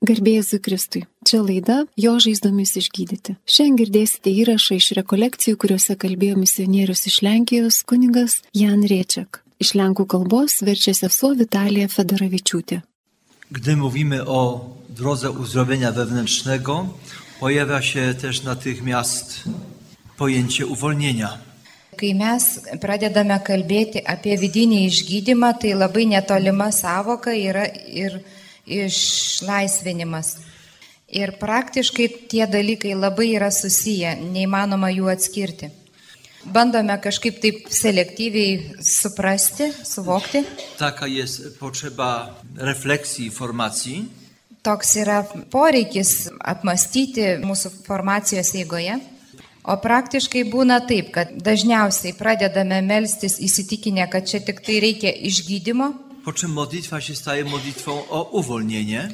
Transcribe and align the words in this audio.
Garbėjai 0.00 0.56
Kristui. 0.64 1.02
Čia 1.28 1.42
laida 1.44 1.82
Jo 2.00 2.14
žaizdomis 2.24 2.70
išgydyti. 2.80 3.34
Šiandien 3.44 3.76
girdėsite 3.76 4.32
įrašą 4.32 4.78
iš 4.80 4.86
rekolekcijų, 4.96 5.58
kuriuose 5.60 5.96
kalbėjo 6.00 6.38
misionierius 6.40 7.04
iš 7.10 7.18
Lenkijos 7.20 7.82
kuningas 7.84 8.38
Jan 8.56 8.80
Riečiak. 8.80 9.42
Iš 9.60 9.74
lenkų 9.76 10.06
kalbos 10.08 10.62
verčia 10.64 10.94
sesuo 10.96 11.34
Vitalija 11.36 11.90
Federavičiūtė. 11.92 12.80
Gdy 13.52 13.76
mówimy 13.76 14.24
o 14.24 14.72
drodze 14.88 15.30
uzdrowienia 15.30 15.92
wewnętrznego, 15.92 16.86
pojawia 17.40 17.82
się 17.82 18.14
też 18.14 18.42
natychmiast 18.42 19.44
pojęcie 20.16 20.66
uwolnienia. 20.66 21.38
Kai 22.00 22.14
mes 22.14 22.44
pradedame 22.80 23.36
kalbėti 23.44 24.00
apie 24.00 24.38
vidinį 24.40 24.86
išgydymą, 24.88 25.58
tai 25.60 25.76
labai 25.76 26.06
netolima 26.08 26.72
savoka 26.72 27.34
yra 27.36 27.66
ir 27.68 28.22
išlaisvinimas. 28.66 30.36
Ir 31.10 31.34
praktiškai 31.40 32.06
tie 32.30 32.46
dalykai 32.46 32.94
labai 32.94 33.32
yra 33.34 33.50
susiję, 33.50 34.14
neįmanoma 34.30 34.92
jų 34.94 35.10
atskirti. 35.10 35.70
Bandome 36.44 36.94
kažkaip 37.02 37.40
taip 37.42 37.66
selektyviai 37.74 38.78
suprasti, 38.80 39.72
suvokti. 39.84 40.44
Taka 40.78 41.06
jest 41.06 41.58
potrzeba 41.58 42.36
refleksji, 42.56 43.26
informacji. 43.26 44.04
Toks 44.62 44.96
yra 44.96 45.22
poreikis 45.52 46.30
apmastyti 46.40 47.40
mūsų 47.44 47.72
formacijos 47.84 48.54
eigoje. 48.56 48.96
O 49.64 49.76
praktiškai 49.76 50.46
būna 50.48 50.78
taip, 50.88 51.10
kad 51.12 51.32
dažniausiai 51.44 52.14
pradedame 52.16 52.80
melstis 52.84 53.36
įsitikinę, 53.40 54.06
kad 54.12 54.28
čia 54.28 54.40
tik 54.40 54.62
tai 54.64 54.78
reikia 54.80 55.12
išgydymo, 55.12 55.90
po 56.30 56.34
czym 56.34 56.52
modlitwa 56.52 57.00
się 57.00 57.14
staje 57.16 57.44
modlitwą 57.44 58.08
o 58.08 58.22
uwolnienie. 58.38 59.08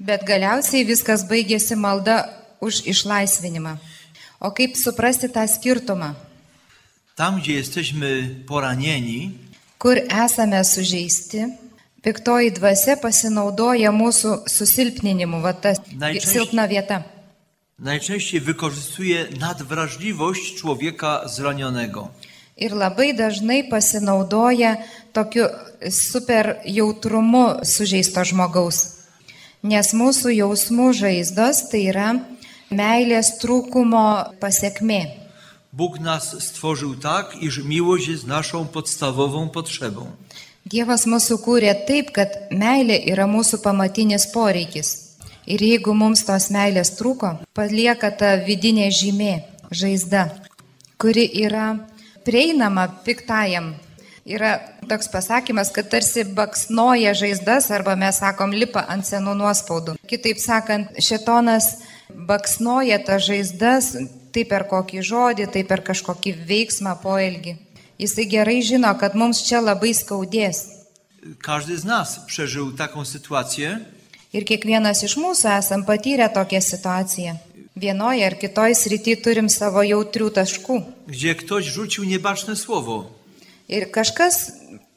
Bet 0.00 0.24
galiausiai 0.26 0.82
viskas 0.86 1.22
baigėsi 1.30 1.76
malda 1.76 2.16
už 2.60 2.74
išlaisvinimą. 2.92 3.76
O 4.40 4.50
kaip 4.50 4.76
suprasti 4.76 5.28
tą 5.28 5.48
skirtumą? 5.48 6.14
Tam, 7.14 7.40
gdzie 7.40 7.52
jesteśmy 7.52 8.34
poranieni, 8.48 9.30
kur 9.78 9.96
esame 10.24 10.64
sužeisti, 10.64 11.40
piktoji 12.02 12.50
dvasia 12.52 12.96
pasinaudoja 12.96 13.90
mūsų 13.92 14.48
susilpninimu, 14.48 15.40
va 15.40 15.52
ta 15.52 15.72
Najczęściej- 15.98 16.32
silpna 16.32 16.68
vieta. 16.68 17.02
najczęściej 17.78 18.40
wykorzystuje 18.40 19.26
nadwrażliwość 19.40 20.54
człowieka 20.54 21.28
zranionego. 21.28 22.08
Ir 22.56 22.72
labai 22.72 23.12
dažnai 23.12 23.66
pasinaudoja 23.68 24.76
tokiu 25.12 25.44
super 25.92 26.56
jautrumu 26.64 27.60
sužeisto 27.68 28.24
žmogaus. 28.24 28.78
Nes 29.60 29.92
mūsų 29.92 30.32
jausmų 30.32 30.86
žaizdos 30.96 31.66
tai 31.68 31.82
yra 31.90 32.14
meilės 32.70 33.34
trūkumo 33.42 34.40
pasiekmė. 34.40 35.02
Bóg 35.76 35.98
nas 36.00 36.32
stworzył 36.40 36.94
tak, 36.96 37.36
iż 37.42 37.58
miłość 37.64 38.08
jest 38.08 38.26
naszą 38.26 38.64
podstawową 38.66 39.48
potrzebą. 39.48 40.06
Dievas 40.66 41.04
mūsų 41.06 41.36
kūrė 41.44 41.74
taip, 41.86 42.08
kad 42.16 42.48
meilė 42.50 42.96
yra 43.12 43.26
mūsų 43.28 43.60
pamatinis 43.62 44.24
poreikis. 44.32 44.88
Ir 45.46 45.60
jeigu 45.62 45.92
mums 45.94 46.24
tos 46.26 46.48
meilės 46.50 46.90
trūko, 46.98 47.36
palieka 47.54 48.10
ta 48.10 48.32
vidinė 48.48 48.88
žymė, 48.90 49.34
žaizda, 49.70 50.24
kuri 50.98 51.28
yra 51.44 51.68
prieinama 52.26 52.88
piktajam. 53.06 53.74
Yra 54.26 54.58
toks 54.90 55.06
pasakymas, 55.12 55.70
kad 55.70 55.86
tarsi 55.90 56.24
baksnoja 56.26 57.14
žaizdas 57.14 57.70
arba 57.70 57.94
mes 57.94 58.18
sakom 58.18 58.50
lipa 58.50 58.82
ant 58.90 59.06
senų 59.06 59.36
nuospaudų. 59.38 59.94
Kitaip 60.10 60.42
sakant, 60.42 60.98
šetonas 60.98 61.76
baksnoja 62.10 62.98
tas 63.06 63.22
žaizdas 63.28 63.92
tai 64.34 64.42
per 64.44 64.66
kokį 64.66 65.04
žodį, 65.06 65.46
tai 65.54 65.62
per 65.64 65.84
kažkokį 65.86 66.34
veiksmą, 66.48 66.98
poelgį. 67.02 67.54
Jisai 68.02 68.26
gerai 68.28 68.58
žino, 68.66 68.90
kad 68.98 69.14
mums 69.14 69.46
čia 69.46 69.62
labai 69.62 69.94
skaudės. 69.94 70.66
Każdy 71.42 71.78
z 71.78 71.84
nas 71.84 72.18
przeżył 72.26 72.72
taką 72.72 73.04
sytuację, 73.04 73.80
Ir 74.36 74.44
kiekvienas 74.44 75.00
iš 75.06 75.14
mūsų 75.16 75.48
esam 75.54 75.84
patyrę 75.86 76.26
tokią 76.28 76.60
situaciją. 76.60 77.36
Vienoje 77.76 78.24
ar 78.26 78.34
kitoje 78.40 78.74
srityje 78.74 79.16
turim 79.24 79.48
savo 79.48 79.82
jautrių 79.82 80.30
taškų. 80.30 80.82
gdzie 81.08 81.34
ktoś 81.34 81.64
rzucił 81.64 82.04
niebaczne 82.04 82.56
słowo. 82.56 83.04
Ir 83.68 83.90
kažkas 83.90 84.52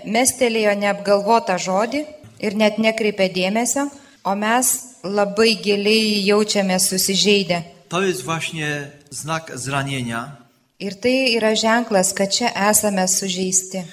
mestelėjo 0.06 0.74
neapgalvotą 0.80 1.58
žodį 1.58 2.06
ir 2.40 2.56
net 2.56 2.78
nekreipė 2.78 3.28
dėmesio, 3.34 3.90
o 4.24 4.36
mes 4.36 4.68
labai 5.04 5.56
giliai 5.64 6.24
jaučiamės 6.26 6.88
susižeidę. 6.90 7.64
To 7.90 8.02
jest 8.02 8.24
właśnie 8.24 8.92
znak 9.12 9.52
zranienia, 9.56 10.38
Ir 10.80 10.94
tai 10.96 11.36
yra 11.36 11.56
ženklas, 11.56 12.14
kad 12.14 12.32
čia 12.32 12.48
esame 12.70 13.08
sužeisti. 13.08 13.84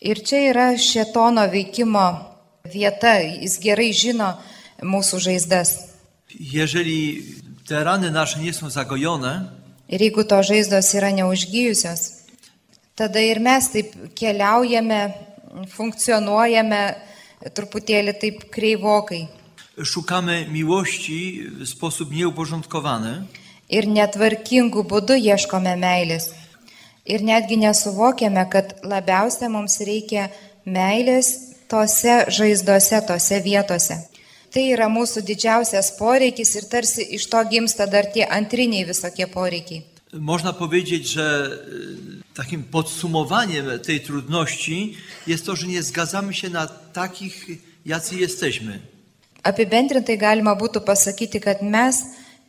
Ir 0.00 0.22
čia 0.22 0.38
yra 0.50 0.78
šetono 0.78 1.42
veikimo 1.50 2.06
vieta, 2.72 3.18
jis 3.18 3.58
gerai 3.58 3.90
žino 3.92 4.38
mūsų 4.82 5.18
žaizdas. 5.18 5.68
Jeżeli 6.38 7.24
te 7.70 7.84
rany 7.84 8.10
nasze 8.10 8.40
nie 8.40 8.52
są 8.52 8.70
zagojone, 8.70 9.46
Ir 9.88 10.00
jeigu 10.00 10.24
to 10.24 10.42
žaizdos 10.42 10.94
yra 10.94 11.10
neužgyjusios, 11.10 12.00
tada 12.94 13.20
ir 13.20 13.38
mes 13.40 13.68
taip 13.70 13.94
keliaujame, 14.18 15.00
funkcionuojame 15.76 16.82
truputėlį 17.54 18.12
taip 18.22 18.50
kreivokai. 18.54 19.28
szukamy 19.84 20.46
miłości 20.50 21.42
w 21.60 21.66
sposób 21.68 22.10
nieuporządkowany, 22.12 23.22
Ir 23.70 23.86
netvarkingų 23.86 24.82
būdų 24.82 25.14
ieškome 25.30 25.76
meilės. 25.78 26.34
Ir 27.06 27.22
netgi 27.22 27.56
nesuvokiame, 27.56 28.48
kad 28.50 28.74
labiausia 28.82 29.48
mums 29.48 29.78
reikia 29.80 30.28
meilės 30.66 31.26
tose 31.68 32.24
žaizdose, 32.28 32.98
tose 33.06 33.40
vietose. 33.40 34.09
Tai 34.50 34.62
yra 34.74 34.88
mūsų 34.90 35.22
didžiausias 35.22 35.92
poreikis 35.98 36.56
ir 36.58 36.64
tarsi 36.70 37.04
iš 37.16 37.28
to 37.30 37.42
gimsta 37.50 37.86
dar 37.86 38.06
tie 38.10 38.26
antriniai 38.26 38.84
visokie 38.84 39.26
poreikiai. 39.26 39.82
Można 40.12 40.52
powiedzieć, 40.52 41.06
że 41.08 41.50
y, 42.22 42.34
takim 42.34 42.64
podsumowaniem 42.64 43.78
tej 43.78 44.00
trudności 44.00 44.96
jest 45.26 45.46
to, 45.46 45.56
że 45.56 45.66
nie 45.66 45.82
zgadzamy 45.82 46.34
się 46.34 46.48
na 46.48 46.66
takich, 46.92 47.46
jacy 47.86 48.16
jesteśmy. 48.16 48.80
Apibendrintai 49.42 50.18
galima 50.18 50.52
būtų 50.56 50.82
pasakyti, 50.84 51.40
kad 51.40 51.62
mes 51.62 52.02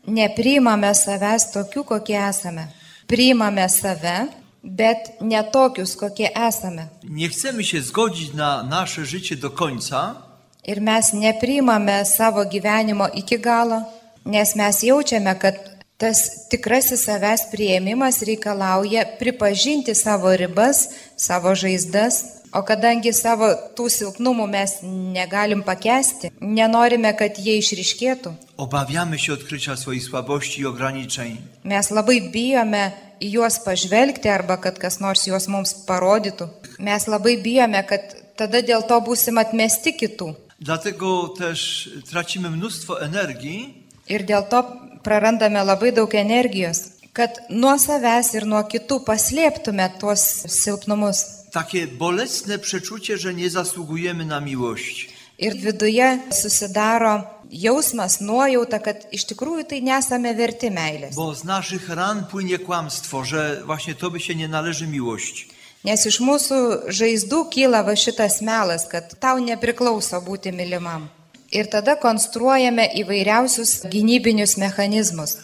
nepriimame 0.07 0.91
savęs 0.95 1.51
tokių, 1.53 1.83
kokie 1.83 2.18
esame. 2.19 2.68
Priimame 3.07 3.69
save, 3.69 4.28
bet 4.63 5.22
ne 5.22 5.44
tokius, 5.44 5.95
kokie 5.95 6.35
esame. 6.35 6.88
Nie 7.03 7.29
chcemy 7.29 7.63
się 7.63 7.81
zgodzić 7.81 8.33
na 8.33 8.63
nasze 8.63 9.06
życie 9.06 9.35
do 9.35 9.50
końca, 9.50 10.31
Ir 10.64 10.80
mes 10.80 11.14
nepriimame 11.14 12.06
savo 12.06 12.44
gyvenimo 12.46 13.08
iki 13.16 13.38
galo, 13.38 13.82
nes 14.26 14.56
mes 14.56 14.84
jaučiame, 14.84 15.34
kad 15.40 15.56
tas 15.98 16.48
tikrasis 16.50 17.06
savęs 17.06 17.48
prieimimas 17.52 18.22
reikalauja 18.22 19.06
pripažinti 19.20 19.96
savo 19.96 20.36
ribas, 20.36 20.88
savo 21.18 21.56
žaizdas, 21.56 22.24
o 22.54 22.62
kadangi 22.68 23.14
savo 23.14 23.50
tų 23.78 23.88
silpnumų 23.90 24.48
mes 24.50 24.76
negalim 25.18 25.64
pakesti, 25.66 26.32
nenorime, 26.42 27.14
kad 27.18 27.38
jie 27.40 27.58
išriškėtų, 27.62 28.34
obawiamy 28.58 29.20
się 29.20 29.34
odkrycia 29.34 29.78
swoich 29.78 30.04
słabości 30.04 30.62
i 30.62 30.66
ograniczeń. 30.66 31.38
mes 31.64 31.90
labai 31.92 32.22
bijome 32.32 32.92
į 33.22 33.30
juos 33.38 33.60
pažvelgti 33.66 34.30
arba 34.30 34.58
kad 34.58 34.78
kas 34.80 35.00
nors 35.00 35.28
juos 35.28 35.48
mums 35.48 35.74
parodytų. 35.88 36.50
Mes 36.80 37.08
labai 37.08 37.38
bijome, 37.38 37.84
kad 37.88 38.02
tada 38.36 38.62
dėl 38.62 38.82
to 38.88 39.02
būsim 39.02 39.38
atmesti 39.38 39.94
kitų. 39.94 40.36
Dlatego 40.62 41.28
też 41.28 41.90
tracimy 42.10 42.50
mnóstwo 42.50 43.02
energii, 43.02 43.74
Ir 44.10 44.26
dėl 44.26 44.44
to 44.50 44.60
prarandame 45.04 45.63
labai 45.63 45.92
daug 45.94 46.13
energijos, 46.16 46.80
kad 47.13 47.38
nuo 47.50 47.78
savęs 47.80 48.34
ir 48.36 48.46
nuo 48.46 48.62
kitų 48.63 49.00
paslėptume 49.06 49.90
tuos 50.00 50.24
silpnumus. 50.48 51.18
takie 51.52 51.88
bolesne 51.88 52.60
przeczucie, 52.60 53.18
że 53.18 53.34
nie 53.34 53.50
zasługujemy 53.50 54.25
na 54.25 54.40
miłość. 54.40 55.10
Ir 55.40 55.56
viduje 55.56 56.19
susidaro 56.31 57.24
jausmas, 57.52 58.22
nuojauta, 58.22 58.80
kad 58.80 58.98
iš 59.12 59.25
tikrųjų 59.25 59.64
tai 59.69 59.81
nesame 59.81 60.34
verti 60.36 60.69
meilės. 60.72 61.16
Bo 61.16 61.36
z 61.36 61.44
naszych 61.44 61.90
ran 61.90 62.25
płynie 62.25 62.60
kłamstwo, 62.60 63.24
że 63.25 63.62
właśnie 63.66 63.96
tobie 63.96 64.19
się 64.19 64.36
nie 64.36 64.48
należy 64.48 64.88
miłość. 64.88 65.48
Nes 65.88 66.04
iš 66.06 66.19
mūsų 66.22 66.57
žaizdų 66.94 67.39
kyla 67.54 67.81
va 67.88 67.95
šitas 67.98 68.39
melas, 68.45 68.86
kad 68.89 69.16
tau 69.24 69.39
nepriklauso 69.42 70.19
būti 70.22 70.54
mylimam. 70.54 71.07
Ir 71.51 71.68
tada 71.72 71.98
konstruojame 72.00 72.86
įvairiausius 73.01 73.81
gynybinius 73.92 74.56
mechanizmus. 74.62 75.39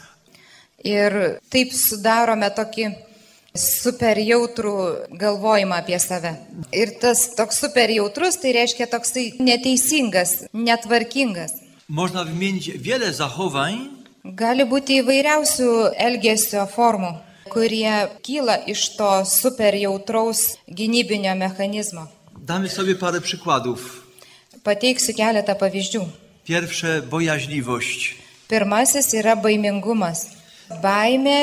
Ir 0.85 1.41
taip 1.51 1.73
sudarome 1.73 2.47
tokį 2.53 2.91
super 3.57 4.21
jautrų 4.21 4.77
galvojimą 5.17 5.81
apie 5.81 5.97
save. 5.99 6.35
Ir 6.71 6.93
tas 7.01 7.25
toks 7.35 7.57
super 7.65 7.89
jautrus, 7.91 8.37
tai 8.37 8.53
reiškia 8.59 8.87
toksai 8.93 9.31
neteisingas, 9.41 10.43
netvarkingas. 10.53 11.63
Można 11.89 12.23
wymienić 12.23 12.77
wiele 12.77 13.13
zachowań, 13.13 13.97
Gali 14.35 14.65
būti 14.67 14.97
įvairiausių 14.99 15.67
elgesio 16.03 16.65
formų, 16.67 17.13
kurie 17.53 18.07
kyla 18.25 18.57
iš 18.67 18.95
to 18.97 19.25
super 19.25 19.75
jautraus 19.75 20.57
gynybinio 20.67 21.35
mechanizmo. 21.35 22.07
Damy 22.37 22.69
sobie 22.69 22.95
parę 22.95 23.21
przykładów. 23.21 24.07
Pateiksiu 24.63 25.13
keletą 25.13 25.55
pavyzdžių. 25.55 26.01
Pierwsze, 26.45 27.01
bojaźliwość. 27.01 28.15
Pirmasis 28.47 29.13
yra 29.13 29.35
baimingumas. 29.35 30.27
Baimė 30.83 31.39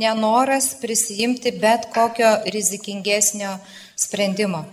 nenoras 0.00 0.74
prisijimti 0.80 1.52
bet 1.52 1.86
kokio 1.94 2.30
rizikingesnio 2.54 3.58
sprendimo. 3.96 4.64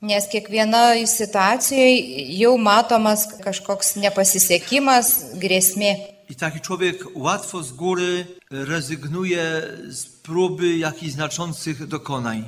Nes 0.00 0.26
kiekvienoje 0.30 1.06
situacijoje 1.06 1.94
jau 2.38 2.54
matomas 2.58 3.26
kažkoks 3.42 3.96
nepasisekimas, 3.98 5.10
grėsmė. 5.42 6.17
I 6.30 6.34
taki 6.34 6.60
człowiek 6.60 7.04
łatwo 7.14 7.62
z 7.62 7.72
góry 7.72 8.26
rezygnuje 8.50 9.62
z 9.88 10.06
próby 10.06 10.76
jakichś 10.76 11.12
znaczących 11.12 11.86
dokonań. 11.86 12.44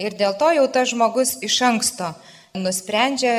Ir 0.00 0.14
dėl 0.16 0.32
to 0.40 0.48
jau 0.56 0.64
tas 0.72 0.88
žmogus 0.88 1.36
iš 1.44 1.58
anksto 1.60 2.14
nusprendžia 2.56 3.34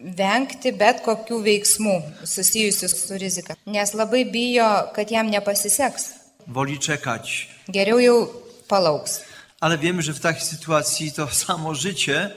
vengti 0.00 0.72
bet 0.72 1.02
kokių 1.04 1.42
veiksmų 1.44 1.96
susijusių 2.24 2.88
su 2.88 3.18
rizika. 3.20 3.56
Nes 3.66 3.92
labai 3.92 4.24
bijo, 4.24 4.68
kad 4.96 5.10
jam 5.10 5.28
nepasiseks. 5.28 6.14
Woli 6.46 6.78
czekać. 6.78 7.48
Geriau 7.68 7.98
jau 7.98 8.32
palauks. 8.68 9.20
Ale 9.60 9.78
wiemy, 9.78 10.02
że 10.02 10.14
w 10.14 10.20
takiej 10.20 10.46
sytuacji 10.46 11.12
to 11.12 11.28
samo 11.44 11.74
życie 11.74 12.30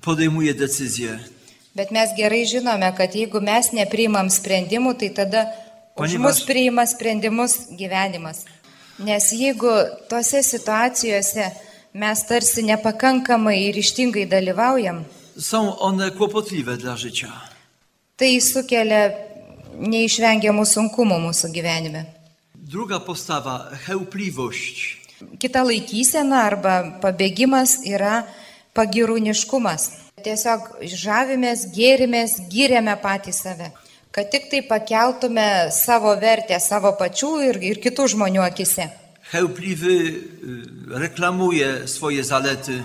podejmuje 0.00 0.54
decyzje. 0.54 1.18
Bet 1.74 1.90
mes 1.90 2.10
gerai 2.16 2.46
žinome, 2.46 2.92
kad 2.92 3.14
jeigu 3.14 3.40
mes 3.40 3.72
nepriimam 3.72 4.30
sprendimų, 4.30 4.94
tai 4.98 5.10
tada 5.14 5.46
už 5.98 6.10
Ponieważ- 6.10 6.22
mus 6.38 6.44
priima 6.46 6.86
sprendimus 6.86 7.52
gyvenimas. 7.70 8.38
Nes 8.98 9.32
jeigu 9.32 9.70
tose 10.08 10.42
situacijose 10.42 11.50
mes 11.94 12.18
tarsi 12.26 12.62
nepakankamai 12.62 13.58
ir 13.68 13.74
ištingai 13.76 14.26
dalyvaujam, 14.26 15.04
Są 15.38 15.78
one 15.78 16.10
kłopotliwe 16.10 16.76
dla 16.76 16.96
życia. 16.96 17.28
tai 18.16 18.40
sukelia 18.40 19.10
neišvengiamų 19.78 20.64
sunkumų 20.66 21.18
mūsų 21.26 21.46
gyvenime. 21.52 22.04
Druga 22.54 23.00
postawa, 23.00 23.70
chełpliwość. 23.86 24.98
Kita 25.38 25.62
laikysena 25.62 26.42
arba 26.42 26.98
pabėgimas 27.02 27.78
yra 27.86 28.24
pagirūniškumas. 28.74 29.90
Tiesiog 30.24 30.60
žavimės, 30.82 31.66
gėrimės, 31.74 32.30
gyrėme 32.50 32.94
patį 33.02 33.32
save. 33.32 33.70
Kad 34.10 34.30
tik 34.32 34.48
tai 34.50 34.62
pakeltume 34.66 35.68
savo 35.74 36.14
vertę 36.20 36.56
savo 36.60 36.94
pačių 36.96 37.32
ir, 37.48 37.58
ir 37.62 37.80
kitų 37.82 38.08
žmonių 38.14 38.42
akise. 38.46 38.88
Chełpliwy 39.28 39.96
reklamuje 40.88 41.88
swoje 41.88 42.24
zalety. 42.24 42.80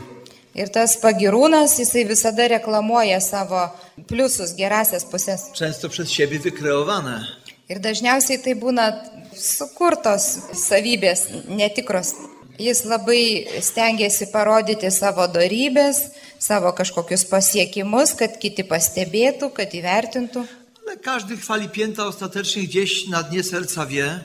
Ir 0.53 0.69
tas 0.69 0.97
pagirūnas, 1.01 1.79
jisai 1.79 2.03
visada 2.05 2.45
reklamuoja 2.51 3.17
savo 3.23 3.63
pliusus, 4.09 4.51
gerasias 4.53 5.07
pusės. 5.09 5.47
Często 5.57 5.89
przez 5.89 6.11
siebie 6.13 6.37
wykreowane. 6.43 7.15
Ir 7.71 7.79
dažniausiai 7.81 8.37
tai 8.43 8.53
būna 8.59 8.91
sukurtos 9.33 10.27
savybės, 10.53 11.25
netikros. 11.47 12.13
Jis 12.61 12.83
labai 12.85 13.47
stengiasi 13.65 14.27
parodyti 14.29 14.91
savo 14.93 15.25
darybės, 15.25 16.03
savo 16.37 16.69
kažkokius 16.77 17.23
pasiekimus, 17.31 18.13
kad 18.19 18.35
kiti 18.37 18.67
pastebėtų, 18.67 19.49
kad 19.57 19.73
įvertintų. 19.73 20.45
Ale 20.87 20.97
każdy 20.97 21.37
chwali 21.37 21.69
pięta 21.69 22.05
ostatecznie 22.07 22.63
gdzieś 22.63 23.07
na 23.07 23.23
dnie 23.23 23.43
serca 23.43 23.85
wie, 23.85 24.19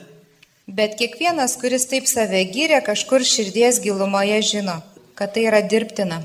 Bet 0.67 0.95
kiekvienas, 0.99 1.57
kuris 1.57 1.87
taip 1.87 2.05
save 2.07 2.45
gyrė, 2.53 2.81
kažkur 2.85 3.23
širdies 3.25 3.79
gilumoje 3.81 4.37
žino, 4.43 4.81
kad 5.15 5.33
tai 5.33 5.43
yra 5.49 5.61
dirbtina. 5.61 6.21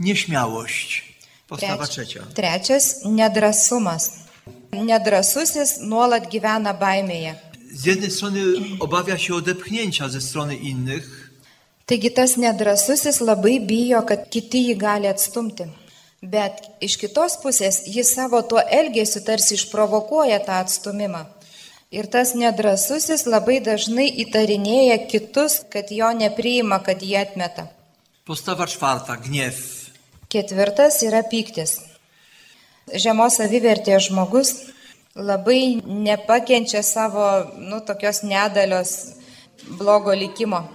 nieśmiałość. 0.00 1.04
Postawa 1.48 1.84
Treč- 1.84 1.88
trzecia. 1.90 2.22
Trečias- 2.34 2.84
nedrasumas. 3.20 4.10
Nedrasusis 4.72 5.78
nuolat 5.80 6.30
gyvena 6.30 6.74
baimėje. 6.74 7.34
Z 7.72 7.84
jednej 7.84 8.10
strony 8.10 8.40
obawia 8.80 9.18
się 9.18 9.34
odepchnięcia 9.34 10.08
ze 10.08 10.20
strony 10.20 10.56
innych, 10.56 11.28
Taigi 11.86 12.10
tas 12.10 12.36
nedrasusis 12.36 13.20
labai 13.20 13.60
bijo, 13.60 14.02
kad 14.02 14.30
kiti 14.30 14.58
jį 14.68 14.76
gali 14.76 15.06
atstumti. 15.06 15.64
Bet 16.22 16.64
iš 16.82 16.96
kitos 16.98 17.36
pusės 17.38 17.84
jis 17.86 18.10
savo 18.16 18.40
tuo 18.42 18.58
elgesiu 18.58 19.22
tarsi 19.22 19.54
išprovokuoja 19.54 20.40
tą 20.42 20.58
atstumimą. 20.64 21.26
Ir 21.94 22.08
tas 22.10 22.34
nedrasusis 22.34 23.22
labai 23.24 23.60
dažnai 23.64 24.08
įtarinėja 24.24 24.98
kitus, 25.08 25.62
kad 25.72 25.92
jo 25.94 26.10
nepriima, 26.12 26.82
kad 26.84 27.00
jį 27.00 27.14
atmeta. 27.22 27.68
Postawa 28.26 28.66
czwarta, 28.66 29.16
gniew. 29.16 29.56
Ketvirtas 30.28 31.00
yra 31.06 31.22
pyktis. 31.24 31.78
Žemos 32.92 33.38
savivertės 33.38 34.10
žmogus 34.10 34.52
labai 35.14 35.80
nepakenčia 35.86 36.82
savo, 36.82 37.46
nu, 37.56 37.80
tokios 37.80 38.22
nedalios 38.22 39.14
blogo 39.78 40.12
likimo. 40.12 40.68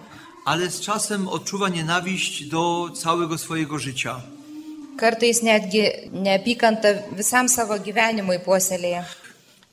Ale 0.46 0.70
z 0.70 0.80
czasem 0.82 1.28
odczuwa 1.28 1.70
nienawiść 1.70 2.50
do 2.50 2.90
całego 2.94 3.38
swojego 3.38 3.80
życia. 3.80 4.22
Kartais 4.98 5.42
netgi 5.42 6.10
neapykanta 6.14 6.94
visam 7.18 7.48
savo 7.50 7.78
gyvenimui 7.82 8.40
puoselėje. 8.46 9.04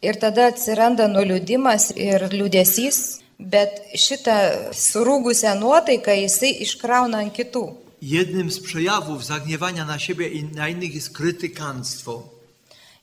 Ir 0.01 0.17
tada 0.17 0.47
atsiranda 0.49 1.11
nuliūdimas 1.13 1.91
ir 1.93 2.25
liūdėsys, 2.33 3.21
bet 3.39 3.83
šitą 3.93 4.37
surūgusią 4.73 5.53
nuotaiką 5.61 6.15
jisai 6.23 6.55
iškrauna 6.65 7.21
ant 7.25 7.35
kitų. 7.37 7.65
Jednym 8.03 8.51
z 8.51 8.61
przejawów 8.61 9.25
zagniewania 9.25 9.85
na 9.85 9.99
siebie 9.99 10.29
i 10.29 10.45
na 10.45 10.69
innych 10.69 10.95
jest 10.95 11.13
krytykanstwo. 11.17 12.23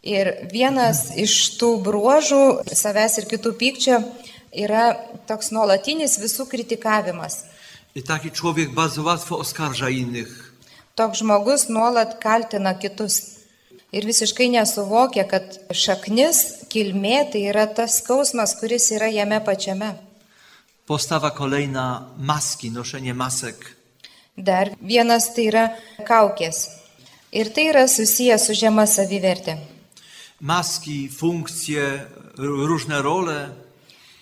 Ir 0.04 0.50
vienas 0.54 1.12
iš 1.18 1.58
tų 1.60 1.70
bruožų 1.86 2.66
savęs 2.74 3.18
ir 3.20 3.26
kitų 3.30 3.54
pykčio 3.60 3.98
yra 4.54 4.96
toks 5.28 5.52
nuolatinis 5.52 6.18
visų 6.22 6.48
kritikavimas. 6.50 7.44
I 7.96 8.04
taki 8.04 8.32
człowiek 8.32 8.74
bardzo 8.74 9.04
łatwo 9.04 9.38
oskarża 9.38 9.90
innych. 9.90 10.47
Toks 10.98 11.20
žmogus 11.22 11.68
nuolat 11.70 12.16
kaltina 12.18 12.72
kitus. 12.74 13.20
Ir 13.94 14.06
visiškai 14.10 14.48
nesuvokia, 14.50 15.28
kad 15.30 15.60
šaknis, 15.70 16.40
kilmė 16.74 17.20
tai 17.32 17.44
yra 17.52 17.68
tas 17.70 18.00
skausmas, 18.02 18.56
kuris 18.58 18.90
yra 18.96 19.06
jame 19.14 19.38
pačiame. 19.46 19.92
Postawa 20.90 21.30
kolejna, 21.38 21.86
maski, 22.18 22.72
noszenie 22.74 23.14
masek. 23.14 23.62
Dar 24.38 24.74
vienas 24.82 25.30
tai 25.36 25.46
yra 25.52 25.64
kaukės. 26.08 26.66
Ir 27.30 27.54
tai 27.54 27.70
yra 27.70 27.86
susijęs 27.86 28.50
su 28.50 28.58
žema 28.58 28.88
savivertė. 28.90 29.60
Maski, 30.42 31.08
funkcje, 31.14 31.86
r- 32.42 32.60
różne 32.74 33.04
role. 33.06 33.40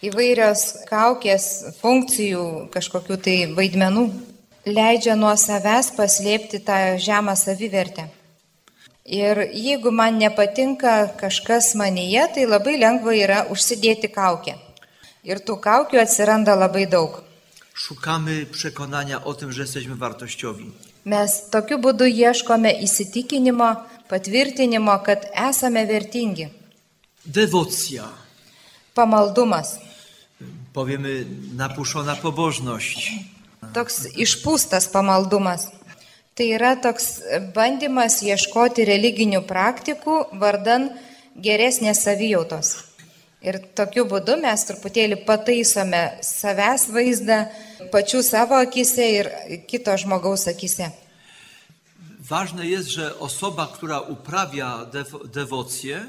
Įvairios 0.03 0.83
kaukės 0.91 1.77
funkcijų, 1.79 2.45
kažkokių 2.75 3.21
tai 3.23 3.39
vaidmenų 3.55 4.09
leidžia 4.65 5.15
nuo 5.15 5.33
savęs 5.37 5.91
paslėpti 5.97 6.59
tą 6.65 6.97
žemą 6.97 7.35
savivertę. 7.37 8.07
Ir 9.05 9.37
jeigu 9.53 9.91
man 9.91 10.17
nepatinka 10.17 11.13
kažkas 11.19 11.75
manyje, 11.77 12.25
tai 12.33 12.45
labai 12.49 12.79
lengva 12.81 13.13
yra 13.13 13.45
užsidėti 13.53 14.09
kaukę. 14.09 14.55
Ir 15.23 15.41
tų 15.45 15.59
kaukių 15.61 16.01
atsiranda 16.01 16.55
labai 16.57 16.87
daug. 16.89 17.21
Szukamy 17.75 18.45
przekonania 18.45 19.23
o 19.23 19.33
tym, 19.33 19.51
że 19.51 19.61
jesteśmy 19.61 19.95
wartościowi. 19.95 20.71
Mes 21.05 21.49
tokiu 21.51 21.77
būdu 21.77 22.05
ieškome 22.07 22.71
įsitikinimo, 22.81 23.75
patvirtinimo, 24.09 24.99
kad 25.03 25.27
esame 25.49 25.85
vertingi. 25.85 26.49
Dewocja. 27.25 28.03
Pamaldumas. 28.93 29.77
Powiemy 30.73 31.25
napuszona 31.55 32.15
pobożność. 32.15 33.11
Toks 33.73 34.05
išpūstas 34.13 34.89
pamaldumas. 34.93 35.69
Tai 36.35 36.47
yra 36.51 36.73
toks 36.75 37.21
bandymas 37.55 38.19
ieškoti 38.25 38.83
religinių 38.87 39.41
praktikų 39.47 40.17
vardan 40.41 40.89
geresnės 41.35 42.03
savijautos. 42.03 42.75
Ir 43.45 43.61
tokiu 43.77 44.03
būdu 44.09 44.35
mes 44.41 44.65
truputėlį 44.67 45.21
pataisome 45.27 46.03
savęs 46.25 46.87
vaizdą 46.91 47.39
pačių 47.93 48.23
savo 48.25 48.59
akise 48.59 49.07
ir 49.19 49.31
kito 49.69 49.95
žmogaus 49.97 50.47
akise. 50.51 50.91
Ważne 52.29 52.65
jest, 52.65 52.89
że 52.89 53.19
osoba, 53.19 53.67
która 53.73 53.99
uprawia 53.99 54.85
dew- 54.91 55.27
dewocję, 55.27 56.05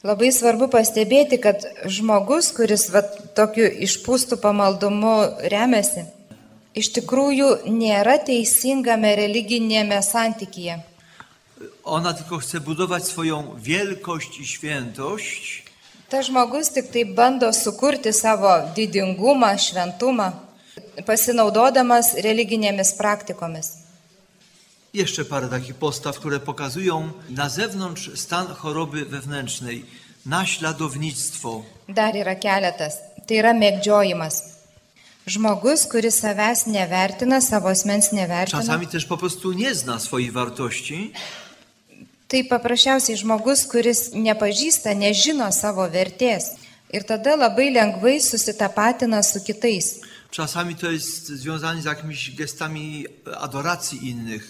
Labai 0.00 0.30
svarbu 0.32 0.70
pastebėti, 0.72 1.36
kad 1.36 1.60
žmogus, 1.84 2.46
kuris 2.56 2.86
va, 2.88 3.02
tokiu 3.36 3.66
išpūstų 3.84 4.38
pamaldumu 4.40 5.12
remiasi, 5.52 6.06
iš 6.74 6.92
tikrųjų 6.96 7.48
nėra 7.66 8.18
teisingame 8.18 9.16
religinėme 9.16 10.02
santykyje. 10.02 10.82
ona 11.84 12.12
tylko 12.14 12.38
chce 12.38 12.60
budować 12.60 13.04
swoją 13.04 13.56
wielkość 13.58 14.40
i 14.40 14.46
świętość, 14.46 15.64
Ta 16.10 16.22
žmogus 16.22 16.70
tik 16.74 16.90
tai 16.90 17.04
bando 17.04 17.52
sukurti 17.52 18.12
savo 18.12 18.50
didingumą, 18.76 19.54
šventumą, 19.58 20.32
pasinaudodamas 21.06 22.14
religinėmis 22.14 22.96
praktikomis. 22.98 23.66
Jeszcze 24.94 25.24
parę 25.24 25.48
takich 25.48 25.74
postaw, 25.74 26.18
które 26.18 26.40
pokazują 26.40 27.12
na 27.28 27.48
zewnątrz 27.48 28.10
stan 28.14 28.46
choroby 28.46 29.04
wewnętrznej, 29.04 29.84
naśladownictwo. 30.26 31.62
Dar 31.88 32.16
yra 32.16 32.34
keletas. 32.34 32.94
Tai 33.26 33.36
yra 33.36 33.52
mėgdžiojimas. 33.54 34.59
Žmogus, 35.30 35.86
kuris 35.86 36.16
savęs 36.18 36.66
nevertina, 36.66 37.38
savo 37.40 37.68
asmens 37.70 38.12
nevertina. 38.12 38.62
Czasami 38.62 38.86
też 38.86 39.04
po 39.06 39.16
prostu 39.16 39.52
nie 39.52 39.74
zna 39.74 39.98
swojej 39.98 40.30
wartości 40.30 41.12
Tai 42.30 42.44
paprasčiausiai 42.46 43.18
žmogus, 43.18 43.64
kuris 43.66 44.12
nepažįsta, 44.14 44.92
nežino 44.94 45.48
savo 45.50 45.82
vertės. 45.90 46.52
Ir 46.94 47.02
tada 47.02 47.34
labai 47.34 47.72
lengvai 47.74 48.20
susitapatina 48.22 49.22
su 49.26 49.42
kitais. 49.42 49.98
Czasami 50.30 50.74
to 50.74 50.90
jest 50.90 51.26
związane 51.26 51.82
z 51.82 51.84
jakimiś 51.84 52.36
gestami 52.36 53.06
adoracji 53.40 54.10
innych. 54.10 54.46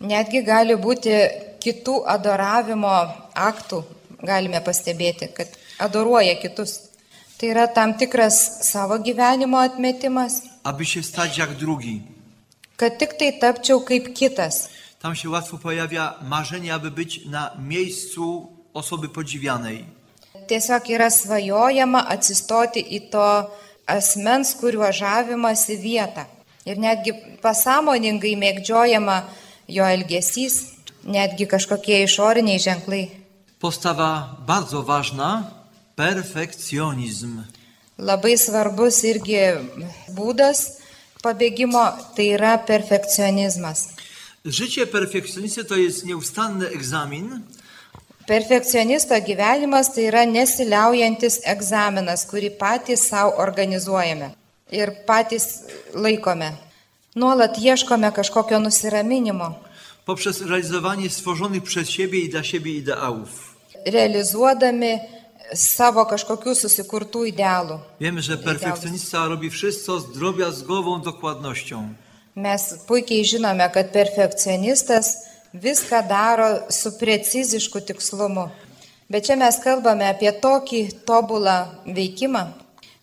Netgi 0.00 0.42
gali 0.42 0.74
būti 0.74 1.14
kitų 1.62 2.02
adoravimo 2.06 2.96
aktų, 3.34 3.84
galime 4.18 4.58
pastebėti, 4.60 5.30
kad 5.30 5.54
adoruoja 5.78 6.34
kitus. 6.42 6.90
Tai 7.44 7.50
yra 7.50 7.66
tam 7.68 7.92
tikras 7.92 8.36
savo 8.72 8.98
gyvenimo 8.98 9.58
atmetimas, 9.60 10.42
aby 10.62 10.84
się 10.86 11.02
stać 11.02 11.38
jak 11.38 11.54
drugi. 11.54 12.02
kad 12.76 12.98
tik 12.98 13.12
tai 13.18 13.38
tapčiau 13.38 13.80
kaip 13.80 14.14
kitas. 14.14 14.68
Tam 15.02 15.14
się 15.14 15.30
łatwo 15.30 15.58
pojawia 15.58 16.14
marzenie, 16.22 16.74
aby 16.74 16.90
być 16.90 17.26
na 17.26 17.50
miejscu 17.58 18.48
osoby 18.74 19.08
podziwianej. 19.08 19.84
Tiesiog 20.48 20.90
yra 20.90 21.10
svajojama 21.10 22.08
atsistoti 22.08 22.80
į 22.96 23.10
to 23.10 23.50
asmens, 23.86 24.54
kuriuo 24.54 24.92
žavimasi 24.92 25.76
vietą. 25.76 26.24
Ir 26.66 26.78
netgi 26.78 27.12
pasąmoningai 27.42 28.36
mėgdžiojama 28.36 29.22
jo 29.68 29.84
elgesys, 29.84 30.54
netgi 31.04 31.46
kažkokie 31.46 32.04
išoriniai 32.08 32.58
ženklai. 32.58 33.10
Postawa 33.60 34.36
bardzo 34.46 34.82
ważna 34.82 35.63
perfekcjonizm. 35.96 37.42
Labai 37.98 38.36
svarbus 38.38 39.02
irgi 39.06 39.40
būdas 40.16 40.64
pabėgimo 41.22 41.84
tai 42.16 42.32
yra 42.34 42.56
perfekcionizmas. 42.58 43.88
Życie 44.44 44.86
perfekcjonisty 44.86 45.64
to 45.64 45.76
jest 45.76 46.04
nieustanny 46.04 46.66
egzamin, 46.68 47.42
Perfekcionisto 48.26 49.14
gyvenimas 49.20 49.90
tai 49.92 50.06
yra 50.08 50.22
nesiliaujantis 50.24 51.42
egzaminas, 51.44 52.22
kurį 52.24 52.54
patys 52.56 53.02
savo 53.10 53.34
organizuojame 53.44 54.30
ir 54.72 54.94
patys 55.04 55.44
laikome. 55.92 56.54
Nuolat 57.20 57.58
ieškome 57.60 58.08
kažkokio 58.16 58.58
nusiraminimo, 58.58 59.54
poprzez 60.06 60.40
realizowanie 60.40 61.10
stworzonych 61.10 61.62
przez 61.62 61.90
siebie 61.90 62.18
i 62.18 62.28
dla 62.28 62.44
siebie 62.44 62.72
ideałów. 62.72 63.54
realizuodami 63.86 65.00
savo 65.52 66.04
kažkokių 66.08 66.54
susikurtų 66.56 67.26
idealų. 67.28 67.78
Wiemy, 68.00 68.22
że 68.22 68.36
perfekcjonista 68.38 69.26
robi 69.28 69.50
wszystko 69.50 70.00
z 70.00 70.12
drobiazgową 70.12 71.02
dokładnością. 71.02 71.88
Mes 72.36 72.74
puikiai 72.86 73.24
žinome, 73.24 73.70
kad 73.70 73.92
perfekcionistas 73.92 75.16
viską 75.54 76.08
daro 76.08 76.70
su 76.70 76.92
precizišku 76.98 77.80
tikslumu. 77.80 78.48
Bet 79.10 79.26
čia 79.26 79.36
mes 79.36 79.58
kalbame 79.62 80.08
apie 80.08 80.32
tokį 80.32 81.04
tobulą 81.06 81.68
veikimą, 81.86 82.46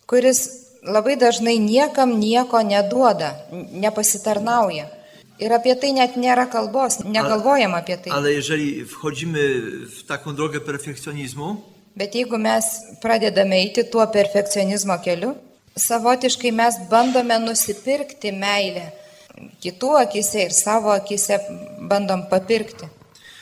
kuris 0.09 0.39
labai 0.83 1.15
dažnai 1.15 1.59
niekam 1.61 2.17
nieko 2.19 2.61
neduoda, 2.65 3.35
nepasitarnauja. 3.71 4.89
Ir 5.41 5.53
apie 5.53 5.73
tai 5.79 5.93
net 5.93 6.17
nėra 6.21 6.45
kalbos, 6.49 6.99
negalvojam 7.05 7.73
apie 7.73 7.97
tai. 7.97 8.11
Ale 8.11 8.33
jeżeli 8.33 8.85
wchodzimy 8.85 9.61
w 9.87 10.03
taką 10.03 10.35
drogę 10.35 10.59
perfekcjonizmu, 10.59 11.61
Bet 11.95 12.15
jeigu 12.15 12.37
mes 12.37 12.65
pradedame 13.01 13.57
eiti 13.61 13.83
tuo 13.83 14.05
perfekcionizmo 14.07 14.97
keliu, 15.03 15.35
savotiškai 15.75 16.51
mes 16.51 16.79
bandome 16.89 17.39
nusipirkti 17.39 18.31
meilę. 18.31 18.91
Kitų 19.63 19.95
akise 20.01 20.45
ir 20.47 20.51
savo 20.53 20.91
akise 20.91 21.39
bandom 21.79 22.25
papirkti. 22.29 22.85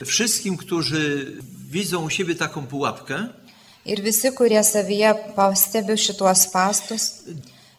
wszystkim, 0.06 0.58
którzy 0.58 1.27
widzą 1.72 2.06
u 2.06 2.10
siebie 2.10 2.36
taką 2.36 2.68
pułapkę, 2.68 3.29
Ir 3.86 4.01
visi, 4.03 4.29
kurie 4.36 4.60
savyje 4.63 5.13
pastebi 5.36 5.96
šituos 5.98 6.44
pastus, 6.51 7.06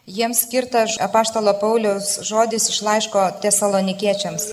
jiems 0.09 0.41
skirtas 0.43 0.97
apaštalo 0.99 1.53
Paulius 1.61 2.17
žodis 2.25 2.65
iš 2.73 2.81
laiško 2.81 3.21
tesalonikiečiams, 3.43 4.47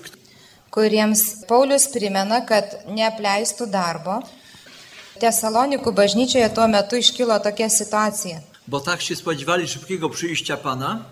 kuriems 0.71 1.23
Paulius 1.49 1.89
primena, 1.91 2.43
kad 2.45 2.77
neapleistų 2.87 3.67
darbo. 3.73 4.19
Tesalonikų 5.19 5.91
bažnyčioje 5.91 6.49
tuo 6.55 6.67
metu 6.67 6.95
iškilo 6.95 7.39
tokia 7.39 7.69
situacija. 7.69 8.39
bo 8.67 8.79
tak 8.79 9.01
się 9.01 9.15
spodziewali 9.15 9.67
szybkiego 9.67 10.09
przyjścia 10.09 10.57
Pana, 10.57 11.05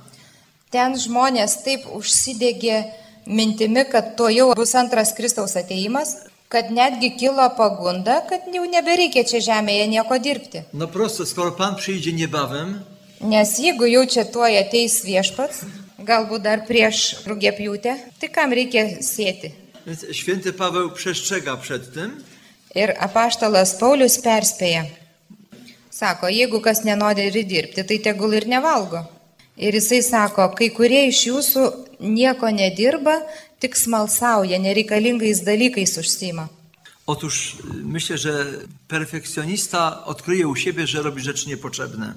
Ten 0.71 0.95
žmonės 0.95 1.63
taip 1.63 1.81
užsidegė 1.95 2.83
mintimi, 3.27 3.85
kad 3.91 4.15
to 4.17 4.29
jau 4.29 4.53
bus 4.55 4.75
antras 4.75 5.13
Kristaus 5.13 5.55
ateimas, 5.55 6.15
kad 6.49 6.71
netgi 6.71 7.11
kilo 7.19 7.49
pagunda, 7.57 8.21
kad 8.29 8.41
jau 8.53 8.65
nebereikia 8.65 9.23
čia 9.23 9.39
žemėje 9.39 9.87
nieko 9.87 10.17
dirbti. 10.19 10.61
no 10.73 10.87
prosto, 10.87 11.25
skoro 11.25 11.51
Pan 11.51 11.75
przyjdzie 11.75 12.13
niebawem, 12.13 12.79
Nes 13.21 13.57
jeigu 13.59 13.85
jau 13.85 14.05
čia 14.05 14.23
tuoj 14.25 14.57
ateis 14.59 15.01
viešpats, 15.05 15.63
galbūt 15.99 16.41
dar 16.41 16.59
prieš 16.67 17.15
rūgėpjūtę, 17.25 17.95
tai 18.19 18.29
kam 18.29 18.51
reikia 18.53 19.01
sėti? 19.01 19.51
więc 19.87 20.05
święty 20.11 20.53
Paweł 20.53 20.91
przestrzega 20.91 21.57
przed 21.57 21.93
tym, 21.93 22.23
Ir 22.75 22.93
apaštalas 22.99 23.75
Paulius 23.79 24.17
perspėja. 24.23 24.85
Sako, 25.91 26.27
jeigu 26.27 26.59
kas 26.61 26.83
nenori 26.83 27.31
dirbti, 27.31 27.83
tai 27.83 27.97
tegul 27.99 28.33
ir 28.33 28.47
nevalgo. 28.47 29.05
Ir 29.57 29.73
jisai 29.73 30.03
sako, 30.05 30.51
kai 30.53 30.69
kurie 30.69 31.07
iš 31.07 31.23
jūsų 31.29 31.63
nieko 31.99 32.51
nedirba, 32.53 33.21
tik 33.59 33.75
smalsauja, 33.75 34.59
nereikalingais 34.59 35.41
dalykais 35.41 35.97
užsima. 35.97 36.49
Otóż 37.07 37.57
myślę, 37.83 38.17
że 38.17 38.45
perfekcjonista 38.87 40.05
odkryje 40.05 40.47
u 40.47 40.55
siebie, 40.55 40.87
że 40.87 41.01
robi 41.01 41.21
rzeczy 41.21 41.49
niepotrzebne. 41.49 42.13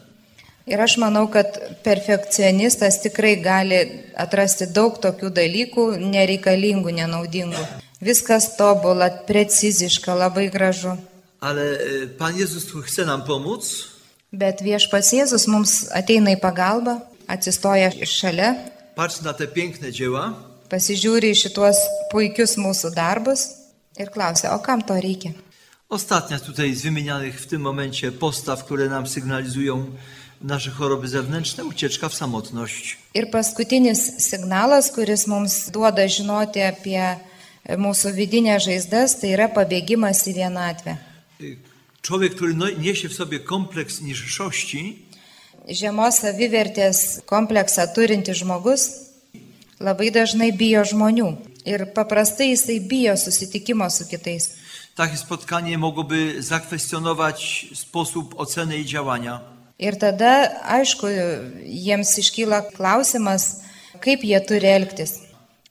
Ir 0.66 0.80
aš 0.80 0.96
manau, 0.98 1.28
kad 1.28 1.58
perfekcionistas 1.82 3.00
tikrai 3.02 3.36
gali 3.42 3.78
atrasti 4.14 4.68
daug 4.70 4.98
tokių 5.02 5.30
dalykų 5.34 5.84
nereikalingų, 5.98 6.92
nenaudingų. 7.00 7.62
Viskas 8.00 8.56
tobula, 8.56 9.10
preciziška, 9.26 10.14
labai 10.14 10.50
gražu. 10.50 10.96
Ale 11.40 11.62
y, 11.62 12.08
Pan 12.18 12.36
Jezus 12.36 12.64
chce 12.84 13.04
nam 13.04 13.24
pomóc, 13.24 13.90
Bet 14.32 14.60
viešpats 14.62 15.10
Jėzus 15.10 15.48
mums 15.50 15.88
ateina 15.90 16.36
į 16.36 16.38
pagalbą, 16.38 17.00
atsistoja 17.26 17.90
šalia, 18.06 18.52
patrzy 18.94 19.24
na 19.26 19.32
te 19.34 19.48
piękne 19.50 19.90
dzieła 19.90 20.28
pasižiūri 20.70 21.32
į 21.34 21.38
šituos 21.42 21.80
puikius 22.12 22.54
mūsų 22.60 22.92
darbus 22.94 23.48
ir 23.98 24.10
klausia, 24.14 24.54
o 24.54 24.62
kam 24.62 24.82
to 24.86 24.94
reikia? 24.94 25.34
Ostatnia 25.90 26.38
tutaj 26.38 26.74
z 26.74 26.82
wymienianych 26.82 27.40
w 27.40 27.46
tym 27.46 27.60
momencie 27.62 28.12
postaw, 28.12 28.64
które 28.64 28.88
nam 28.88 29.06
sygnalizują 29.06 29.86
nasze 30.40 30.70
choroby 30.70 31.08
zewnętrzne, 31.08 31.64
ucieczka 31.64 32.08
w 32.08 32.14
samotność. 32.14 32.98
Ir 33.14 33.30
paskutinis 33.30 34.00
signalas, 34.18 34.92
kuris 34.94 35.26
mums 35.26 35.70
duoda 35.70 36.08
žinoti 36.08 36.60
apie 36.60 37.16
mūsų 37.78 38.14
vidinę 38.14 38.58
žaizdas, 38.60 39.18
tai 39.20 39.34
yra 39.36 39.48
pabėgimas 39.48 40.26
į 40.26 40.34
vienatvę. 40.34 40.96
Człowiek, 42.02 42.34
który 42.34 42.54
niesie 42.78 43.08
w 43.08 43.14
sobie 43.14 43.38
kompleks 43.40 44.00
niższości, 44.00 45.10
Žemos 45.68 46.16
savivertės 46.24 47.20
kompleksą 47.28 47.84
turinti 47.94 48.32
žmogus 48.34 48.88
labai 49.78 50.08
dažnai 50.10 50.50
bijo 50.56 50.82
žmonių. 50.88 51.28
Ir 51.68 51.84
paprastai 51.94 52.48
jisai 52.50 52.80
bijo 52.80 53.16
susitikimo 53.16 53.90
su 53.90 54.08
kitais. 54.08 54.56
takie 54.96 55.16
spotkanie 55.16 55.78
mogłoby 55.78 56.42
zakwestionować 56.42 57.66
sposób 57.74 58.34
oceny 58.36 58.78
i 58.78 58.84
działania. 58.84 59.40
Ir 59.78 59.96
tada, 59.96 60.60
aišku, 60.64 61.06
jiems 61.64 62.18
iškyla 62.18 62.62
klausimas, 62.76 63.62
kaip 64.00 64.24
jie 64.24 64.40
turi 64.40 64.66
elgtis. 64.66 65.29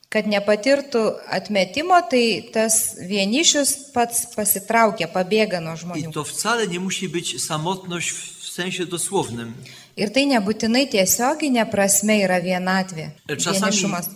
Kad 0.10 0.26
nepatirtų 0.26 1.02
atmetimo, 1.30 1.94
tai 2.10 2.42
tas 2.54 2.96
vienišius 2.98 3.92
pats 3.94 4.24
pasitraukia, 4.34 5.06
pabėga 5.06 5.60
nuo 5.62 5.76
I 5.76 5.82
žmonių. 5.84 6.12
to 6.14 6.24
wcale 6.24 6.68
nie 6.68 6.80
musi 6.80 7.08
być 7.10 7.42
samotność 7.42 8.10
w 8.12 8.50
sensie 8.50 8.86
dosłownym. 8.86 9.54
Ir 9.98 10.10
tai 10.10 10.26
nebūtinai 10.26 10.88
tiesioginė 10.90 11.70
prasme 11.70 12.16
yra 12.26 12.40
vienatvė. 12.42 13.12
Czasami, 13.38 13.60
Vienišumas. 13.72 14.10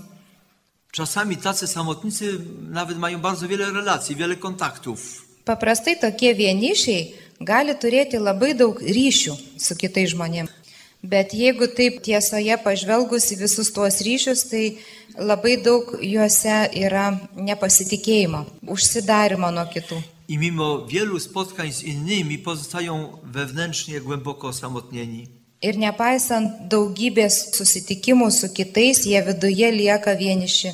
Czasami 0.91 1.37
tacy 1.37 1.67
samotnicy 1.67 2.39
nawet 2.69 2.97
mają 2.97 3.21
bardzo 3.21 3.47
wiele 3.47 3.71
relacji, 3.71 4.15
wiele 4.15 4.35
kontaktów. 4.35 5.25
Paprastai 5.45 5.99
tokie 5.99 6.33
vienišiai 6.33 7.13
gali 7.41 7.75
turėti 7.75 8.17
labai 8.17 8.53
daug 8.55 8.81
ryšių 8.81 9.33
su 9.59 9.75
kitais 9.75 10.09
žmonėmis. 10.09 10.62
Bet 11.03 11.33
jeigu 11.35 11.67
taip 11.67 11.97
tiesoje 12.05 12.55
pažvelgus 12.63 13.25
į 13.35 13.41
visus 13.43 13.73
tuos 13.75 13.99
ryšius, 14.05 14.45
tai 14.47 14.77
labai 15.19 15.57
daug 15.59 15.89
juose 15.99 16.55
yra 16.79 17.09
nepasitikėjimo, 17.35 18.45
užsidarimo 18.71 19.51
nuo 19.51 19.65
kitų. 19.67 19.99
I 20.31 20.37
mimo 20.39 20.85
wielu 20.87 21.19
spotkań 21.19 21.71
z 21.71 21.83
innymi 21.83 22.37
pozostają 22.39 23.19
wewnętrznie 23.23 23.99
głęboko 24.01 24.47
osamotnieni. 24.47 25.27
Ir 25.61 25.77
nepaisant 25.77 26.67
daugybės 26.71 27.51
susitikimų 27.55 28.31
su 28.31 28.49
kitais, 28.55 29.03
jie 29.05 29.19
viduje 29.23 29.71
lieka 29.71 30.15
vieniši. 30.15 30.71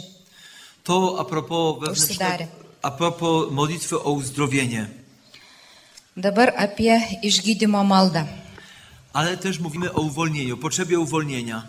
To 0.84 1.18
a 1.20 1.26
propos, 1.26 1.90
Užsidarę. 1.90 2.46
wewnętrznego, 2.46 2.82
a 2.82 2.92
propos 2.92 3.52
modlitwy 3.52 4.00
o 4.04 4.12
uzdrowienie. 4.12 4.86
Dabar 6.18 6.54
apie 6.58 7.02
išgydymo 7.24 7.84
maldą. 7.84 8.26
Ale 9.14 9.38
też 9.38 9.60
mówimy 9.60 9.94
o 9.94 10.02
uwolnieniu, 10.02 10.58
potrzebie 10.58 11.00
uwolnienia. 11.00 11.64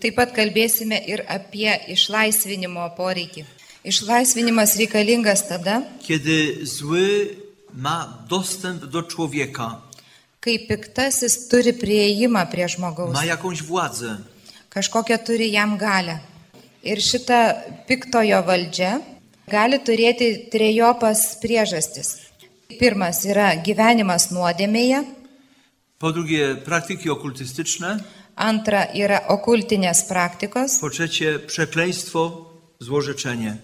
Taip 0.00 0.16
pat 0.18 0.32
kalbėsime 0.36 0.98
ir 1.08 1.22
apie 1.28 1.70
išlaisvinimo 1.94 2.84
poreikį. 2.98 3.44
Išlaisvinimas 3.86 4.76
reikalingas 4.76 5.48
tada, 5.48 5.82
Kiedy 6.02 6.66
zły 6.66 7.36
ma 7.74 8.18
dostęp 8.28 8.84
do 8.84 9.02
człowieka, 9.02 9.80
kai 10.40 10.58
piktasis 10.58 11.48
turi 11.48 11.72
prieimą 11.72 12.46
prie 12.46 12.68
žmogaus, 12.68 13.14
ma 13.14 13.24
jakąś 13.24 13.62
władzę, 13.62 14.18
kažkokią 14.70 15.18
turi 15.18 15.50
jam 15.50 15.78
galę. 15.78 16.18
Ir 16.82 17.02
šita 17.02 17.54
piktojo 17.88 18.42
valdžia 18.46 19.00
gali 19.48 19.78
turėti 19.78 20.50
trejopas 20.52 21.38
priežastis. 21.42 22.08
Pirmas 22.78 23.24
yra 23.24 23.56
gyvenimas 23.56 24.30
nuodėmėje, 24.30 25.04
po 25.98 26.12
drugie 26.12 26.54
praktyki 26.64 27.10
okultystyczne, 27.10 27.98
antra 28.36 28.84
yra 28.94 29.20
okultinės 29.28 30.04
praktikos, 30.08 30.78
po 30.80 30.90
trzecie 30.90 31.38
przekleństwo, 31.38 32.50
złorzeczenie. 32.80 33.56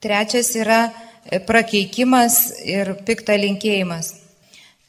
trečias 0.00 0.56
yra 0.56 0.90
e, 1.30 1.40
prakeikimas 1.40 2.52
ir 2.64 2.96
pikta 3.06 3.36
linkėjimas. 3.36 4.14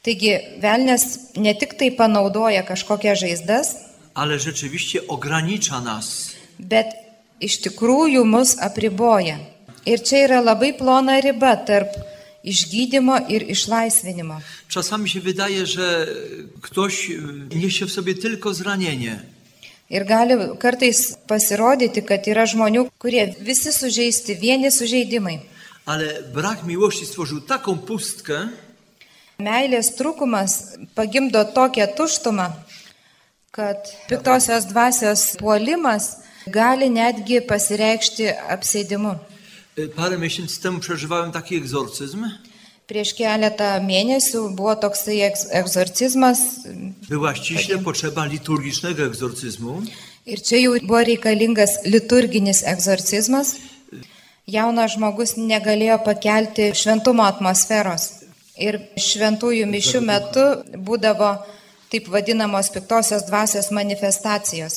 Taigi 0.02 0.32
velnės 0.62 1.04
ne 1.36 1.54
tik 1.54 1.74
tai 1.78 1.90
panaudoja 1.90 2.62
kažkokias 2.62 3.18
žaizdas, 3.18 3.76
Ale 4.14 4.38
rzeczywiście 4.38 5.00
ogranicza 5.08 5.80
nas. 5.80 6.34
bet 6.58 6.86
iš 7.40 7.60
tikrųjų 7.62 8.24
mus 8.24 8.56
apriboja. 8.60 9.38
Ir 9.86 9.98
čia 9.98 10.24
yra 10.26 10.40
labai 10.40 10.72
plona 10.78 11.20
riba 11.20 11.56
tarp 11.56 11.88
išgydymo 12.44 13.18
ir 13.28 13.42
išlaisvinimo. 13.50 14.40
Czasami 14.68 15.08
się 15.08 15.20
wydaje, 15.20 15.66
że 15.66 16.06
ktoś 16.62 17.10
y, 17.10 17.56
niesie 17.56 17.86
w 17.86 17.92
sobie 17.92 18.14
tylko 18.14 18.54
zranienie, 18.54 19.22
Ir 19.90 20.04
gali 20.06 20.34
kartais 20.58 21.16
pasirodyti, 21.28 22.00
kad 22.02 22.24
yra 22.26 22.46
žmonių, 22.48 22.86
kurie 22.98 23.34
visi 23.40 23.72
sužeisti, 23.72 24.34
vieni 24.36 24.70
sužeidimai. 24.72 25.40
ale 25.86 26.22
brak 26.34 26.64
miłości 26.64 27.06
stworzył 27.06 27.40
taką 27.40 27.78
pustkę, 27.78 28.48
Meilės 29.38 29.90
trūkumas 29.98 30.76
pagimdo 30.94 31.44
tokią 31.44 31.86
tuštumą, 31.96 32.52
kad 33.50 33.76
piktosios 34.08 34.64
dvasios 34.64 35.36
puolimas 35.36 36.16
gali 36.46 36.90
netgi 36.90 37.40
pasireikšti 37.40 38.26
apsėdimu. 38.48 39.18
Parę 39.96 40.18
miesięcy 40.18 40.60
temu 40.62 40.78
przeżywałem 40.80 41.32
taki 41.32 41.56
egzorcyzm. 41.56 42.24
Prieš 42.86 43.14
keletą 43.16 43.64
mėnesių 43.88 44.40
buvo 44.56 44.74
toksai 44.76 45.18
egz- 45.28 45.46
egzorcizmas 45.50 46.38
Była 47.08 47.34
ściśle 47.34 47.78
potrzeba 47.78 48.24
liturgicznego 48.26 49.02
egzorcyzmu. 49.04 49.82
ir 50.26 50.42
čia 50.42 50.56
jau 50.56 50.72
buvo 50.82 51.00
reikalingas 51.04 51.70
liturginis 51.84 52.62
egzorcizmas. 52.66 53.54
Jaunas 54.46 54.92
žmogus 54.92 55.36
negalėjo 55.36 55.98
pakelti 56.04 56.72
šventumo 56.74 57.22
atmosferos. 57.24 58.10
Ir 58.58 58.80
šventųjų 58.96 59.64
mišių 59.74 60.00
metu 60.00 60.44
būdavo 60.86 61.30
taip 61.90 62.08
vadinamos 62.08 62.68
piktosios 62.70 63.22
dvasios 63.30 63.70
manifestacijos. 63.70 64.74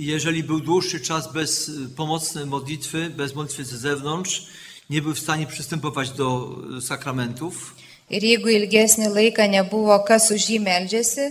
I 0.00 0.06
Jeżeli 0.06 0.44
był 0.44 0.60
dłuższy 0.60 1.00
czas 1.00 1.32
bez 1.32 1.68
y, 1.68 1.88
pomocnej 1.96 2.46
modlitwy, 2.46 3.10
bez 3.10 3.34
modlitwy 3.34 3.64
z 3.64 3.68
zewnątrz, 3.68 4.46
nie 4.90 5.02
był 5.02 5.14
w 5.14 5.18
stanie 5.18 5.46
przystępować 5.46 6.10
do 6.10 6.56
y, 6.78 6.80
sakramentów. 6.80 7.74
Ir 8.10 8.24
jeigu 8.24 8.48
ilgesnį 8.48 9.10
laiką 9.12 9.44
nebuvo 9.52 9.98
kas 10.08 10.30
už 10.34 10.46
jį 10.50 10.58
meldžiasi, 10.64 11.26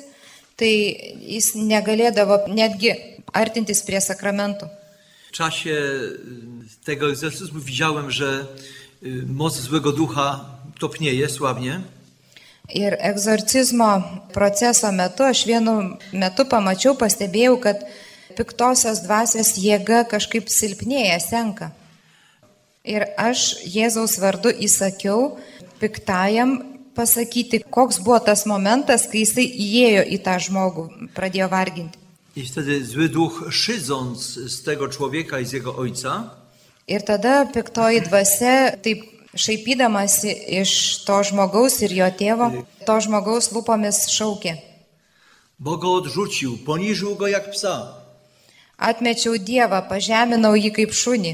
tai 0.56 0.74
jis 1.18 1.56
negalėdavo 1.56 2.38
netgi 2.48 2.94
artintis 3.34 3.82
prie 3.84 4.02
sakramentų. 4.02 4.70
W 5.30 5.32
czasie 5.32 5.74
y, 5.74 6.86
tego 6.86 7.10
egzorcyzmu 7.10 7.60
widziałem, 7.60 8.12
że 8.12 8.46
y, 9.04 9.26
moc 9.28 9.58
złego 9.58 9.92
ducha 9.92 10.46
topnieje 10.80 11.30
słabnie. 11.30 11.82
Ir 12.76 12.98
egzorcizmo 13.00 14.04
proceso 14.34 14.92
metu 14.92 15.24
aš 15.24 15.46
vienu 15.48 15.98
metu 16.14 16.46
pamačiau, 16.46 16.94
pastebėjau, 16.96 17.58
kad 17.58 17.82
piktosios 18.40 19.04
dvasios 19.04 19.54
jėga 19.60 20.06
kažkaip 20.08 20.48
silpnėja, 20.48 21.20
senka. 21.20 21.74
Ir 22.88 23.04
aš 23.20 23.60
Jėzaus 23.68 24.16
vardu 24.24 24.50
įsakiau 24.56 25.36
piktajam 25.84 26.62
pasakyti, 26.96 27.60
koks 27.68 28.00
buvo 28.00 28.18
tas 28.24 28.46
momentas, 28.48 29.06
kai 29.12 29.26
jisai 29.26 29.46
įėjo 29.46 30.08
į 30.16 30.22
tą 30.24 30.40
žmogų, 30.40 30.88
pradėjo 31.16 31.52
varginti. 31.52 32.00
I 32.36 32.46
wtedy 32.48 32.86
zły 32.86 33.10
duch, 33.10 33.44
szydząc 33.52 34.18
z 34.48 34.64
tego 34.64 34.88
człowieka 34.88 35.40
i 35.40 35.46
z 35.46 35.52
jego 35.52 35.76
ojca, 35.76 36.40
Ir 36.90 37.04
tada 37.06 37.46
piktoji 37.46 38.02
dvasia, 38.02 38.74
taip 38.82 39.04
šaipydamasi 39.38 40.32
iš 40.58 40.72
to 41.06 41.20
žmogaus 41.22 41.76
ir 41.86 41.94
jo 41.94 42.08
tėvo, 42.10 42.48
to 42.88 42.96
žmogaus 43.06 43.52
lūpomis 43.54 44.10
šaukė. 44.10 44.58
bo 45.60 45.78
go 45.78 45.94
odrzucił, 45.94 46.58
poniżył 46.66 47.16
go 47.16 47.28
jak 47.28 47.52
psa. 47.52 47.99
Atmečiau 48.80 49.36
Dievą, 49.36 49.82
pažeminau 49.92 50.56
jį 50.56 50.72
kaip 50.72 50.96
šunį. 50.96 51.34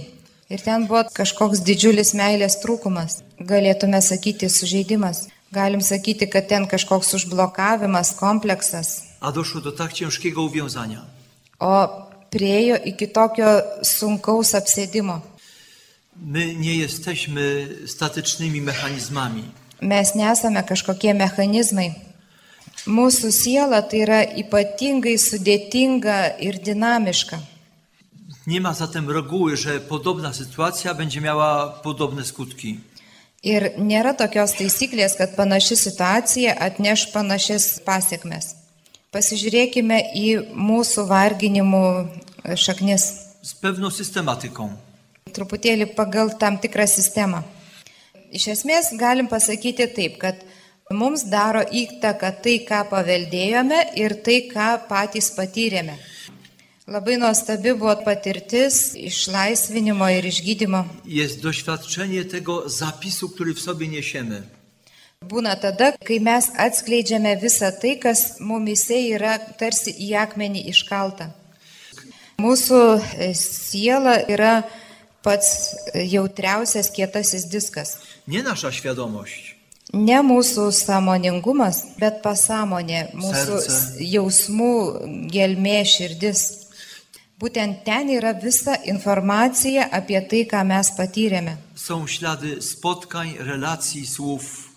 Ir 0.50 0.62
ten 0.66 0.88
buvo 0.90 1.04
kažkoks 1.14 1.62
didžiulis 1.66 2.16
meilės 2.18 2.58
trūkumas. 2.62 3.22
Galėtume 3.38 4.02
sakyti 4.02 4.50
sužeidimas. 4.50 5.28
Galim 5.54 5.82
sakyti, 5.82 6.26
kad 6.26 6.50
ten 6.50 6.66
kažkoks 6.68 7.14
užblokavimas, 7.14 8.16
kompleksas. 8.18 9.04
A 9.22 9.32
doszło 9.32 9.62
do 9.62 9.72
tak 9.72 9.94
ciężkiego 9.94 10.42
uwiązania. 10.42 11.02
O 11.60 12.06
priejo 12.30 12.76
iki 12.78 13.08
tokio 13.08 13.62
sunkaus 13.84 14.56
apsėdimo. 14.56 15.22
My 16.16 16.56
nie 16.56 16.76
jesteśmy 16.76 17.68
statycznymi 17.86 18.62
mechanizmami. 18.62 19.44
Mes 19.82 20.16
nesame 20.16 20.64
kažkokie 20.64 21.14
mechanizmai. 21.14 21.94
Mūsų 22.86 23.32
siela 23.34 23.82
tai 23.82 24.04
yra 24.06 24.22
ypatingai 24.38 25.16
sudėtinga 25.18 26.38
ir 26.38 26.60
dinamiška. 26.62 27.40
Nie 28.46 28.62
ma 28.62 28.74
zatem 28.74 29.10
reguły, 29.10 29.58
że 29.58 29.80
podobna 29.80 30.34
sytuacja 30.34 30.94
będzie 30.94 31.22
miała 31.22 31.68
podobne 31.84 32.26
skutki. 32.26 32.80
Ir 33.46 33.76
nėra 33.78 34.14
tokios 34.18 34.56
taisyklės, 34.58 35.14
kad 35.18 35.36
panaši 35.38 35.76
situacija 35.78 36.56
atneš 36.66 37.12
panašias 37.14 37.80
pasiekmes. 37.86 38.56
Pasižiūrėkime 39.14 40.00
į 40.18 40.30
mūsų 40.54 41.06
varginimų 41.10 41.84
šaknis. 42.58 43.06
Z 43.46 43.54
pewną 43.62 43.92
systematyką. 43.94 44.70
Truputėlį 45.34 45.92
pagal 45.94 46.34
tam 46.42 46.58
tikrą 46.58 46.88
sistemą. 46.90 47.44
Iš 48.34 48.48
esmės 48.56 48.90
galim 48.98 49.30
pasakyti 49.30 49.88
taip, 49.94 50.18
kad 50.22 50.42
mums 50.94 51.24
daro 51.26 51.64
įtaką 51.66 52.30
tai, 52.44 52.60
ką 52.68 52.84
paveldėjome 52.90 53.80
ir 53.98 54.22
tai, 54.26 54.46
ką 54.52 54.88
patys 54.90 55.32
patyrėme. 55.34 55.98
Labai 56.86 57.18
nuostabi 57.18 57.74
buvo 57.74 57.96
patirtis 58.06 58.94
išlaisvinimo 58.94 60.06
ir 60.14 60.26
išgydymo. 60.26 60.86
Jest 61.06 61.42
doświadczenie 61.42 62.26
tego 62.26 62.70
zapisu, 62.70 63.30
który 63.30 63.54
w 63.54 63.60
sobie 63.60 63.88
niesiemy. 63.88 64.44
Būna 65.26 65.56
tada, 65.58 65.94
kai 66.06 66.20
mes 66.20 66.52
atskleidžiame 66.54 67.34
visą 67.42 67.72
tai, 67.82 67.96
kas 67.98 68.40
mumise 68.40 68.98
yra 69.16 69.40
tarsi 69.58 69.90
į 69.90 70.14
akmenį 70.22 70.68
iškalta. 70.70 71.32
Mūsų 72.38 72.82
e, 73.00 73.32
siela 73.34 74.20
yra 74.30 74.68
pats 75.26 75.74
jautriausias 75.96 76.92
kietasis 76.94 77.48
diskas. 77.50 77.98
Nie 78.28 78.44
nasza 78.44 78.72
świadomość, 78.72 79.55
Ne 79.94 80.18
mūsų 80.26 80.72
sąmoningumas, 80.74 81.84
bet 82.00 82.22
pasąmonė, 82.24 83.12
mūsų 83.16 83.60
Serce. 83.62 84.04
jausmų 84.04 84.72
gelmė 85.32 85.86
širdis. 85.86 86.42
Būtent 87.40 87.84
ten 87.86 88.10
yra 88.10 88.32
visa 88.34 88.76
informacija 88.88 89.90
apie 89.92 90.20
tai, 90.30 90.46
ką 90.46 90.64
mes 90.66 90.92
patyrėme. 90.98 91.58
Są 91.76 92.08
ślady 92.08 92.62
spotkań, 92.62 93.36
relacji, 93.40 94.06
słów. 94.08 94.70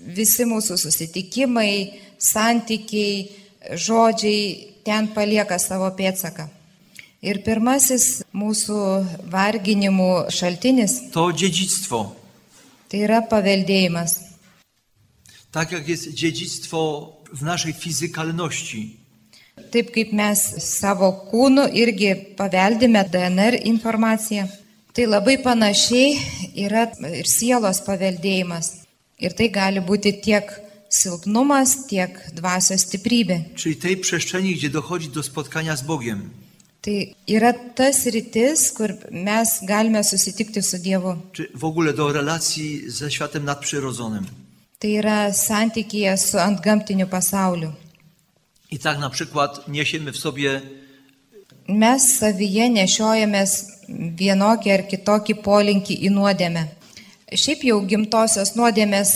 Visi 0.00 0.44
mūsų 0.44 0.76
susitikimai, 0.78 2.00
santykiai, 2.18 3.30
žodžiai 3.74 4.68
ten 4.84 5.08
palieka 5.08 5.58
savo 5.58 5.90
pėtsaką. 5.90 6.48
Ir 7.22 7.42
pirmasis 7.42 8.22
mūsų 8.32 8.78
varginimų 9.32 10.30
šaltinis 10.30 11.10
To 11.12 11.32
dziedzictwo. 11.32 12.12
tai 12.88 12.98
yra 13.02 13.20
paveldėjimas. 13.22 14.25
Tak 15.56 15.72
jak 15.72 15.88
jest 15.88 16.12
dziedzictwo 16.12 17.12
w 17.32 17.42
naszej 17.42 17.72
fizykalności. 17.72 18.96
Taip 19.72 19.90
kaip 19.90 20.12
mes 20.12 20.40
savo 20.60 21.08
kūnu 21.30 21.64
irgi 21.72 22.10
paveldime 22.36 23.04
DNR 23.08 23.56
informaciją, 23.64 24.44
tai 24.92 25.06
labai 25.06 25.38
panašiai 25.40 26.18
yra 26.66 26.84
ir 27.08 27.24
sielos 27.24 27.80
paveldėjimas. 27.88 28.66
Ir 29.18 29.32
tai 29.32 29.48
gali 29.48 29.80
būti 29.80 30.12
tiek 30.20 30.52
silpnumas, 30.92 31.86
tiek 31.88 32.20
dvasios 32.36 32.84
stiprybė. 32.84 33.56
Czyli 33.56 33.76
tej 33.76 33.96
przestrzeni, 33.96 34.54
gdzie 34.54 34.68
dochodzi 34.70 35.08
do 35.08 35.22
spotkania 35.22 35.76
z 35.76 35.82
Bogiem. 35.82 36.30
Tai 36.80 37.14
yra 37.26 37.52
tas 37.52 38.06
rytis, 38.06 38.72
kur 38.72 38.92
mes 39.10 39.60
galime 39.62 40.04
susitikti 40.04 40.62
su 40.62 40.78
Dievu. 40.78 41.16
Czy 41.32 41.48
w 41.54 41.64
ogóle 41.64 41.92
do 41.92 42.12
relacji 42.12 42.90
ze 42.90 43.10
światem 43.10 43.44
nadprzyrodzonym. 43.44 44.45
Tai 44.78 44.90
yra 45.00 45.32
santykėje 45.32 46.16
su 46.20 46.38
antgamtiniu 46.38 47.06
pasauliu. 47.06 47.72
I 48.70 48.78
tak 48.78 48.98
na 48.98 49.10
przykład 49.10 49.68
niesiemy 49.68 50.12
w 50.12 50.18
sobie 50.18 50.60
Mes 51.68 52.18
savyje 52.18 52.68
nešiojamės 52.70 53.52
vienokį 54.18 54.70
ar 54.70 54.82
kitokį 54.86 55.34
polinkį 55.42 55.96
į 56.06 56.10
nuodėmę. 56.14 56.62
Šiaip 57.34 57.64
jau 57.66 57.80
gimtosios 57.90 58.54
nuodėmės 58.54 59.10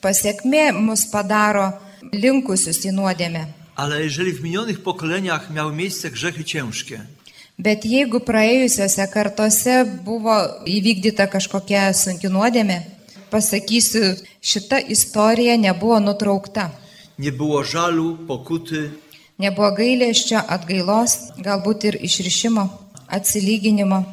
pasiekmė 0.00 0.70
mus 0.72 1.02
padaro 1.10 1.72
linkusius 2.12 2.84
į 2.86 2.92
nuodėmę. 2.94 3.46
Ale 3.76 4.02
jeżeli 4.02 4.32
w 4.32 4.42
minionych 4.42 4.82
pokoleniach 4.82 5.50
miały 5.50 5.72
miejsce 5.72 6.10
grzechy 6.10 6.44
ciężkie, 6.44 7.00
Bet 7.58 7.86
jeigu 7.88 8.20
praėjusiose 8.20 9.06
kartose 9.08 9.78
buvo 10.04 10.34
įvykdyta 10.68 11.24
kažkokia 11.32 11.88
sunki 11.96 12.28
nuodėmė, 12.28 12.82
pasakysiu, 13.30 14.14
šita 14.42 14.78
istorija 14.78 15.56
nebuvo 15.56 16.00
nutraukta. 16.00 16.70
nie 17.18 17.32
było 17.32 17.64
żalu, 17.64 18.16
pokuty, 18.28 18.90
Nebuvo 19.38 19.70
gailėščio, 19.76 20.38
atgailos, 20.48 21.18
galbūt 21.38 21.84
ir 21.84 21.94
išrišimo, 22.02 22.68
atsilyginimo. 23.08 24.04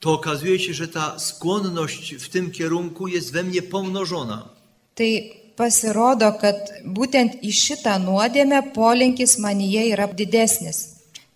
to 0.00 0.12
okazuje 0.12 0.58
się, 0.58 0.74
że 0.74 0.88
ta 0.88 1.18
skłonność 1.18 2.14
w 2.14 2.28
tym 2.28 2.50
kierunku 2.50 3.08
jest 3.08 3.32
we 3.32 3.42
mnie 3.42 3.62
pomnożona. 3.62 4.48
Tai 4.94 5.30
pasirodo, 5.56 6.32
kad 6.32 6.56
būtent 6.84 7.42
į 7.42 7.52
šitą 7.52 7.98
nuodėmę 7.98 8.62
polinkis 8.74 9.38
manyje 9.38 9.82
yra 9.94 10.06
didesnis. 10.08 10.78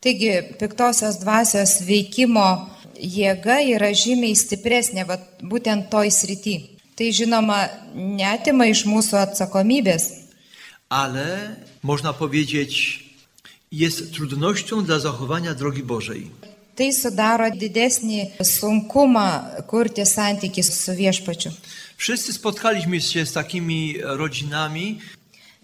Taigi 0.00 0.42
piktosios 0.58 1.16
dvasios 1.18 1.80
veikimo 1.82 2.66
jėga 3.00 3.58
yra 3.74 3.90
žymiai 3.94 4.34
stipresnė, 4.36 5.06
vat, 5.06 5.20
būtent 5.42 5.88
toj 5.90 6.10
srity. 6.10 6.75
Tai 6.96 7.12
žinoma, 7.12 7.68
netima 7.94 8.66
iš 8.66 8.86
mūsų 8.88 9.16
atsakomybės, 9.26 10.26
Ale 10.88 11.56
można 11.82 12.12
powiedzieć, 12.12 13.04
jest 13.72 14.12
trudnością 14.14 14.84
dla 14.84 14.98
zachowania 14.98 15.54
drogi 15.54 15.82
Bożej. 15.82 16.30
tai 16.76 16.92
sudaro 16.92 17.50
didesnį 17.50 18.36
sunkumą 18.44 19.28
kurti 19.66 20.04
santykį 20.06 20.62
su 20.62 20.92
viešpačiu. 20.92 21.50
Wszyscy 21.96 22.32
spotkaliśmy 22.32 23.00
się 23.00 23.26
z 23.26 23.32
takimi 23.32 23.96
rodzinami, 24.02 24.98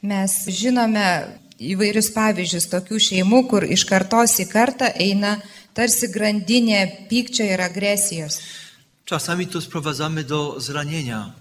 Mes 0.03 0.33
žinome 0.49 1.29
įvairius 1.61 2.11
pavyzdžius 2.11 2.66
tokių 2.66 2.99
šeimų, 2.99 3.49
kur 3.49 3.62
iš 3.64 3.85
kartos 3.85 4.40
į 4.40 4.49
kartą 4.51 4.88
eina 4.99 5.37
tarsi 5.75 6.09
grandinė 6.09 7.07
pykčio 7.11 7.45
ir 7.45 7.61
agresijos. 7.61 8.40
Czasami 9.05 9.47
to 9.47 9.61
sprowadzamy 9.61 10.25
do 10.25 10.61
zranienia. 10.61 11.33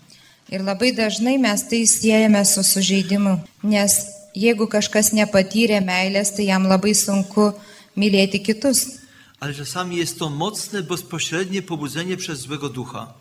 Ir 0.52 0.64
labai 0.64 0.92
dažnai 0.92 1.38
mes 1.40 1.64
tai 1.70 1.88
siejame 1.88 2.46
su 2.46 2.64
sužeidimu, 2.64 3.40
nes 3.64 3.94
jeigu 4.36 4.68
kažkas 4.68 5.14
nepatyrė 5.16 5.80
meilės, 5.80 6.34
tai 6.36 6.50
jam 6.50 6.68
labai 6.68 6.96
sunku 6.96 7.54
mylėti 7.96 8.44
kitus. 8.44 9.00
Ale 9.40 9.54
czasami 9.54 9.98
jest 9.98 10.20
to 10.20 10.30
mocne, 10.30 10.84
bezpośrednie 10.84 11.62
pobudzenie 11.62 12.18
przez 12.18 12.40
złego 12.40 12.70
ducha. 12.70 13.14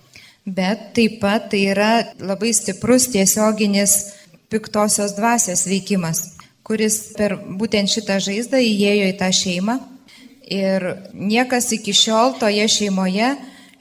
Bet 0.46 0.92
taip 0.94 1.20
pat 1.20 1.50
tai 1.50 1.68
yra 1.68 2.04
labai 2.18 2.54
stiprus 2.54 3.08
tiesioginis 3.12 4.12
piktosios 4.48 5.12
dvasios 5.12 5.66
veikimas, 5.68 6.34
kuris 6.64 7.12
per 7.16 7.36
būtent 7.36 7.92
šitą 7.92 8.18
žaizdą 8.18 8.58
įėjo 8.58 9.06
į 9.12 9.16
tą 9.20 9.28
šeimą 9.32 9.78
ir 10.50 10.86
niekas 11.14 11.70
iki 11.76 11.94
šiol 11.94 12.34
toje 12.40 12.66
šeimoje 12.68 13.36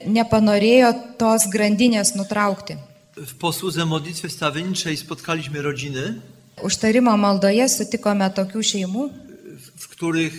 nepanorėjo 0.06 0.92
tos 1.18 1.46
grandinės 1.52 2.14
nutraukti. 2.14 2.76
W 3.16 3.34
posłudze 3.34 3.84
modlitwy 3.86 4.30
stawienniczej 4.30 4.96
spotkaliśmy 4.96 5.62
rodziny, 5.62 6.20
Užtarimo 6.62 7.16
maldoje 7.16 7.68
sutikome 7.68 8.30
tokių 8.30 8.60
šeimų, 8.60 9.04
w 9.76 9.88
których 9.88 10.34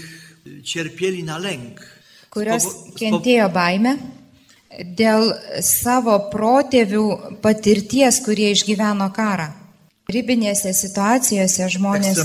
cierpieli 0.64 1.24
na 1.24 1.38
lęk. 1.38 1.82
kurios 2.30 2.64
kentėjo 3.00 3.50
baimę 3.50 3.98
dėl 4.98 5.34
savo 5.62 6.20
protėvių 6.32 7.40
patirties, 7.42 8.22
kurie 8.26 8.52
išgyveno 8.52 9.10
karą. 9.12 9.50
Ribinėse 10.12 10.74
situacijose 10.74 11.68
žmonės, 11.70 12.18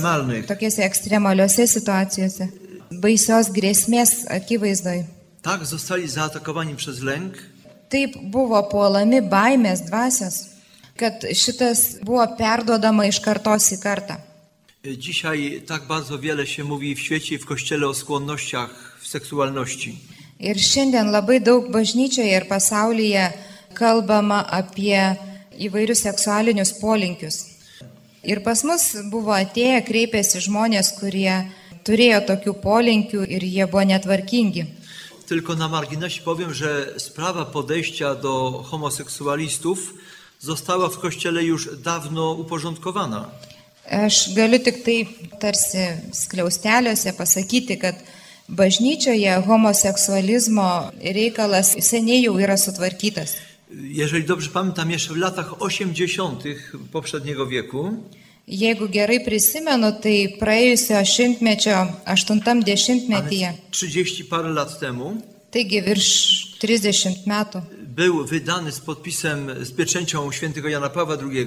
tokiuose 0.46 0.84
ekstremaliuose 0.84 1.66
situacijose, 1.66 2.48
baisios 2.90 3.48
grėsmės 3.50 4.26
akivaizdoj. 4.30 5.04
Tak 5.46 5.66
zostali 5.66 6.08
zaatakowani 6.08 6.74
przez 6.76 7.02
lęk, 7.02 7.34
Taip 7.88 8.16
buvo 8.18 8.58
puolami 8.66 9.20
baimės 9.22 9.84
dvasios, 9.86 10.36
kad 10.98 11.22
šitas 11.22 12.02
buvo 12.02 12.24
perduodama 12.38 13.04
iš 13.06 13.20
kartos 13.22 13.68
į 13.70 13.78
kartą. 13.78 14.16
Dzisiaj 14.82 15.62
tak 15.66 15.86
bardzo 15.86 16.18
wiele 16.18 16.46
się 16.46 16.64
mówi 16.64 16.94
w 16.94 17.00
świecie 17.00 17.34
i 17.34 17.38
w 17.38 17.46
kościele 17.46 17.86
o 17.88 17.94
skłonnościach 17.94 18.98
w 19.00 19.06
seksualności. 19.06 19.98
Ir 20.40 20.58
šiandien 20.58 21.10
labai 21.10 21.40
daug 21.40 21.70
bažnyčioje 21.70 22.36
ir 22.36 22.48
pasaulyje 22.48 23.32
kalbama 23.74 24.42
apie 24.50 25.14
įvairius 25.58 26.02
seksualinius 26.02 26.72
polinkius. 26.80 27.36
Ir 28.24 28.42
pas 28.42 28.64
mus 28.64 28.96
buvo 29.10 29.30
atėję, 29.30 29.78
kreipėsi 29.86 30.42
žmonės, 30.42 30.90
kurie 30.98 31.46
turėjo 31.86 32.20
tokių 32.26 32.52
polinkių 32.66 33.22
ir 33.30 33.46
jie 33.46 33.66
buvo 33.70 33.84
netvarkingi. 33.84 34.66
Tylko 35.26 35.54
na 35.54 35.68
marginesie 35.68 36.22
powiem, 36.22 36.54
że 36.54 36.94
sprawa 36.98 37.44
podejścia 37.44 38.14
do 38.14 38.62
homoseksualistów 38.70 39.94
została 40.40 40.88
w 40.88 40.98
kościele 40.98 41.44
już 41.44 41.68
dawno 41.78 42.32
uporządkowana. 42.32 43.30
Aš 43.90 44.34
galiu 44.34 44.58
tik 44.58 44.82
tai 44.84 45.06
tarsi 45.40 45.78
skliausteliuose 46.12 47.12
pasakyti, 47.12 47.78
kad 47.78 47.94
bažnyčioje 48.48 49.42
homoseksualizmo 49.46 50.90
reikalas 51.02 51.76
seniai 51.80 52.22
jau 52.22 52.38
yra 52.38 52.56
sutvarkytas. 52.56 53.34
Jeżeli 53.70 54.24
dobrze 54.24 54.50
pamiętam, 54.50 54.90
jeszcze 54.90 55.14
w 55.14 55.16
latach 55.16 55.62
80. 55.62 56.44
poprzedniego 56.92 57.46
wieku 57.46 57.92
Jeigu 58.46 58.86
gerai 58.86 59.18
prisimenu, 59.26 59.88
tai 59.98 60.38
praėjusio 60.38 61.00
šimtmečio, 61.02 61.80
aštuntam 62.06 62.60
a 62.62 62.62
dešimtmetyje, 62.62 63.48
więc 63.50 63.70
30 63.70 64.24
parę 64.30 64.52
lat 64.54 64.78
temu, 64.78 65.16
taigi 65.50 65.82
virš 65.82 66.10
30 66.62 67.26
metų, 67.26 67.62
był 67.82 68.24
wydany 68.24 68.72
z 68.72 68.80
podpisem, 68.80 69.64
z 69.64 69.70
pieczęcią 69.72 70.32
świętego 70.32 70.68
Jana 70.68 70.88
Pawła 70.88 71.16
II 71.16 71.46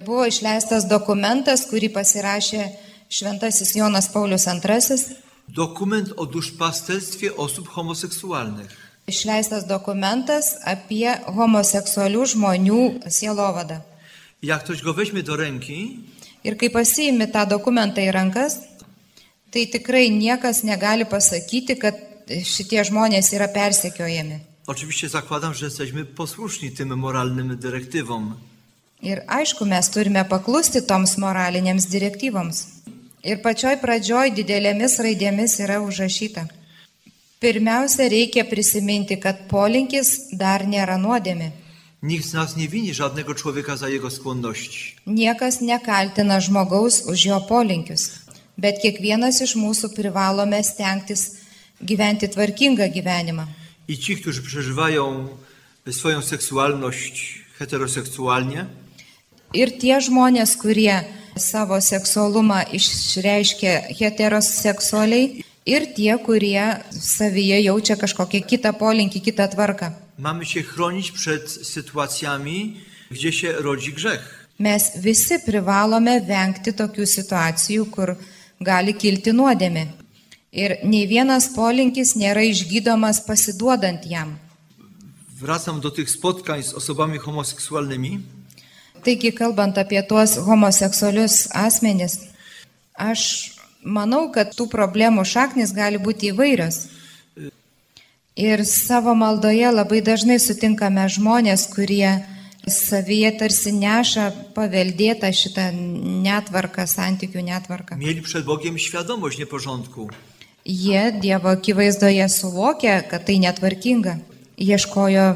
buvo 0.00 0.24
išleistas 0.26 0.88
dokumentas, 0.88 1.66
kurį 1.70 1.92
pasirašė 1.92 2.64
šventasis 3.12 3.76
Jonas 3.76 4.08
Paulius 4.08 4.46
II. 4.46 5.16
dokument 5.48 6.08
o 6.16 6.26
duszpasterstwie 6.26 7.36
osób 7.36 7.68
homoseksualnych. 7.68 8.70
Išleistas 9.06 9.66
dokumentas 9.66 10.56
apie 10.64 11.12
homoseksualių 11.26 12.26
žmonių 12.26 12.80
sielovadą. 13.10 13.80
I 14.42 14.46
Jak 14.46 14.64
ktoś 14.64 14.82
go 14.82 14.94
weźmie 14.94 15.22
do 15.22 15.36
ręki, 15.36 15.98
Ir 16.44 16.56
kai 16.58 16.68
pasiimi 16.70 17.26
tą 17.30 17.46
dokumentą 17.46 18.02
į 18.02 18.12
rankas, 18.14 18.58
tai 19.52 19.66
tikrai 19.66 20.08
niekas 20.10 20.62
negali 20.66 21.04
pasakyti, 21.04 21.76
kad 21.78 21.94
šitie 22.28 22.82
žmonės 22.84 23.32
yra 23.32 23.48
persekiojami. 23.48 24.52
oczywiście 24.66 25.08
zakładam, 25.08 25.54
że 25.54 25.66
jesteśmy 25.66 26.04
posłuszni 26.04 26.70
tym 26.70 26.98
moralnym 26.98 27.56
dyrektywom. 27.56 28.34
Ir 29.02 29.22
aišku, 29.26 29.64
mes 29.66 29.90
turime 29.90 30.24
paklusti 30.24 30.82
toms 30.82 31.16
moralinėms 31.18 31.88
direktyvoms. 31.90 32.66
Ir 33.26 33.40
pačioj 33.42 33.80
pradžioj 33.82 34.30
didelėmis 34.30 34.94
raidėmis 35.02 35.58
yra 35.64 35.80
užrašyta. 35.82 36.46
Pirmiausia, 37.42 38.06
reikia 38.06 38.44
prisiminti, 38.46 39.16
kad 39.18 39.48
polinkis 39.50 40.30
dar 40.38 40.62
nėra 40.62 40.94
nuodėmė. 41.02 41.50
Nikt 42.02 42.26
z 42.26 42.32
nas 42.32 42.56
nie 42.56 42.68
wini 42.68 42.94
żadnego 42.94 43.34
człowieka 43.34 43.76
za 43.76 43.88
jego 43.88 44.10
skłonności. 44.10 44.96
Niekas 45.06 45.60
nekaltina 45.60 46.40
žmogaus 46.40 47.06
už 47.06 47.24
jo 47.24 47.40
polinkius, 47.40 48.10
bet 48.58 48.82
kiekvienas 48.82 49.40
iš 49.42 49.54
mūsų 49.56 49.94
privalome 49.94 50.64
stengtis 50.64 51.36
gyventi 51.80 52.28
tvarkingą 52.28 52.90
gyvenimą. 52.90 53.46
I 53.88 53.98
ci, 53.98 54.16
którzy 54.16 54.42
przeżywają 54.42 55.28
swoją 55.90 56.22
seksualność 56.22 57.44
heteroseksualnie, 57.58 58.66
Ir 59.52 59.68
tie 59.76 60.00
žmonės, 60.00 60.56
kurie 60.56 61.04
savo 61.36 61.76
seksualumą 61.80 62.62
išreiškia 62.72 63.92
heteroseksualiai, 63.98 65.41
ir 65.66 65.94
tie, 65.94 66.18
kurie 66.18 66.80
savyje 66.90 67.60
jaučia 67.62 67.96
kažkokią 67.96 68.42
kitą 68.46 68.72
polinkį, 68.72 69.20
kitą 69.20 69.48
tvarką. 69.48 69.92
mamy 70.18 70.46
się 70.46 70.62
chronić 70.62 71.12
przed 71.12 71.50
sytuacjami, 71.50 72.80
gdzie 73.10 73.32
się 73.32 73.52
rodzi 73.52 73.92
grzech. 73.92 74.48
Mes 74.58 74.92
visi 74.96 75.38
privalome 75.46 76.20
vengti 76.20 76.72
tokių 76.72 77.06
situacijų, 77.06 77.86
kur 77.90 78.14
gali 78.60 78.94
kilti 78.94 79.32
nuodėmė. 79.32 79.86
Ir 80.52 80.76
nei 80.84 81.06
vienas 81.08 81.48
polinkis 81.56 82.14
nėra 82.14 82.44
išgydomas 82.44 83.24
pasiduodant 83.26 84.06
jam. 84.06 84.38
Wracam 85.40 85.80
do 85.80 85.90
tych 85.90 86.10
spotkań 86.10 86.62
z 86.62 86.74
osobami 86.74 87.18
homoseksualnymi. 87.18 88.20
Taigi, 89.04 89.32
kalbant 89.32 89.78
apie 89.78 90.02
tuos 90.02 90.36
homoseksualius 90.36 91.48
asmenis, 91.54 92.18
aš 92.94 93.50
manau, 93.84 94.30
kad 94.32 94.54
tų 94.56 94.68
problemų 94.70 95.24
šaknis 95.26 95.72
gali 95.74 95.98
būti 95.98 96.32
įvairios. 96.32 96.88
Ir 98.36 98.64
savo 98.64 99.14
maldoje 99.14 99.68
labai 99.68 100.00
dažnai 100.00 100.38
sutinkame 100.40 101.04
žmonės, 101.12 101.66
kurie 101.74 102.24
savyje 102.64 103.32
tarsi 103.38 103.72
neša 103.76 104.30
paveldėtą 104.56 105.28
šitą 105.34 105.68
netvarką, 106.24 106.86
santykių 106.86 107.42
netvarką. 107.44 107.96
Mieli 107.96 108.22
przed 108.22 108.44
Bogiem 108.44 108.78
świadomość 108.78 109.38
nieporządku. 109.38 110.08
Jie 110.64 111.12
Dievo 111.12 111.50
akivaizdoje 111.50 112.28
suvokė, 112.28 113.02
kad 113.10 113.26
tai 113.26 113.38
netvarkinga, 113.42 114.18
ieškojo 114.56 115.26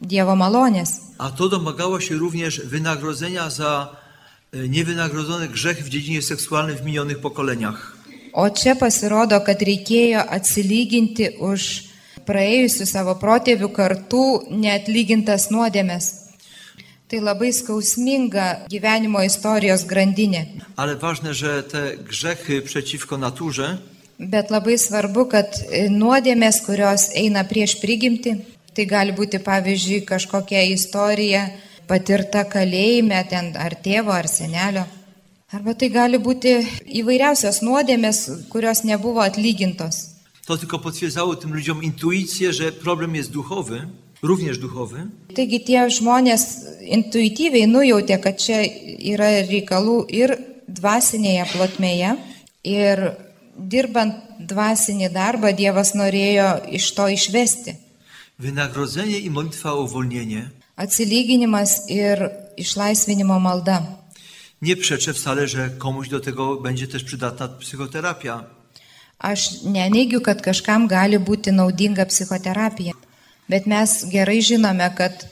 Dievo 0.00 0.36
malonės. 0.36 1.00
A 1.18 1.30
to 1.30 1.48
domagało 1.48 2.00
się 2.00 2.14
również 2.14 2.60
wynagrodzenia 2.60 3.50
za 3.50 3.99
niewynagrodzony 4.52 5.48
grzech 5.48 5.84
w 5.84 5.88
dziedzinie 5.88 6.22
seksualnej 6.22 6.76
w 6.76 6.84
minionych 6.84 7.18
pokoleniach. 7.18 7.96
O 8.32 8.50
čia 8.50 8.76
pasirodo, 8.76 9.40
kad 9.40 9.62
reikėjo 9.62 10.22
atsilyginti 10.22 11.28
už 11.42 11.90
praėjusių 12.26 12.86
savo 12.86 13.14
protėvių 13.18 13.68
kartų 13.74 14.24
neatlygintas 14.50 15.50
nuodėmės. 15.50 16.30
Tai 17.10 17.18
labai 17.26 17.50
skausminga 17.50 18.70
gyvenimo 18.70 19.22
istorijos 19.26 19.82
grandinė. 19.82 20.46
Ale 20.76 20.96
ważne, 20.96 21.34
że 21.34 21.62
te 21.62 21.96
grzechy 21.96 22.62
przeciwko 22.62 23.18
naturze 23.18 23.78
Bet 24.20 24.50
labai 24.52 24.76
svarbu, 24.76 25.22
kad 25.32 25.54
e, 25.72 25.86
nuodėmės, 25.88 26.58
kurios 26.66 27.06
eina 27.16 27.40
prieš 27.48 27.78
prigimti, 27.80 28.34
tai 28.76 28.84
gali 28.84 29.14
būti 29.16 29.38
pavyzdžiui 29.40 30.02
kažkokia 30.04 30.60
istorija 30.74 31.46
patirta 31.90 32.46
kalėjime 32.46 33.18
ten 33.30 33.52
ar 33.58 33.74
tėvo, 33.84 34.14
ar 34.14 34.30
senelio. 34.30 34.86
Arba 35.50 35.74
tai 35.74 35.90
gali 35.90 36.18
būti 36.22 36.54
įvairiausios 37.02 37.58
nuodėmės, 37.66 38.22
kurios 38.52 38.84
nebuvo 38.86 39.20
atlygintos. 39.26 40.06
to 40.50 40.56
tylko 40.56 40.78
potwierdzało 40.78 41.36
tym 41.36 41.54
ludziom 41.54 41.82
intuicję, 41.82 42.52
że 42.52 42.72
problem 42.72 43.14
jest 43.14 43.30
duchowy, 43.30 43.86
również 44.22 44.58
duchowy. 44.58 45.06
Taigi 45.34 45.60
tie 45.60 45.86
žmonės 45.86 46.42
intuityviai 46.82 47.68
nujautė, 47.70 48.18
kad 48.18 48.34
čia 48.42 48.58
yra 49.12 49.28
reikalų 49.46 49.96
ir 50.10 50.34
dvasinėje 50.68 51.44
plotmėje. 51.52 52.10
Ir 52.66 52.96
dirbant 53.56 54.18
dvasinį 54.52 55.08
darbą 55.14 55.54
Dievas 55.54 55.94
norėjo 55.94 56.50
iš 56.78 56.90
to 56.98 57.06
išvesti. 57.08 57.76
Wynagrodzenie 58.38 59.22
i 59.22 59.30
modlitwa 59.30 59.72
o 59.72 59.86
uwolnienie. 59.86 60.50
Atsilyginimas 60.80 61.70
ir 61.88 62.30
išlaisvinimo 62.56 63.40
malda. 63.40 63.82
Nie 64.62 64.76
przeczę 64.76 65.12
wcale, 65.14 65.48
że 65.48 65.70
komuś 65.78 66.08
do 66.08 66.20
tego 66.20 66.56
będzie 66.56 66.86
też 66.86 67.04
przydatna 67.04 67.48
psychoterapia. 67.48 68.44
Aš 69.18 69.62
neneigiu, 69.64 70.20
kad 70.20 70.40
kažkam 70.42 70.88
gali 70.88 71.18
būti 71.18 71.52
naudinga 71.52 72.06
psichoterapija, 72.08 72.92
bet 73.48 73.66
mes 73.66 74.04
gerai 74.08 74.40
žinome, 74.42 74.88
kad 74.96 75.28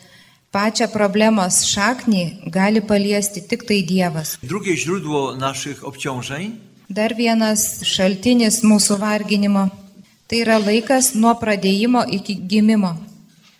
pačią 0.52 0.88
problemos 0.92 1.64
šaknį 1.64 2.50
gali 2.52 2.80
paliesti 2.82 3.40
tik 3.40 3.64
tai 3.64 3.82
Dievas. 3.82 4.36
Drugie 4.42 4.76
źródło 4.76 5.36
naszych 5.36 5.84
obciążeń 5.84 6.68
Dar 6.90 7.12
vienas 7.16 7.82
šaltinis 7.84 8.62
mūsų 8.64 8.96
varginimo- 8.98 9.68
tai 10.28 10.38
yra 10.44 10.56
laikas 10.58 11.14
nuo 11.14 11.34
pradėjimo 11.34 12.04
iki 12.08 12.36
gimimo. 12.48 12.96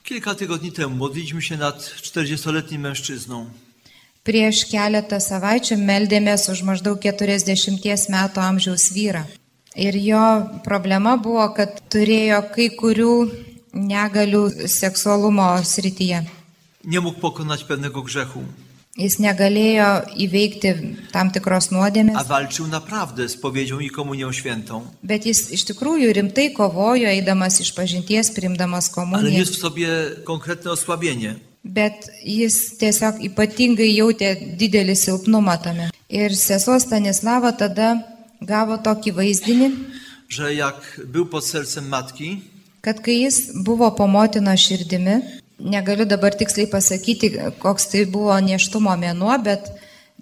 Kilka 0.09 0.35
tygodni 0.35 0.73
temu 0.73 0.97
modliliśmy 0.97 1.43
się 1.43 1.57
nad 1.57 1.79
40-letnim 2.03 2.81
mężczyzną. 2.81 3.47
Prieš 4.25 4.63
keletą 4.71 5.19
savaičių 5.21 5.77
meldėmės 5.77 6.49
už 6.53 6.63
maždaug 6.65 6.97
40 7.05 7.77
metų 8.15 8.41
amžiaus 8.41 8.87
vyrą. 8.97 9.23
Ir 9.77 9.97
jo 10.01 10.25
problema 10.65 11.13
buvo, 11.21 11.45
kad 11.53 11.77
turėjo 11.93 12.41
kai 12.55 12.71
kurių 12.81 13.13
negalių 13.75 14.43
seksualumo 14.81 15.51
srityje. 15.65 16.25
Nie 16.85 17.01
mógł 17.01 17.21
pokonać 17.21 17.65
pewnego 17.65 18.03
grzechu, 18.03 18.41
Jis 18.99 19.19
negalėjo 19.23 19.89
įveikti 20.19 20.73
tam 21.13 21.29
tikros 21.31 21.69
a 21.71 21.75
nuodėmės, 21.77 22.27
walczył 22.27 22.67
naprawdę 22.67 23.29
z 23.29 23.37
powiedzią 23.37 23.79
i 23.81 23.91
komunią 23.91 24.33
świętą, 24.33 24.83
bet 25.03 25.27
jis 25.27 25.51
iš 25.55 25.63
tikrųjų 25.71 26.13
rimtai 26.13 26.49
kovojo, 26.53 27.07
eidamas 27.07 27.61
iš 27.61 27.71
pažinties, 27.75 28.31
primdamas 28.35 28.89
ale 28.89 28.95
komuniją. 28.95 29.39
niósł 29.39 29.55
w 29.55 29.59
sobie 29.59 29.89
konkretne 30.25 30.71
osłabienie. 30.71 31.35
Bet 31.65 32.11
jis 32.25 32.77
tiesiog 32.79 33.23
ypatingai 33.23 33.95
jautė 33.95 34.35
didelį 34.59 34.95
silpnumą 34.97 35.59
tame. 35.63 35.91
Ir 36.09 36.35
sesuo 36.37 36.81
Stanislava 36.81 37.53
tada 37.53 38.03
gavo 38.41 38.77
tokį 38.79 39.13
vaizdinį, 39.15 39.71
Że 40.29 40.55
jak 40.55 41.01
był 41.07 41.27
pod 41.27 41.45
sercem 41.45 41.89
matki, 41.89 42.41
kad 42.81 43.01
kai 43.01 43.21
jis 43.23 43.53
buvo 43.65 43.91
po 43.91 44.07
motino 44.07 44.57
širdimi, 44.57 45.23
negaliu 45.59 46.07
dabar 46.07 46.35
tiksliai 46.35 46.71
pasakyti, 46.71 47.33
koks 47.59 47.91
tai 47.93 48.05
buvo 48.07 48.35
neštumo 48.41 48.95
mėnuo, 48.97 49.35
bet 49.43 49.69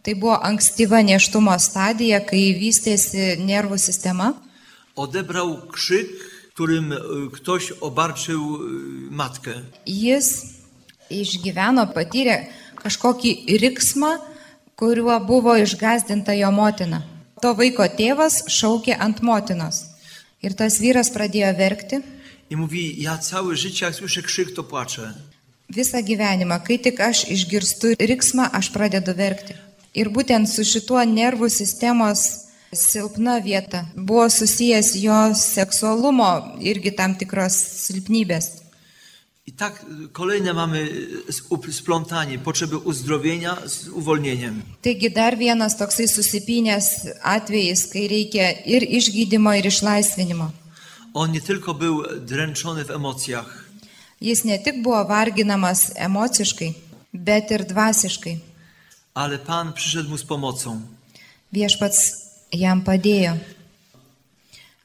tai 0.02 0.14
buvo 0.14 0.38
ankstyva 0.40 1.02
neštumo 1.04 1.56
stadija, 1.60 2.20
kai 2.24 2.52
vystėsi 2.56 3.36
nervų 3.42 3.78
sistema. 3.78 4.34
odebrał 4.96 5.56
krzyk, 5.72 6.08
którym 6.54 6.92
y, 6.92 6.96
ktoś 7.32 7.72
obarczył 7.80 8.56
y, 8.56 9.10
matkę. 9.10 9.50
Jis 9.86 10.28
išgyveno, 11.10 11.86
patyrė 11.92 12.48
kažkokį 12.80 13.58
riksmą, 13.60 14.16
kuriuo 14.76 15.20
buvo 15.20 15.56
išgazdinta 15.56 16.32
jo 16.32 16.50
motina. 16.50 17.02
To 17.42 17.52
vaiko 17.54 17.84
tėvas 17.84 18.46
šaukė 18.48 18.96
ant 18.96 19.20
motinos. 19.22 19.84
Ir 20.40 20.56
tas 20.56 20.80
vyras 20.80 21.12
pradėjo 21.12 21.52
verkti 21.58 22.00
I 22.50 22.56
mówi, 22.56 23.02
ja 23.02 23.18
całe 23.18 23.56
życie, 23.56 23.86
jak 23.86 23.94
słyszę 23.94 24.22
krzyk, 24.22 24.54
to 24.54 24.64
płaczę. 24.64 25.14
visą 25.70 26.02
gyvenimą. 26.02 26.60
Kai 26.60 26.78
tik 26.78 27.00
aš 27.00 27.24
išgirstu 27.28 27.94
riksmą, 27.98 28.50
aš 28.52 28.70
pradedu 28.70 29.14
verkti. 29.14 29.54
Ir 29.94 30.10
būtent 30.12 30.46
su 30.46 30.64
šituo 30.64 31.02
nervų 31.04 31.48
sistemos 31.50 32.46
silpna 32.72 33.38
vieta 33.40 33.86
buvo 33.96 34.28
susijęs 34.30 34.94
jo 35.00 35.18
seksualumo 35.34 36.58
irgi 36.60 36.92
tam 36.92 37.14
tikros 37.14 37.56
silpnybės. 37.86 38.66
I 39.46 39.52
tak 39.52 39.84
kolejne 40.12 40.52
mamy 40.52 40.88
splątanie, 41.70 42.38
potrzeby 42.38 42.76
uzdrowienia 42.76 43.56
z 43.66 43.88
uwolnieniem. 43.88 44.62
Taigi 44.82 45.10
dar 45.10 45.38
vienas 45.38 45.76
toksai 45.76 46.08
susipinęs 46.08 46.86
atvejis, 47.22 47.86
kai 47.86 48.08
reikia 48.08 48.50
ir 48.66 48.82
išgydymo, 48.82 49.54
ir 49.54 49.66
išlaisvinimo. 49.66 50.50
On 51.16 51.32
nie 51.32 51.40
tylko 51.40 51.74
był 51.74 52.02
dręczony 52.20 52.84
w 52.84 52.90
emocjach, 52.90 53.64
Jis 54.20 54.44
ne 54.44 54.58
tik 54.58 54.82
buvo 54.82 55.04
varginamas 55.04 55.92
emociškai, 55.96 56.74
bet 57.14 57.50
ir 57.50 57.64
dvasiškai. 57.64 58.38
ale 59.14 59.38
Pan 59.38 59.72
przyszedł 59.72 60.08
mu 60.10 60.16
z 60.18 60.24
pomocą. 60.24 60.80
Viešpats 61.52 61.98
jam 62.52 62.82
padėjo. 62.84 63.36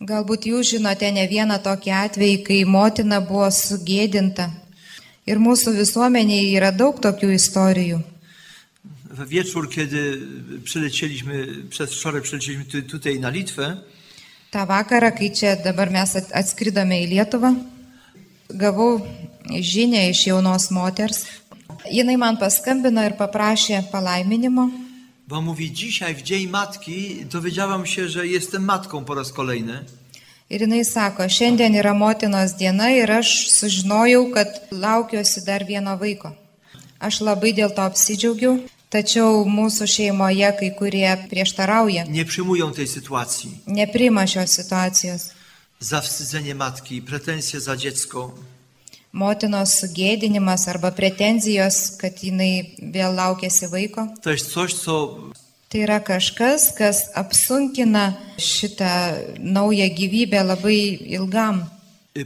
Galbūt 0.01 0.45
jūs 0.49 0.69
žinote 0.73 1.11
ne 1.11 1.27
vieną 1.27 1.57
tokį 1.63 1.91
atvejį, 2.05 2.37
kai 2.47 2.59
motina 2.65 3.19
buvo 3.21 3.49
sugėdinta. 3.51 4.49
Ir 5.27 5.37
mūsų 5.37 5.75
visuomenėje 5.77 6.55
yra 6.57 6.71
daug 6.71 6.99
tokių 6.99 7.29
istorijų. 7.35 7.99
We 9.11 9.25
wieczór, 9.25 9.69
kiedy 9.69 10.21
przylecieliśmy, 10.63 11.47
przez 11.69 11.93
wczoraj 11.93 12.21
przylecieliśmy 12.21 12.65
tu- 12.65 12.81
tutaj 12.89 13.19
na 13.19 13.29
Litwę, 13.29 13.77
tą 14.51 14.65
vakarą, 14.67 15.11
kai 15.17 15.29
čia 15.31 15.55
dabar 15.55 15.89
mes 15.91 16.15
at- 16.15 16.31
atskridome 16.35 16.95
į 17.03 17.07
Lietuvą, 17.13 17.55
gavau 18.49 19.01
žinę 19.49 20.09
iš 20.11 20.27
jaunos 20.27 20.69
moters. 20.71 21.25
Jinai 21.91 22.17
man 22.17 22.37
paskambino 22.37 23.03
ir 23.05 23.13
paprašė 23.17 23.83
palaiminimo. 23.91 24.69
Bo 25.27 25.41
mówi, 25.41 25.71
dzisiaj 25.71 26.15
w 26.15 26.21
Dzień 26.21 26.47
Matki 26.49 27.25
dowiedziałam 27.25 27.85
się, 27.85 28.09
że 28.09 28.27
jestem 28.27 28.63
matką 28.65 29.05
po 29.05 29.15
raz 29.15 29.31
kolejny. 29.31 29.85
Ir 30.49 30.61
jinai 30.61 30.85
sako, 30.85 31.23
šiandien 31.29 31.75
yra 31.75 31.93
motinos 31.93 32.51
diena 32.59 32.89
ir 32.91 33.11
aš 33.11 33.47
sužinojau, 33.49 34.33
kad 34.33 34.47
laukiuosi 34.71 35.45
dar 35.45 35.63
vieno 35.65 35.97
vaiko. 35.97 36.31
Aš 36.99 37.21
labai 37.21 37.53
dėl 37.55 37.71
to 37.71 37.81
apsidžiaugiau, 37.81 38.59
tačiau 38.91 39.45
mūsų 39.47 39.87
šeimoje 39.87 40.49
kai 40.59 40.69
kurie 40.79 41.09
prieštarauja, 41.29 42.03
Nie 42.07 42.25
przyjmują 42.25 42.71
tej 42.73 42.87
sytuacji. 42.87 43.49
neprima 43.67 44.27
šios 44.27 44.51
situacijos. 44.51 45.21
Zawstydzenie 45.79 46.55
matki, 46.55 47.01
pretensje 47.01 47.59
za 47.59 47.75
dziecko. 47.77 48.31
Motinos 49.13 49.73
sugėdinimas 49.81 50.67
arba 50.71 50.91
pretenzijos, 50.91 51.97
kad 51.99 52.23
jinai 52.23 52.75
vėl 52.79 53.15
laukiasi 53.15 53.67
vaiko. 53.67 54.07
Jest 54.25 54.51
coś, 54.51 54.73
co 54.73 55.17
Tai 55.71 55.79
yra 55.81 55.99
kažkas, 55.99 56.71
kas 56.77 56.97
apsunkina 57.15 58.13
šitą 58.37 58.91
naują 59.39 59.87
gyvybę 59.95 60.43
labai 60.43 60.99
ilgam. 61.11 61.65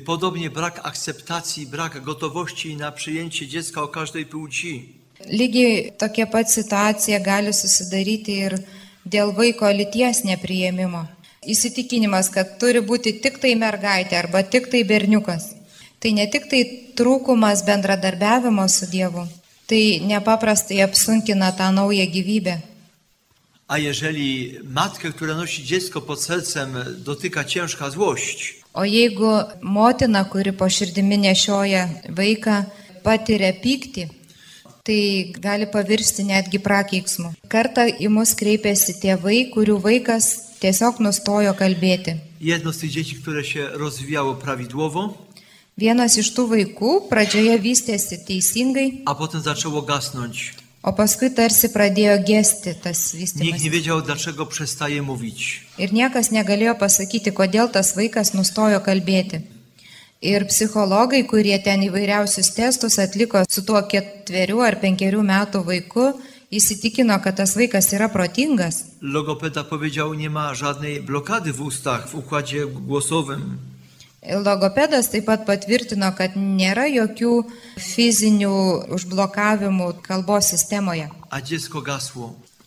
podobnie 0.05 0.49
brak 0.49 0.79
akceptacji, 0.83 1.67
brak 1.67 2.03
gotowości 2.03 2.75
na 2.75 2.91
przyjęcie 2.91 3.47
dziecka 3.47 3.81
o 3.83 3.87
każdej 3.87 4.25
płci. 4.25 4.94
Lygiai 5.31 5.91
tokia 5.99 6.25
pat 6.27 6.51
situacija 6.51 7.19
gali 7.23 7.53
susidaryti 7.53 8.35
ir 8.47 8.57
dėl 9.05 9.31
vaiko 9.37 9.69
lyties 9.71 10.23
nepriėmimo. 10.27 11.05
Įsitikinimas, 11.45 12.29
kad 12.33 12.57
turi 12.61 12.81
būti 12.81 13.19
tik 13.21 13.39
tai 13.41 13.53
mergaitė 13.55 14.17
arba 14.19 14.41
tik 14.43 14.69
tai 14.71 14.83
berniukas. 14.83 15.53
Tai 15.99 16.11
ne 16.17 16.25
tik 16.29 16.49
tai 16.51 16.61
trūkumas 16.97 17.63
bendradarbiavimo 17.65 18.65
su 18.69 18.89
Dievu, 18.91 19.25
tai 19.69 20.01
nepaprastai 20.05 20.81
apsunkina 20.85 21.51
tą 21.51 21.71
naują 21.71 22.05
gyvybę. 22.11 22.61
A 23.67 23.77
jeżeli 23.77 24.59
matkę, 24.63 25.09
która 25.11 25.33
nosi 25.33 25.63
dziecko 25.63 26.01
pod 26.01 26.21
sercem, 26.21 26.77
dotyka 26.97 27.43
ciężka 27.43 27.89
złość, 27.89 28.65
O 28.75 28.83
jeigu 28.85 29.31
motina, 29.61 30.25
kuri 30.25 30.51
po 30.53 30.67
širdimi 30.69 31.17
nešioja 31.17 31.85
vaiką, 32.11 32.55
patiria 33.05 33.53
pyktį, 33.55 34.03
tai 34.85 35.33
gali 35.41 35.65
pavirsti 35.65 36.23
netgi 36.23 36.59
prakeiksmu. 36.61 37.33
Kartą 37.49 37.87
į 37.89 38.07
mus 38.13 38.35
kreipėsi 38.37 38.93
tėvai, 39.01 39.49
kurių 39.53 39.79
vaikas 39.81 40.25
tiesiog 40.61 40.99
nustojo 41.01 41.53
kalbėti. 41.57 42.15
jedno 42.41 42.71
z 42.73 42.77
tych 42.77 42.91
dzieci, 42.91 43.15
które 43.15 43.43
się 43.43 43.67
rozwijało 43.73 44.35
prawidłowo, 44.35 45.13
Vienas 45.77 46.15
iš 46.17 46.29
tų 46.35 46.43
vaikų 46.53 47.09
pradžioje 47.09 47.55
vystėsi 47.59 48.15
teisingai, 48.27 49.01
a 49.05 49.15
potem 49.15 49.41
zaczęło 49.41 49.81
gasnąć. 49.81 50.53
o 50.83 50.93
paskui 50.93 51.29
tarsi 51.31 51.67
pradėjo 51.69 52.15
gesti 52.27 52.73
tas 52.83 53.13
Nikt 53.13 53.35
nie 53.35 53.43
vystymas. 53.43 53.61
wiedział, 53.61 54.01
dlaczego 54.01 54.45
przestaje 54.45 55.01
mówić. 55.01 55.61
Ir 55.77 55.93
niekas 55.93 56.31
negalėjo 56.31 56.75
pasakyti, 56.79 57.31
kodėl 57.31 57.67
tas 57.71 57.95
vaikas 57.95 58.33
nustojo 58.33 58.79
kalbėti. 58.79 59.41
Ir 60.21 60.45
psichologai, 60.47 61.23
kurie 61.27 61.57
ten 61.59 61.83
įvairiausius 61.85 62.53
testus 62.55 62.95
atliko 62.99 63.43
su 63.49 63.65
tuo 63.67 63.81
ketverių 63.91 64.63
ar 64.63 64.79
penkerių 64.81 65.21
metų 65.27 65.61
vaiku, 65.67 66.07
įsitikino, 66.55 67.17
kad 67.23 67.35
tas 67.41 67.55
vaikas 67.59 67.91
yra 67.93 68.07
protingas. 68.09 68.83
Logopeda 69.01 69.63
powiedział, 69.63 70.13
nie 70.13 70.29
ma 70.29 70.53
żadnej 70.55 71.01
blokady 71.01 71.53
w 71.53 71.61
ustach, 71.61 72.07
w 72.07 72.15
układzie 72.15 72.65
głosowym. 72.65 73.57
Logopedas 74.25 75.09
taip 75.09 75.25
pat 75.25 75.45
patvirtino, 75.45 76.09
kad 76.17 76.33
nėra 76.35 76.87
jokių 76.89 77.33
fizinių 77.77 78.55
užblokavimų 78.95 79.91
kalbos 80.01 80.49
sistemoje, 80.49 81.09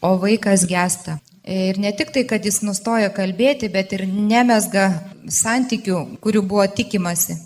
o 0.01 0.19
vaikas 0.19 0.67
gesta. 0.71 1.19
Ir 1.49 1.79
ne 1.81 1.93
tik 1.97 2.11
tai, 2.13 2.27
kad 2.29 2.45
jis 2.45 2.61
nustojo 2.61 3.09
kalbėti, 3.17 3.71
bet 3.73 3.93
ir 3.97 4.03
nemesga 4.07 4.89
santykių, 5.33 6.19
kurių 6.21 6.43
buvo 6.45 6.67
tikimasi. 6.69 7.39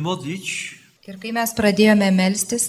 Modlić, 0.00 0.48
Ir 1.06 1.18
kai 1.22 1.30
mes 1.30 1.52
pradėjome 1.54 2.08
melstis, 2.10 2.64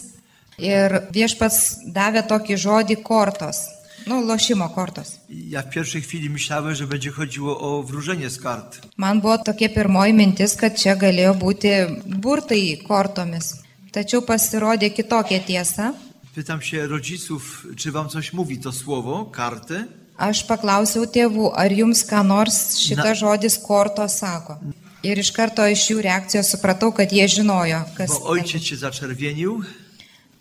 ir 0.61 0.93
viešpats 1.15 1.87
davė 1.95 2.21
tokį 2.29 2.57
žodį 2.61 2.97
kortos, 3.01 3.63
nu, 4.05 4.19
lošimo 4.21 4.67
kortos. 4.75 5.17
ja 5.29 5.61
w 5.61 5.69
pierwszej 5.69 6.01
chwili 6.01 6.29
myślałem, 6.29 6.75
że 6.75 6.87
będzie 6.87 7.11
chodziło 7.11 7.59
o 7.59 7.83
wróżenie 7.83 8.29
z 8.29 8.37
kart. 8.39 8.77
Man 8.97 9.21
buvo 9.21 9.37
tokia 9.37 9.69
pirmoji 9.69 10.13
mintis, 10.13 10.55
kad 10.55 10.77
čia 10.77 10.95
galėjo 10.95 11.33
būti 11.33 11.71
burtai 12.05 12.77
kortomis. 12.87 13.53
Tačiau 13.91 14.21
pasirodė 14.21 14.89
kitokia 14.93 15.39
tiesa. 15.39 15.93
Pytam 16.37 16.61
się 16.61 16.87
rodziców, 16.87 17.67
czy 17.75 17.91
wam 17.91 18.09
coś 18.09 18.33
mówi 18.33 18.57
to 18.57 18.71
słowo, 18.71 19.25
karty? 19.25 19.85
Aš 20.17 20.43
paklausiau 20.45 21.05
tėvų, 21.09 21.47
ar 21.57 21.73
jums 21.73 22.03
ką 22.05 22.21
nors 22.25 22.77
šitas 22.77 23.05
Na. 23.05 23.15
žodis 23.15 23.55
kortos 23.57 24.19
sako. 24.21 24.59
Ir 25.01 25.17
iš 25.17 25.31
karto 25.33 25.65
iš 25.65 25.87
jų 25.89 25.97
reakcijos 26.05 26.51
supratau, 26.53 26.91
kad 26.93 27.09
jie 27.13 27.25
žinojo, 27.27 27.79
kas. 27.97 28.09
Bo 28.09 28.29
ojciec 28.37 28.61
się 28.63 28.75
zaczerwienił, 28.75 29.63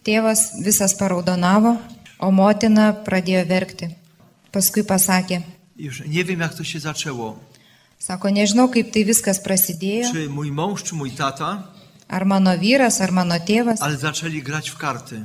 Tėvas 0.04 0.60
visas 0.60 0.92
paraudonavo, 0.94 1.78
o 2.18 2.28
motina 2.30 2.92
pradėjo 2.92 3.46
verkti. 3.48 3.88
Paskui 4.52 4.84
pasakė, 4.84 5.40
już 5.76 6.02
nie 6.06 6.24
wiem 6.24 6.40
jak 6.40 6.54
to 6.54 6.64
się 6.64 6.80
zaczęło. 6.80 7.38
sako, 7.98 8.28
nežinau, 8.28 8.68
kaip 8.68 8.92
tai 8.92 9.04
viskas 9.04 9.40
prasidėjo, 9.40 10.12
Czy 10.12 10.28
mój 10.28 10.52
mąż, 10.52 10.82
czy 10.82 10.94
mój 10.94 11.10
tata, 11.10 11.62
ar 12.08 12.24
mano 12.26 12.58
vyras, 12.58 13.00
ar 13.00 13.12
mano 13.12 13.34
tėvas. 13.40 13.78
ale 13.80 13.96
zaczęli 13.96 14.42
grać 14.42 14.70
w 14.70 14.76
karty. 14.76 15.24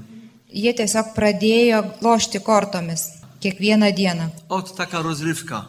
Jie 0.52 0.74
tiesiog 0.76 1.14
pradėjo 1.16 1.84
lošti 2.04 2.40
kortomis 2.44 3.08
kiekvieną 3.42 3.92
dieną. 3.96 4.30
Ot 4.50 4.76
taka 4.76 5.02
rozrywka. 5.02 5.66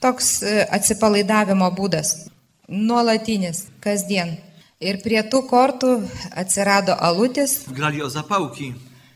Toks 0.00 0.42
e, 0.42 0.64
atsipalaidavimo 0.70 1.68
būdas. 1.76 2.28
Nuolatinis, 2.68 3.66
kasdien. 3.84 4.36
Ir 4.80 4.98
prie 5.04 5.20
tų 5.22 5.44
kortų 5.48 5.92
atsirado 6.34 6.96
alutis. 6.96 7.62
Grali 7.68 8.02
o 8.02 8.08
zapałki 8.08 8.74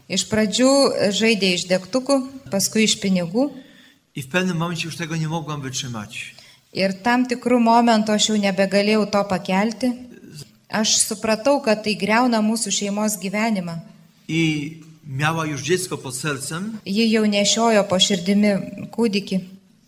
Iš 0.09 0.25
pradžių 0.31 0.69
žaidė 1.13 1.51
iš 1.53 1.67
degtukų, 1.69 2.23
paskui 2.51 2.87
iš 2.89 2.97
pinigų. 3.01 3.51
i 4.15 4.23
w 4.23 4.29
pewnym 4.29 4.57
momencie 4.57 4.85
już 4.85 4.97
tego 4.97 5.17
nie 5.17 5.29
mogłam 5.29 5.61
wytrzymać. 5.61 6.35
Ir 6.73 6.93
tam 7.03 7.27
tikrų 7.27 7.59
momentų 7.61 8.13
aš 8.13 8.29
jau 8.29 8.37
nebegalėjau 8.37 9.07
to 9.11 9.25
pakelti. 9.25 9.93
Aš 10.69 10.99
supratau, 11.09 11.61
kad 11.61 11.85
tai 11.85 11.95
greuna 11.97 12.41
mūsų 12.41 12.71
šeimos 12.71 13.17
gyvenimą. 13.21 13.79
I 14.29 14.81
miała 15.09 15.47
już 15.47 15.63
dziecko 15.63 15.99
pod 15.99 16.15
sercem, 16.17 16.79
Ji 16.87 17.11
jau 17.11 17.27
nešiojo 17.27 17.85
po 17.85 17.99
širdimi 17.99 18.53
kūdikį. 18.93 19.41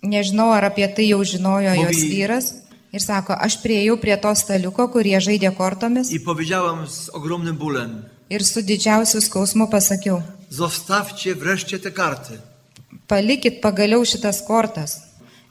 Nežinau, 0.03 0.51
ar 0.53 0.65
apie 0.65 0.89
tai 0.89 1.09
jau 1.09 1.25
žinojo 1.25 1.75
jos 1.75 1.97
Movi- 1.97 2.11
vyras. 2.11 2.55
Ir 2.93 3.01
sako, 3.03 3.33
aš 3.39 3.57
prieėjau 3.63 3.97
prie 4.01 4.17
to 4.17 4.35
staliuko, 4.35 4.89
kurie 4.89 5.21
žaidė 5.21 5.55
kortomis. 5.57 6.11
i 6.13 6.21
powiedziałam 6.21 6.87
z 6.87 7.09
ogromnym 7.13 7.57
bólem: 7.57 8.03
Ir 8.31 8.45
su 8.45 8.63
didžiausiu 8.63 9.21
skausmu 9.21 9.69
pasakiau, 9.71 10.23
Zostawcie 10.51 11.35
wreszcie 11.35 11.79
te 11.79 11.91
karty. 11.91 12.39
palikit 13.07 13.61
pagaliau 13.61 14.05
šitas 14.05 14.43
kortas. 14.47 15.03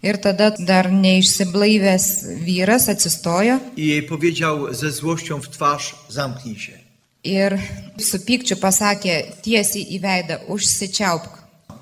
Ir 0.04 0.18
tada 0.18 0.50
dar 0.60 0.92
neišsiblaivęs 0.92 2.24
vyras 2.46 2.90
atsistojo 2.90 3.60
I 3.78 3.88
jej 3.88 4.04
powiedział 4.04 4.74
ze 4.74 4.92
złością 4.92 5.42
w 5.42 5.48
twarz: 5.50 5.96
Zamknij 6.10 6.56
się. 6.60 6.79
Ir 7.24 7.58
su 8.00 8.20
pykčiu 8.26 8.56
pasakė 8.62 9.42
tiesiai 9.44 9.86
į 9.96 10.00
veidą, 10.04 10.38
užsičiaupk. 10.48 11.36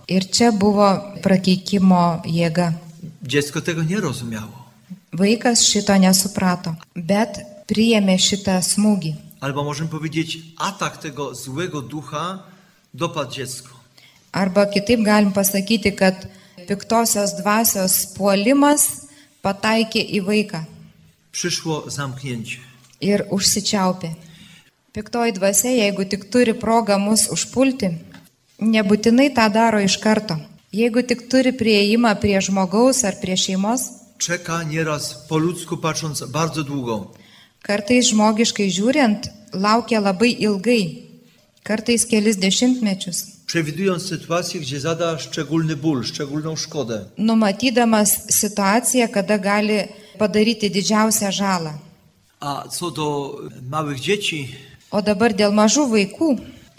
Ir 0.07 0.23
čia 0.31 0.51
buvo 0.51 0.87
prakeikimo 1.23 2.21
jėga. 2.25 2.73
Dziecko 3.23 3.61
tego 3.61 3.83
nie 3.83 3.99
rozumiało. 3.99 4.65
Vaikas 5.13 5.63
šito 5.67 5.95
nesuprato, 5.97 6.75
bet 6.95 7.39
priėmė 7.67 8.17
šitą 8.19 8.61
smūgį. 8.61 9.15
Albo 9.41 9.63
możemy 9.63 9.89
powiedzieć, 9.89 10.37
atak 10.57 10.97
tego 10.97 11.35
złego 11.35 11.81
ducha 11.81 12.43
dopadł 12.93 13.31
dziecko. 13.31 13.69
Arba 14.31 14.65
kitaip 14.65 15.01
galim 15.01 15.31
pasakyti, 15.31 15.91
kad 15.95 16.27
piktosios 16.67 17.33
dvasios 17.41 18.05
puolimas 18.17 19.07
pataikė 19.41 20.01
į 20.01 20.21
vaiką 20.25 20.63
Przyszło 21.31 21.83
zamknięcie. 21.87 22.57
ir 23.01 23.25
užsičiaupė. 23.29 24.15
Piktoji 24.97 25.31
dvasia, 25.37 25.69
jeigu 25.69 26.03
tik 26.09 26.23
turi 26.33 26.53
progą 26.57 26.95
mus 26.97 27.27
užpulti, 27.35 27.89
nebūtinai 28.73 29.27
tą 29.37 29.43
daro 29.53 29.77
iš 29.85 29.97
karto. 30.01 30.37
Jeigu 30.73 31.03
tik 31.09 31.21
turi 31.31 31.51
prieimą 31.53 32.15
prie 32.21 32.39
žmogaus 32.41 33.03
ar 33.05 33.13
prie 33.21 33.37
šeimos, 33.37 33.81
Czeka 34.17 34.63
nieraz 34.63 35.13
po 35.29 35.37
ludzku 35.37 35.77
patrząc 35.77 36.23
bardzo 36.33 36.63
długo. 36.63 37.13
kartais 37.61 38.05
žmogiškai 38.09 38.69
žiūrint, 38.77 39.21
laukia 39.53 39.99
labai 39.99 40.31
ilgai, 40.41 41.03
kartais 41.63 42.05
kelis 42.05 42.37
dešimtmečius. 42.37 43.17
przewidując 43.45 44.03
sytuację, 44.09 44.59
gdzie 44.59 44.79
zada 44.79 45.17
szczególny 45.19 45.75
ból, 45.75 46.03
szczególną 46.03 46.55
szkodę. 46.55 47.05
numatydamas 47.17 48.09
situaciją, 48.29 49.07
kada 49.07 49.37
gali 49.37 49.77
padaryti 50.17 50.71
didžiausią 50.71 51.31
žalą. 51.31 51.73
A 52.39 52.67
co 52.67 52.91
do 52.91 53.35
małych 53.69 53.99
dzieci, 53.99 54.55
O 54.91 55.01
dabar 55.01 55.33
dėl 55.35 55.51
mažų 55.51 55.83
vaikų, 55.91 56.29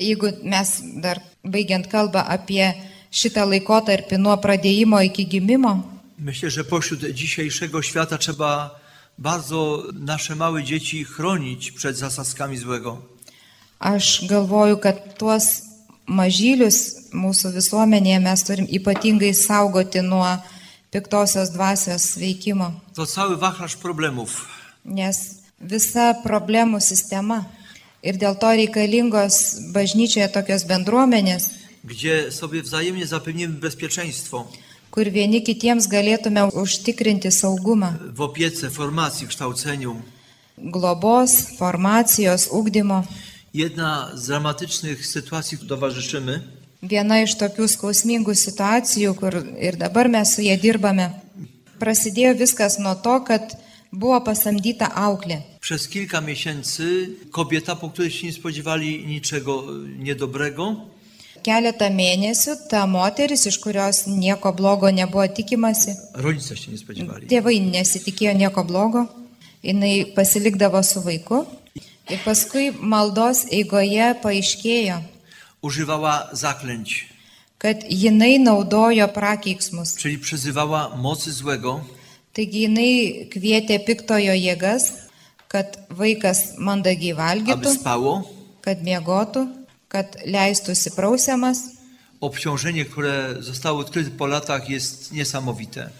jeigu 0.01 0.31
mes 0.43 0.69
dar 1.05 1.21
baigiant 1.45 1.87
kalbą 1.93 2.23
apie 2.25 2.73
šitą 3.13 3.45
laikotarpį 3.51 4.17
nuo 4.19 4.37
pradėjimo 4.37 5.01
iki 5.05 5.27
gimimo, 5.27 5.83
myślę, 6.19 6.51
że 6.51 6.65
pośród 6.65 7.01
dzisiejszego 7.15 7.83
świata 7.83 8.19
trzeba 8.19 8.71
bardzo 9.19 9.83
nasze 9.95 10.35
małe 10.35 10.65
dzieci 10.65 11.05
chronić 11.05 11.71
przed 11.73 11.97
zasadzkami 11.97 12.57
złego. 12.57 12.99
aš 13.79 14.27
galvoju, 14.27 14.77
kad 14.79 15.19
tuos 15.19 15.63
mažylius 16.07 17.11
mūsų 17.13 17.53
visuomenėje 17.55 18.21
mes 18.21 18.43
turim 18.45 18.67
ypatingai 18.69 19.35
saugoti 19.35 20.03
nuo 20.03 20.39
piktosios 20.91 21.51
dvasios 21.51 22.17
veikimo, 22.17 22.73
To 22.95 23.07
cały 23.07 23.37
wachlarz 23.37 23.77
problemów. 23.77 24.47
nes 24.85 25.35
visa 25.61 26.15
problemų 26.25 26.81
sistema 26.81 27.45
ir 28.03 28.17
dėl 28.17 28.39
to 28.39 28.51
reikalingos 28.55 29.59
bažnyčioje 29.75 30.29
tokios 30.29 30.65
bendruomenės, 30.65 31.51
gdzie 31.85 32.33
sobie 32.33 32.63
wzajemnie 32.63 33.07
zapewnimy 33.07 33.61
bezpieczeństwo 33.61 34.47
kur 34.91 35.11
vieni 35.15 35.43
kitiems 35.43 35.87
galėtume 35.87 36.49
užtikrinti 36.53 37.31
saugumą. 37.31 37.95
w 38.15 38.21
opiece, 38.21 38.71
formacji, 38.71 39.27
kształceniu. 39.27 40.03
globos, 40.59 41.31
formacijos, 41.59 42.49
ugdymo. 42.51 43.05
Jedna 43.55 44.11
z 44.15 44.27
dramatycznych 44.27 45.07
sytuacji 45.07 45.59
towarzyszymy, 45.59 46.43
Viena 46.83 47.17
iš 47.27 47.33
tokių 47.35 47.67
skausmingų 47.67 48.35
situacijų, 48.39 49.15
kur 49.19 49.35
ir 49.59 49.77
dabar 49.77 50.09
mes 50.09 50.35
su 50.35 50.43
jie 50.43 50.55
dirbame, 50.57 51.11
prasidėjo 51.79 52.37
viskas 52.39 52.79
nuo 52.79 52.95
to, 52.95 53.21
kad 53.21 53.57
buvo 53.93 54.21
pasamdyta 54.21 54.89
auklė. 54.95 55.43
przez 55.61 55.89
kilka 55.89 56.21
miesięcy 56.21 57.11
kobieta, 57.31 57.77
po 57.77 57.91
której 57.91 58.11
się 58.11 58.27
nie 58.27 58.33
spodziewali 58.33 59.07
niczego 59.07 59.65
e, 59.65 59.89
niedobrego, 59.99 60.77
Keletą 61.43 61.87
mėnesių 61.95 62.69
ta 62.71 62.87
moteris, 62.87 63.47
iš 63.47 63.59
kurios 63.63 64.07
nieko 64.07 64.53
blogo 64.53 64.91
nebuvo 64.91 65.23
tikimasi, 65.29 65.95
tėvai 67.31 67.61
nesitikėjo 67.63 68.33
nieko 68.37 68.65
blogo, 68.65 69.07
jinai 69.63 70.05
pasilikdavo 70.17 70.83
su 70.83 71.01
vaiku. 71.01 71.47
Ir 72.11 72.19
paskui 72.25 72.73
maldos 72.81 73.47
eigoje 73.53 74.15
paaiškėjo, 74.23 74.99
Używała 75.63 76.29
zaklęć, 76.33 77.07
kad 77.59 77.77
jinai 77.91 78.39
naudojo 78.39 79.09
prakeiksmus. 79.09 79.97
czyli 79.97 80.19
przyzywała 80.19 80.97
mocy 80.97 81.33
złego, 81.33 81.81
Taigi 82.37 82.67
jinai 82.67 83.29
kvietė 83.33 83.79
piktojo 83.87 84.35
jėgas, 84.37 84.93
kad 85.49 85.79
vaikas 85.91 86.59
mandagiai 86.59 87.17
valgytų, 87.17 87.73
spało. 87.81 88.15
kad 88.61 88.83
miegotų, 88.83 89.49
kad 89.89 90.17
leistųsi 90.27 90.91
prausiamas. 90.91 91.59
Obciążenie, 92.21 92.85
które 92.85 93.43
zostało 93.43 93.81
odkryte 93.81 94.11
po 94.11 94.27
latach 94.27 94.69
jest 94.69 95.13
niesamowite. 95.13 95.91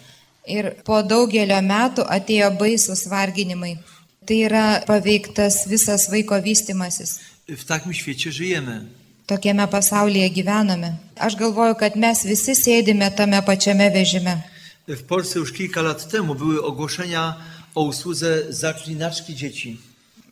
Ir 0.47 0.75
po 0.83 1.03
daugelio 1.03 1.61
metų 1.61 2.03
atėjo 2.09 2.51
baisus 2.57 3.07
varginimai. 3.07 3.77
Tai 4.25 4.37
yra 4.45 4.81
paveiktas 4.87 5.67
visas 5.67 6.09
vaiko 6.11 6.41
vystimasis. 6.41 7.19
W 7.47 7.65
takim 7.65 7.93
świecie 7.93 8.31
żyjemy. 8.31 8.85
Tokiame 9.25 9.67
pasaulyje 9.67 10.29
gyvename. 10.29 10.97
Aš 11.15 11.35
galvoju, 11.35 11.75
kad 11.75 11.95
mes 11.95 12.25
visi 12.25 12.55
sėdime 12.55 13.11
tame 13.15 13.41
pačiame 13.41 13.89
vežime. 13.93 14.41
W 14.89 15.03
Polsce 15.03 15.39
już 15.39 15.53
kilka 15.53 15.81
lat 15.81 16.11
temu 16.11 16.35
były 16.35 16.63
ogłoszenia 16.63 17.35
o 17.75 17.83
usłudze 17.83 18.53
zaklinaczki 18.53 19.35
dzieci. 19.35 19.77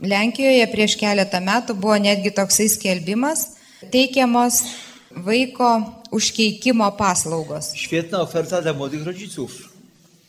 Lenkijoje 0.02 0.68
prieš 0.68 0.94
keletą 0.98 1.42
metų 1.42 1.74
buvo 1.74 1.98
netgi 1.98 2.32
toksai 2.32 2.70
skelbimas, 2.70 3.58
teikiamos 3.92 4.64
vaiko 5.12 5.70
užkeikimo 6.12 6.92
paslaugos. 6.92 7.74
Świetna 7.74 8.22
oferta 8.22 8.62
dla 8.62 8.74
młodych 8.74 9.06
rodziców. 9.06 9.70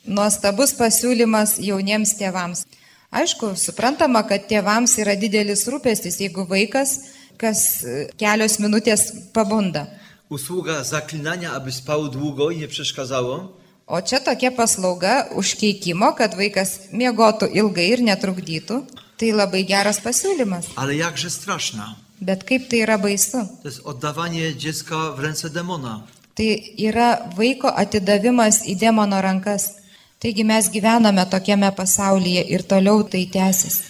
Nuostabus 0.05 0.73
pasiūlymas 0.73 1.61
jauniems 1.61 2.17
tėvams. 2.17 2.65
Aišku, 3.11 3.57
suprantama, 3.57 4.23
kad 4.23 4.49
tėvams 4.49 4.97
yra 5.01 5.17
didelis 5.17 5.69
rūpestis, 5.69 6.21
jeigu 6.21 6.47
vaikas 6.49 7.01
kas 7.39 7.85
e, 7.85 8.09
kelios 8.19 8.59
minutės 8.59 9.13
pabunda. 9.33 9.87
Usługa 10.29 10.85
zaklinania, 10.85 11.53
aby 11.53 11.73
spał 11.73 12.09
długo 12.09 12.51
i 12.51 12.57
nie 12.57 12.69
przeszkadzało. 12.69 13.58
O 13.89 14.01
čia 14.01 14.21
tokia 14.21 14.51
paslauga 14.53 15.27
užkeikimo, 15.33 16.13
kad 16.13 16.35
vaikas 16.37 16.93
miegotų 16.93 17.49
ilgai 17.57 17.87
ir 17.95 18.03
netrukdytų. 18.05 18.83
Tai 19.19 19.29
labai 19.33 19.65
geras 19.67 19.99
pasiūlymas. 20.05 20.69
Ale 20.77 20.95
jakże 20.95 21.31
straszna. 21.31 21.97
Bet 22.21 22.45
kaip 22.45 22.69
tai 22.69 22.83
yra 22.85 22.99
baisu? 22.99 23.49
To 23.63 23.69
jest 23.69 23.81
oddawanie 23.85 24.55
dziecka 24.55 25.13
w 25.17 25.21
ręce 25.21 25.51
demona. 25.51 26.03
Tai 26.35 26.51
yra 26.79 27.33
vaiko 27.37 27.73
atidavimas 27.75 28.63
į 28.69 28.77
demono 28.79 29.23
rankas. 29.23 29.71
Taigi 30.19 30.45
mes 30.45 30.69
gyvename 30.71 31.25
tokiame 31.27 31.73
pasaulyje 31.73 32.43
ir 32.43 32.63
toliau 32.63 33.03
tai 33.05 33.27
tęsis. 33.27 33.83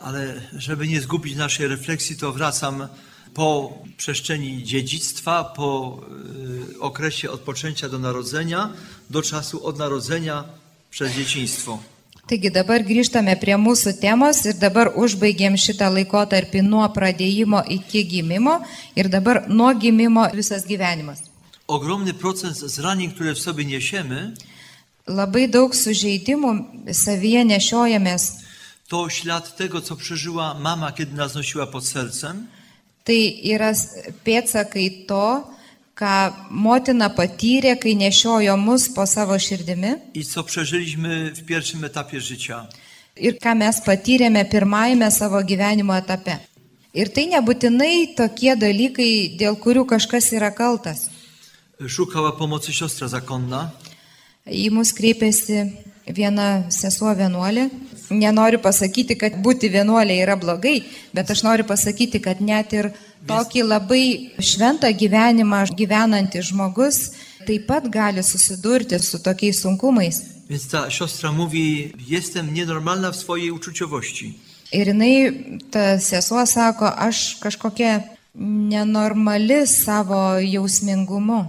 Ale 0.00 0.34
żeby 0.58 0.88
nie 0.88 1.00
zgubić 1.00 1.36
naszej 1.36 1.66
refleksji, 1.66 2.16
to 2.16 2.32
wracam 2.32 2.88
po 3.36 3.72
przestrzeni 3.96 4.64
dziedzictwa, 4.64 5.44
po 5.44 6.00
y, 6.74 6.80
okresie 6.80 7.30
od 7.30 7.40
poczęcia 7.40 7.88
do 7.88 7.98
narodzenia, 7.98 8.72
do 9.10 9.22
czasu 9.22 9.66
od 9.66 9.78
narodzenia 9.78 10.44
przez 10.90 11.12
dzieciństwo. 11.12 11.78
Taigi 12.26 12.50
dabar 12.50 12.82
grįžtame 12.82 13.36
prie 13.38 13.54
mūsų 13.54 13.92
temos 14.02 14.40
ir 14.50 14.56
dabar 14.58 14.88
užbaigėm 14.98 15.54
šitą 15.54 15.86
laikotarpį 15.94 16.62
nuo 16.66 16.86
pradėjimo 16.90 17.60
iki 17.70 18.02
gimimo 18.08 18.56
ir 18.98 19.06
dabar 19.08 19.44
nuo 19.48 19.70
gimimo 19.74 20.24
visas 20.34 20.66
gyvenimas. 20.66 21.22
Ogromny 21.68 22.14
procent 22.14 22.56
zranień, 22.56 23.10
które 23.10 23.34
w 23.34 23.38
sobie 23.38 23.64
niesiemy, 23.64 24.34
Labai 25.06 25.46
daug 25.48 25.70
sužeidimų 25.74 26.50
savyje 26.92 27.44
nešiojamės. 27.44 28.22
to 28.88 29.08
ślad 29.10 29.56
tego, 29.56 29.80
co 29.80 29.96
przeżyła 29.96 30.54
mama, 30.54 30.92
kiedy 30.92 31.14
nas 31.14 31.34
nosiła 31.34 31.66
pod 31.66 31.86
sercem, 31.86 32.46
Tai 33.06 33.18
yra 33.46 33.70
pėtsakai 34.26 34.86
to, 35.06 35.26
ką 35.96 36.14
motina 36.50 37.08
patyrė, 37.14 37.76
kai 37.80 37.94
nešiojo 37.96 38.56
mus 38.58 38.88
po 38.92 39.06
savo 39.06 39.38
širdimi 39.38 39.94
ir 43.16 43.38
ką 43.40 43.54
mes 43.56 43.80
patyrėme 43.80 44.42
pirmajame 44.50 45.10
savo 45.10 45.40
gyvenimo 45.40 45.94
etape. 45.96 46.36
Ir 46.96 47.08
tai 47.12 47.26
nebūtinai 47.32 48.16
tokie 48.16 48.54
dalykai, 48.56 49.36
dėl 49.40 49.56
kurių 49.60 49.86
kažkas 49.88 50.32
yra 50.32 50.50
kaltas. 50.52 51.08
Szukała 51.86 52.32
pomocy 52.32 52.72
siostra 52.72 53.08
zakonna, 53.08 53.72
Į 54.46 54.68
mus 54.70 54.92
kreipėsi 54.94 55.64
viena 56.14 56.68
sesuo 56.70 57.10
vienuolė. 57.18 57.64
Nenoriu 58.10 58.60
pasakyti, 58.62 59.16
kad 59.18 59.34
būti 59.42 59.70
vienuolė 59.72 60.20
yra 60.22 60.36
blogai, 60.38 60.84
bet 61.14 61.30
aš 61.30 61.42
noriu 61.42 61.66
pasakyti, 61.66 62.20
kad 62.22 62.40
net 62.40 62.72
ir 62.72 62.92
tokį 63.26 63.64
labai 63.66 64.06
šventą 64.38 64.92
gyvenimą 64.94 65.64
gyvenantis 65.74 66.52
žmogus 66.52 67.00
taip 67.46 67.66
pat 67.66 67.90
gali 67.90 68.22
susidurti 68.22 68.98
su 68.98 69.18
tokiais 69.18 69.60
sunkumais. 69.62 70.36
więc 70.48 70.66
ta 70.66 70.90
siostra 70.90 71.32
mówi: 71.32 71.92
Jestem 72.08 72.54
nienormalna 72.54 73.12
w 73.12 73.16
swojej 73.16 73.50
uczuciowości. 73.50 74.34
Ir 74.72 74.86
jinai, 74.86 75.32
ta 75.70 75.98
sesuo 75.98 76.46
sako, 76.46 76.86
aš 76.98 77.38
kažkokia 77.40 78.02
nenormali 78.72 79.66
savo 79.66 80.38
jausmingumu. 80.38 81.44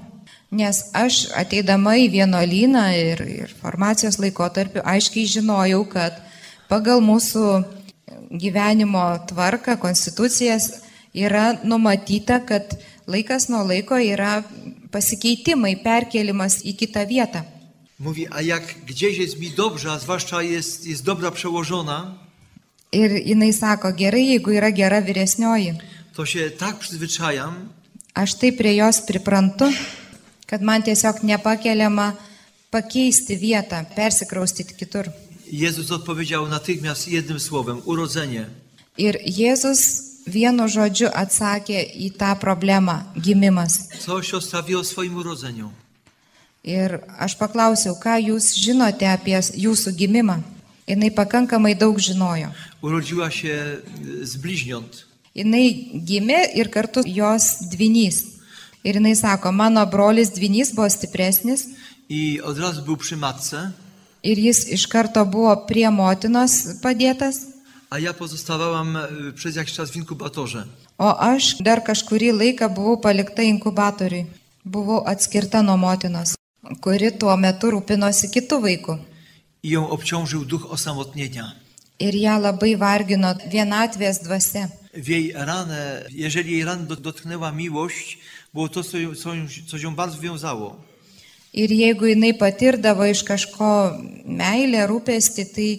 Nes 0.52 0.84
aš 0.94 1.28
ateidama 1.36 1.98
į 1.98 2.12
vienuolyną 2.12 2.84
ir, 2.96 3.22
ir 3.28 3.56
formacijos 3.62 4.20
laikotarpiu 4.22 4.82
aiškiai 4.86 5.26
žinojau, 5.28 5.82
kad 5.90 6.22
pagal 6.70 7.02
mūsų 7.02 7.64
gyvenimo 8.32 9.20
tvarką, 9.28 9.78
konstitucijas 9.78 10.72
yra 11.16 11.54
numatyta, 11.64 12.40
kad 12.40 12.78
laikas 13.08 13.50
nuo 13.50 13.64
laiko 13.68 13.96
yra 13.98 14.44
pasikeitimai, 14.92 15.76
perkelimas 15.84 16.62
į 16.66 16.76
kitą 16.76 17.06
vietą. 17.08 17.44
Mówi: 18.00 18.28
A 18.32 18.42
jak 18.42 18.64
gdzieś 18.86 19.18
jest 19.18 19.40
mi 19.40 19.50
dobrze, 19.52 19.92
a 19.92 20.00
zwłaszcza 20.00 20.42
jest, 20.44 20.88
jest 20.88 21.04
dobra 21.04 21.32
przełożona, 21.32 22.14
Ir 22.92 23.12
jinai 23.26 23.54
sako, 23.54 23.92
gerai, 23.94 24.28
jeigu 24.28 24.52
yra 24.52 24.72
gera 24.72 25.02
vyresnioji. 25.02 25.74
to 26.16 26.26
się 26.26 26.52
tak 26.52 26.76
przyzwyczajam, 26.80 27.70
Aš 28.14 28.34
taip 28.36 28.58
prie 28.58 28.76
jos 28.76 29.02
priprantu, 29.02 29.66
kad 30.48 30.62
man 30.62 30.84
tiesiog 30.84 31.24
nepakeliama 31.24 32.14
pakeisti 32.72 33.38
vietą, 33.38 33.86
persikraustyti 33.96 34.76
kitur. 34.76 35.10
Jezus 35.52 35.92
odpowiedział 35.92 36.48
natychmiast 36.48 37.08
jednym 37.08 37.40
słowem: 37.40 37.82
urodzenie. 37.86 38.46
Ir 38.98 39.18
Jėzus 39.26 39.82
vienu 40.28 40.68
žodžiu 40.68 41.08
atsakė 41.14 41.84
į 41.96 42.12
tą 42.18 42.36
problemą- 42.36 43.04
gimimas. 43.26 43.88
Co 44.00 44.24
siostra 44.24 44.62
wie 44.62 44.78
o 44.78 44.84
swoim 44.84 45.18
urodzeniu? 45.18 45.72
Ir 46.64 47.00
aš 47.18 47.36
paklausiau, 47.36 47.96
ką 47.96 48.18
jūs 48.20 48.54
žinote 48.56 49.08
apie 49.08 49.38
jūsų 49.38 49.92
gimimą. 49.92 50.42
Jis 50.88 51.14
pakankamai 51.16 51.76
daug 51.76 52.00
žinojo. 52.00 52.52
Urodziła 52.82 53.32
się 53.32 53.78
z 54.22 54.38
bliźniąt. 54.38 55.06
Jis 55.36 55.46
gimė 55.94 56.56
ir 56.56 56.70
kartu 56.70 57.02
jos 57.06 57.44
dvinys. 57.72 58.26
Ir 58.84 58.96
jis 59.02 59.20
sako, 59.20 59.52
mano 59.52 59.86
brolis 59.86 60.30
dvinys 60.30 60.72
buvo 60.74 60.90
stipresnis 60.90 61.68
I 62.10 62.42
od 62.42 62.58
razu 62.58 62.82
był 62.82 62.98
przy 62.98 63.18
matce, 63.18 63.72
ir 64.30 64.38
jis 64.48 64.60
iš 64.76 64.84
karto 64.92 65.24
buvo 65.26 65.54
prie 65.70 65.90
motinos 65.92 66.54
padėtas, 66.84 67.36
a 67.90 68.00
ja 68.00 68.14
pozostawałam 68.14 68.96
y, 68.98 69.34
przez 69.34 69.56
jakiś 69.56 69.74
czas 69.74 69.90
w 69.92 69.96
inkubatorze. 69.96 70.64
o 70.98 71.10
aš 71.32 71.44
dar 71.68 71.80
kažkurį 71.84 72.30
laiką 72.42 72.68
buvau 72.76 72.98
palikta 73.02 73.42
inkubatoriui. 73.44 74.26
Buvau 74.66 75.04
atskirta 75.08 75.62
nuo 75.62 75.78
motinos, 75.78 76.36
kuri 76.84 77.12
tuo 77.20 77.38
metu 77.38 77.72
rūpinosi 77.72 78.28
kitų 78.36 78.58
vaikų. 78.66 78.94
I 79.64 79.70
ją 79.70 79.90
obciążył 79.90 80.46
duch 80.46 80.66
osamotnienia. 80.72 81.46
Ir 82.00 82.14
ją 82.16 82.36
labai 82.42 82.76
vargino 82.76 83.34
vienatvės 83.54 84.20
dvasia. 84.24 84.68
W 84.94 85.08
jej 85.08 85.32
ranę, 85.36 86.04
jeżeli 86.12 86.52
jej 86.52 86.64
ranę 86.66 86.84
do- 86.88 86.96
dotknęła 86.96 87.52
miłość, 87.52 88.18
było 88.54 88.70
to, 88.70 88.84
co, 88.84 88.98
ją- 88.98 89.16
co 89.68 89.78
ją 89.78 89.96
bardzo 89.96 90.18
wiązało. 90.20 90.76
Ir 91.58 91.72
jeigu 91.74 92.06
jinai 92.06 92.34
patirdavo 92.38 93.06
iš 93.10 93.24
kažko 93.26 93.70
meilę, 94.26 94.86
rūpestį, 94.90 95.46
tai, 95.56 95.70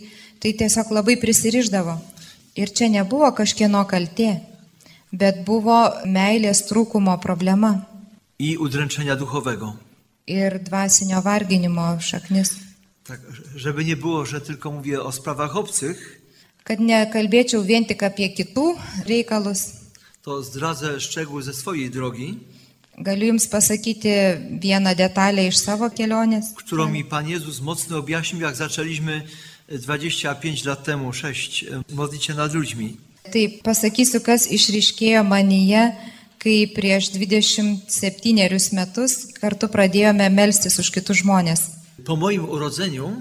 tai 0.42 0.52
tiesiog 0.58 0.90
labai 0.90 1.14
prisiriždavo. 1.22 1.94
Ir 2.58 2.72
čia 2.74 2.88
nebuvo 2.90 3.30
kažkieno 3.30 3.84
kaltė, 3.86 4.40
bet 5.14 5.44
buvo 5.46 5.78
meilės 6.04 6.64
trūkumo 6.66 7.14
problema 7.22 7.86
I 8.38 8.56
udręczenia 8.56 9.16
duchowego. 9.16 9.76
ir 10.26 10.58
dvasinio 10.62 11.22
varginimo 11.22 12.00
šaknis. 12.00 12.50
Tak, 13.04 13.20
żeby 13.56 13.84
nie 13.84 13.96
było, 13.96 14.26
że 14.26 14.40
tylko 14.40 14.70
mówię 14.70 15.02
o 15.02 15.12
sprawach 15.12 15.56
obcych, 15.56 16.18
Kad 16.68 16.80
nekalbėčiau 16.84 17.62
vien 17.64 17.84
tik 17.88 18.02
apie 18.04 18.28
kitų 18.28 18.76
reikalus, 19.08 19.72
to 20.22 20.42
zdradzę 20.42 21.00
szczegóły 21.00 21.42
ze 21.42 21.54
swojej 21.54 21.90
drogi, 21.90 22.38
galiu 23.00 23.26
Jums 23.26 23.46
pasakyti 23.46 24.08
vieną 24.60 24.94
detalę 24.94 25.46
iš 25.48 25.56
savo 25.62 25.90
kelionės, 25.90 26.54
którą 26.54 26.88
mi 26.88 27.04
Pan 27.04 27.28
Jezus 27.28 27.60
mocno 27.60 27.98
objaśnił, 27.98 28.42
jak 28.42 28.56
zaczęliśmy 28.56 29.22
25 29.68 30.64
lat 30.64 30.84
temu, 30.84 31.12
6, 31.12 31.64
modlić 31.92 32.24
się 32.24 32.34
nad 32.34 32.54
ludźmi. 32.54 32.96
Tai 33.32 33.48
pasakysiu, 33.62 34.20
kas 34.24 34.48
išryškėjo 34.48 35.20
manyje, 35.24 35.92
kai 36.38 36.64
prieš 36.72 37.10
27 37.12 38.72
metus 38.72 39.12
kartu 39.40 39.68
pradėjome 39.68 40.30
melstis 40.30 40.78
už 40.78 40.90
kitus 40.90 41.20
žmonės. 41.20 41.60
Po 42.04 42.16
moim 42.16 42.48
urodzeniu 42.48 43.12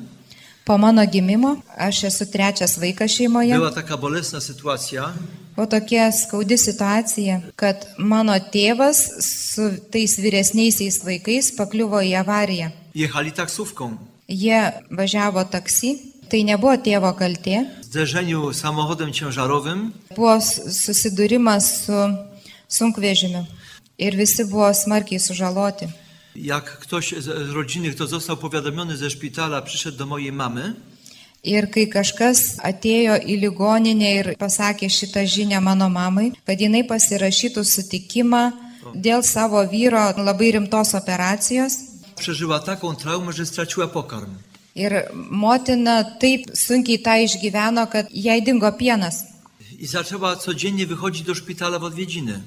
Po 0.68 0.78
mano 0.78 1.06
gimimo, 1.06 1.62
aš 1.78 2.04
esu 2.04 2.26
trečias 2.28 2.76
vaikas 2.78 3.12
šeimoje, 3.12 3.56
była 3.56 3.72
taka 3.72 3.98
bolesna 3.98 4.42
sytuacja, 4.42 5.14
buvo 5.58 5.68
tokia 5.68 6.12
skaudi 6.12 6.58
situacija, 6.58 7.42
kad 7.56 7.88
mano 7.98 8.36
tėvas 8.54 9.00
su 9.26 9.72
tais 9.92 10.14
vyresniaisiais 10.22 11.02
vaikais 11.04 11.50
pakliuvo 11.58 11.98
į 12.06 12.14
avariją. 12.22 12.70
jechali 12.96 13.32
taksówką. 13.32 13.98
Jie 14.30 14.72
važiavo 14.92 15.44
taksi, 15.44 15.98
tai 16.30 16.44
nebuvo 16.44 16.76
tėvo 16.78 17.14
kaltė, 17.18 17.66
zderzeniu 17.82 18.54
samochodem 18.54 19.14
ciężarowym 19.14 19.94
buvo 20.16 20.38
susidūrimas 20.86 21.86
su 21.86 22.00
sunkvežimiu 22.68 23.46
ir 23.98 24.16
visi 24.16 24.44
buvo 24.46 24.74
smarkiai 24.74 25.20
sužaloti. 25.20 25.88
Jak 26.36 26.80
ktoś 26.80 27.14
z 27.18 27.28
rodziny, 27.50 27.92
kto 27.92 28.08
został 28.08 28.38
powiadomiony 28.38 28.98
ze 28.98 29.10
szpitala, 29.10 29.62
przyszedł 29.62 29.98
do 29.98 30.06
mojej 30.06 30.32
mamy, 30.32 30.74
Ir 31.44 31.68
kai 31.72 31.86
kažkas 31.88 32.58
atėjo 32.64 33.18
į 33.24 33.36
ligoninę 33.44 34.14
ir 34.20 34.32
pasakė 34.40 34.90
šitą 34.90 35.26
žinią 35.26 35.62
mano 35.62 35.90
mamai, 35.90 36.32
kad 36.46 36.60
jinai 36.60 36.84
pasirašytų 36.88 37.64
sutikimą 37.64 38.52
dėl 38.96 39.24
savo 39.24 39.62
vyro 39.68 40.14
labai 40.18 40.52
rimtos 40.52 40.94
operacijos. 40.94 41.98
przeżyła 42.18 42.60
taką 42.60 42.96
traumę, 42.96 43.34
że 43.34 43.46
straciła 43.46 43.88
pokarm. 43.88 44.32
Ir 44.76 44.92
motina 45.14 46.04
taip 46.04 46.42
sunkiai 46.54 47.00
tą 47.00 47.14
išgyveno, 47.26 47.88
kad 47.88 48.06
jai 48.14 48.42
dingo 48.42 48.72
pienas. 48.72 49.24
I 49.80 49.88
zaczęła 49.88 50.36
codziennie 50.36 50.88
wychodzić 50.88 51.24
do 51.24 51.36
szpitala 51.36 51.80
w 51.80 51.84
odwiedziny. 51.84 52.42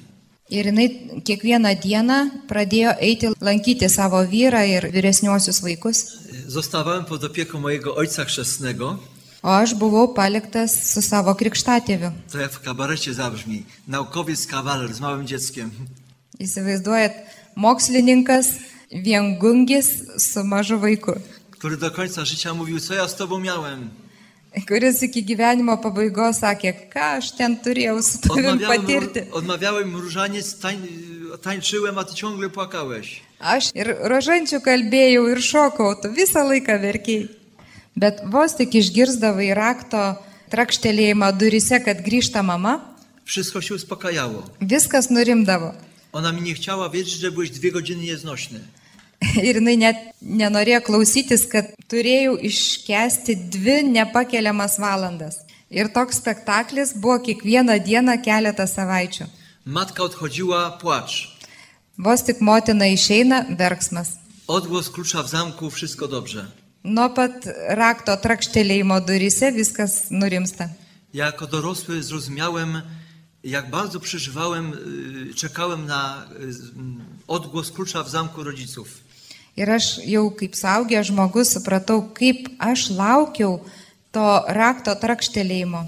Ir 0.49 0.65
jinai 0.65 0.87
kiekvieną 1.23 1.75
dieną 1.83 2.17
pradėjo 2.47 2.91
eiti 2.99 3.27
lankyti 3.41 3.89
savo 3.89 4.19
vyrą 4.27 4.63
ir 4.63 4.91
vyresniuosius 4.91 5.61
vaikus. 5.61 5.97
Zostawałem 6.51 7.05
pod 7.05 7.23
opieką 7.23 7.59
mojego 7.59 7.95
ojca 7.95 8.25
chrzestnego. 8.25 8.97
O 9.43 9.49
aš 9.57 9.73
buvau 9.73 10.07
paliktas 10.13 10.71
su 10.93 11.01
savo 11.01 11.31
krikštatėviu. 11.35 12.11
To 12.31 12.37
jak 12.39 12.51
w 12.51 12.59
kabarecie 12.59 13.13
zabrzmi. 13.13 13.63
Naukowiec 13.87 14.47
kawaler 14.47 14.93
z 14.93 14.99
małym 14.99 15.27
dzieckiem. 15.27 15.71
Įsivaizduojat, 16.39 17.13
mokslininkas, 17.55 18.47
viengungis 18.91 19.87
su 20.19 20.43
mažu 20.43 20.79
vaiku. 20.79 21.13
Który 21.51 21.77
do 21.77 21.91
końca 21.91 22.25
życia 22.25 22.53
mówił, 22.53 22.79
co 22.79 22.93
ja 22.93 23.07
z 23.07 23.15
tobą 23.15 23.39
miałem. 23.39 23.89
kuris 24.67 25.03
iki 25.03 25.23
gyvenimo 25.23 25.77
pabaigos 25.77 26.39
sakė, 26.43 26.73
ką 26.93 26.99
aš 27.17 27.31
ten 27.37 27.55
turėjau 27.63 28.03
su 28.03 28.17
tavim 28.19 28.45
Odmawiałem, 28.45 28.81
patirti. 28.81 29.19
odmawiałem 29.31 29.95
różaniec, 29.95 30.59
tań, 30.59 30.77
tańczyłem, 31.41 31.97
a 31.97 32.03
ty 32.03 32.13
ciągle 32.15 32.49
płakałeś. 32.49 33.21
Aš 33.41 33.71
ir 33.73 33.87
rožančių 34.05 34.59
kalbėjau 34.61 35.23
ir 35.33 35.39
šokau, 35.41 35.95
tu 36.01 36.11
visą 36.13 36.43
laiką 36.45 36.77
verkiai. 36.81 37.29
Bet 37.97 38.21
vos 38.29 38.53
tik 38.55 38.75
išgirsdavai 38.77 39.49
rakto 39.57 40.17
trakštelėjimą 40.53 41.31
durise, 41.37 41.79
kad 41.83 42.01
grįžta 42.05 42.43
mama, 42.43 42.79
Wszystko 43.25 43.61
się 43.61 43.73
uspokajało. 43.75 44.43
viskas 44.61 45.09
nurimdavo. 45.09 45.73
Ona 46.13 46.31
mi 46.31 46.41
nie 46.41 46.53
chciała 46.53 46.89
wierzyć, 46.89 47.13
że 47.13 47.31
byłeś 47.31 47.49
dwie 47.49 47.71
godziny 47.71 48.03
nieznośny. 48.03 48.59
Ir 49.43 49.55
jinai 49.55 49.77
net 49.77 49.97
nenorėjo 50.21 50.81
klausytis, 50.81 51.45
kad 51.47 51.65
turėjau 51.87 52.37
iškesti 52.41 53.35
dvi 53.35 53.83
nepakeliamas 53.83 54.79
valandas. 54.79 55.35
Ir 55.69 55.87
toks 55.93 56.17
spektaklis 56.17 56.93
buvo 56.93 57.19
kiekvieną 57.19 57.79
dieną 57.79 58.21
keletą 58.21 58.67
savaičių. 58.67 59.25
Matka 59.65 60.03
odchodziła, 60.03 60.71
płacz. 60.81 61.30
Vos 61.97 62.23
tik 62.23 62.41
motina 62.41 62.87
išeina, 62.87 63.45
verksmas. 63.57 64.17
Odgłos 64.47 64.89
klucza 64.89 65.23
w 65.23 65.29
zamku, 65.29 65.69
wszystko 65.69 66.07
dobrze. 66.07 66.45
Nuo 66.83 67.09
pat 67.13 67.45
rakto 67.69 68.17
trakštelėjimo 68.17 69.01
durise 69.05 69.51
viskas 69.51 70.09
nurimsta. 70.09 70.69
Ja 71.13 71.25
jako 71.25 71.47
dorosły 71.47 72.03
zrozumiałem, 72.03 72.81
jak 73.43 73.69
bardzo 73.69 73.99
przeżywałem, 73.99 74.73
czekałem 75.35 75.85
na 75.85 76.25
odgłos 77.27 77.71
klucza 77.71 78.03
w 78.03 78.09
zamku 78.09 78.43
rodziców. 78.43 78.87
Ir 79.57 79.69
aš 79.69 79.99
jau 80.07 80.31
kaip 80.31 80.55
saugęs 80.55 81.07
žmogus 81.07 81.51
supratau, 81.51 82.01
kaip 82.15 82.47
aš 82.59 82.89
laukiau 82.89 83.59
to 84.11 84.43
rakto 84.47 84.95
trakštelėjimo. 84.95 85.81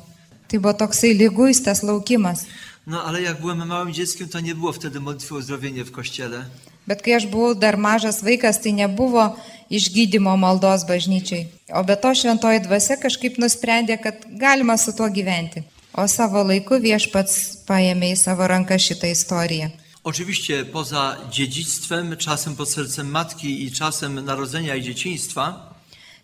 Tai 0.48 0.58
buvo 0.60 0.74
toksai 0.74 1.14
lyguistas 1.16 1.84
laukimas. 1.84 2.46
No 2.88 3.04
ale 3.04 3.22
jak 3.22 3.40
byłem 3.40 3.68
małym 3.68 3.94
dzieckiem, 3.94 4.30
to 4.30 4.40
nie 4.40 4.56
było 4.56 4.72
wtedy 4.74 5.00
modlitwy 5.00 5.36
o 5.36 5.38
uzdrowienie 5.38 5.84
w 5.84 5.92
kościele. 5.92 6.46
Bet 6.88 7.02
kai 7.02 7.14
aš 7.16 7.26
buvau 7.32 7.56
dar 7.56 7.78
mažas 7.80 8.20
vaikas, 8.24 8.60
tai 8.60 8.74
nebuvo 8.76 9.38
išgydymo 9.72 10.36
maldos 10.38 10.84
bažnyčiai. 10.84 11.48
O 11.72 11.84
be 11.84 11.96
to 11.96 12.12
šventoji 12.12 12.60
dvasia 12.60 12.98
kažkaip 13.00 13.40
nusprendė, 13.40 13.96
kad 14.04 14.28
galima 14.28 14.76
su 14.78 14.92
tuo 14.92 15.08
gyventi. 15.08 15.64
O 15.96 16.08
savo 16.08 16.44
laiku 16.44 16.82
viešpats 16.84 17.64
paėmė 17.68 18.12
į 18.12 18.20
savo 18.20 18.48
ranką 18.48 18.76
šitą 18.76 19.08
istoriją. 19.08 19.70
Oczywiście 20.04 20.66
poza 20.66 21.18
dziedzictwem, 21.32 22.18
czasem 22.18 22.56
pod 22.56 22.70
sercem 22.70 23.08
matki 23.08 23.64
i 23.64 23.72
czasem 23.72 24.26
narodzenia 24.26 24.76
i 24.76 24.82
dzieciństwa, 24.82 25.74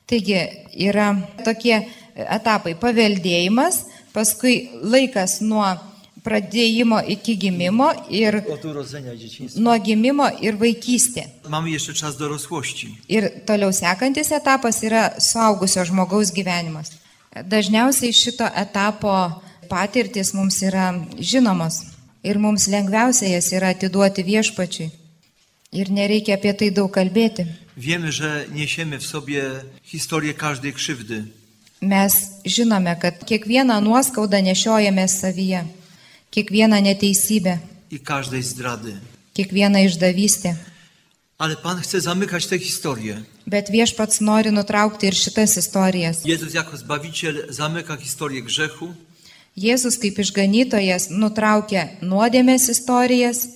Taigi 0.10 0.42
yra 0.74 1.14
tokie 1.46 1.86
etapai- 2.16 2.74
paveldėjimas, 2.84 3.86
paskui 4.14 4.70
laikas 4.82 5.38
nuo 5.42 5.78
pradėjimo 6.24 7.00
iki 7.08 7.38
gimimo 7.38 7.92
ir 8.10 8.44
od 8.50 8.66
urodzenia 8.66 9.14
i 9.14 9.18
dzieciństwa, 9.20 9.60
nuo 9.62 9.80
gimimo 9.80 10.30
ir 10.42 10.58
vaikystė. 10.58 11.24
mamy 11.50 11.70
jeszcze 11.72 11.94
czas 11.94 12.18
dorosłości. 12.18 12.98
Ir 13.10 13.30
toliau 13.46 13.74
sekantis 13.74 14.32
etapas 14.32 14.84
yra 14.84 15.12
suaugusio 15.20 15.86
žmogaus 15.86 16.32
gyvenimas. 16.32 16.92
Dažniausiai 17.46 18.14
šito 18.14 18.48
etapo 18.56 19.42
patirtis 19.70 20.34
mums 20.34 20.62
yra 20.62 20.94
žinomos 21.20 21.86
ir 22.24 22.38
mums 22.40 22.68
lengviausia 22.68 23.28
jas 23.28 23.52
yra 23.52 23.70
atiduoti 23.70 24.24
viešpačiui. 24.24 24.90
Ir 25.72 25.92
nereikia 25.92 26.34
apie 26.34 26.54
tai 26.54 26.70
daug 26.72 26.92
kalbėti. 26.92 27.46
Wiemy, 27.78 28.12
że 28.12 28.46
niesiemy 28.54 29.00
w 29.00 29.06
sobie 29.06 29.44
historię 29.84 30.34
każdej 30.34 30.74
krzywdy. 30.74 31.24
Mes 31.82 32.14
žinome, 32.46 32.96
kad 32.96 33.26
kiekvieną 33.26 33.82
nuoskaudą 33.82 34.42
nešiojame 34.42 35.08
savyje. 35.08 35.66
Kiekvieną 36.32 36.82
neteisybę, 36.82 37.58
i 37.92 38.00
każdej 38.00 38.44
zdrady. 38.44 38.98
kiekvieną 39.34 39.80
išdavystę. 39.80 40.56
Ale 41.38 41.56
Pan 41.56 41.80
chce 41.82 42.02
zamykać 42.02 42.48
tę 42.48 42.60
historię. 42.60 43.22
Bet 43.48 43.72
viešpats 43.72 44.22
nori 44.22 44.52
nutraukti 44.52 45.08
ir 45.08 45.16
šitas 45.16 45.58
istorijas. 45.58 46.26
Jezus 46.26 46.54
jako 46.54 46.78
Zbawiciel 46.78 47.46
zamyka 47.50 47.96
historię 47.98 48.42
grzechu, 48.42 48.94
Jėzus 49.58 49.98
kaip 50.00 50.20
išganytojas 50.20 51.10
nutraukia 51.10 51.88
nuodėmės 52.02 52.70
istorijas, 52.70 53.48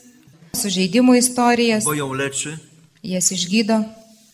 sužeidimų 0.53 1.15
istorijas, 1.17 1.83
bo 1.85 1.93
ją 1.93 2.13
leczy, 2.13 2.57
jas 3.03 3.31
išgydo, 3.31 3.83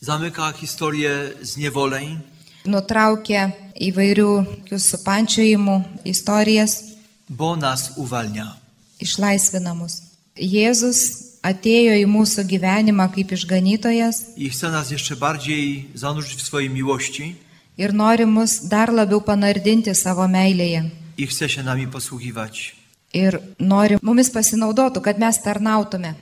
zamyka 0.02 0.52
historię 0.52 1.12
zniewoleń, 1.42 2.18
nutraukia 2.66 3.52
įvairių 3.76 4.32
tokių 4.46 4.80
supančiojimų 4.80 5.76
istorijas, 6.06 6.84
bo 7.30 7.56
nas 7.56 7.92
uwalnia. 7.98 8.56
išlaisvina 9.00 9.74
mus. 9.74 10.02
Jėzus 10.36 11.00
atėjo 11.44 11.94
į 12.04 12.06
mūsų 12.08 12.44
gyvenimą 12.48 13.06
kaip 13.16 13.32
išganytojas 13.32 14.24
I 14.38 14.50
chce 14.50 14.72
nas 14.72 14.92
jeszcze 14.92 15.16
bardziej 15.16 15.86
zanurzyć 15.96 16.36
w 16.36 16.42
swojej 16.42 16.70
miłości 16.70 17.36
ir 17.78 17.94
nori 17.94 18.26
mus 18.26 18.60
dar 18.68 18.90
labiau 18.94 19.22
panardinti 19.22 19.96
savo 19.96 20.28
meilėje. 20.28 20.90
i 21.18 21.28
chce 21.28 21.50
się 21.50 21.64
nami 21.64 21.88
posługiwać. 21.88 22.76
Ir 23.14 23.40
nori 23.60 23.96
mumis 24.02 24.30
pasinaudotų, 24.32 25.02
kad 25.02 25.20
mes 25.20 25.42
tarnautume. 25.42 26.14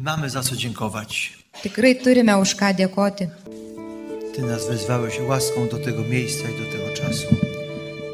Mamy 0.00 0.30
za 0.30 0.42
co 0.42 0.56
dziękować. 0.56 1.32
Tikrai 1.62 1.94
turime 1.96 2.38
už 2.38 2.54
ką 2.56 2.72
dėkoti. 2.74 3.26
Ty 4.34 4.42
nas 4.42 4.66
wezwałeś 4.68 5.20
łaską 5.28 5.68
do 5.68 5.78
tego 5.78 6.02
miejsca 6.04 6.44
i 6.50 6.58
do 6.60 6.66
tego 6.72 6.88
czasu. 6.96 7.26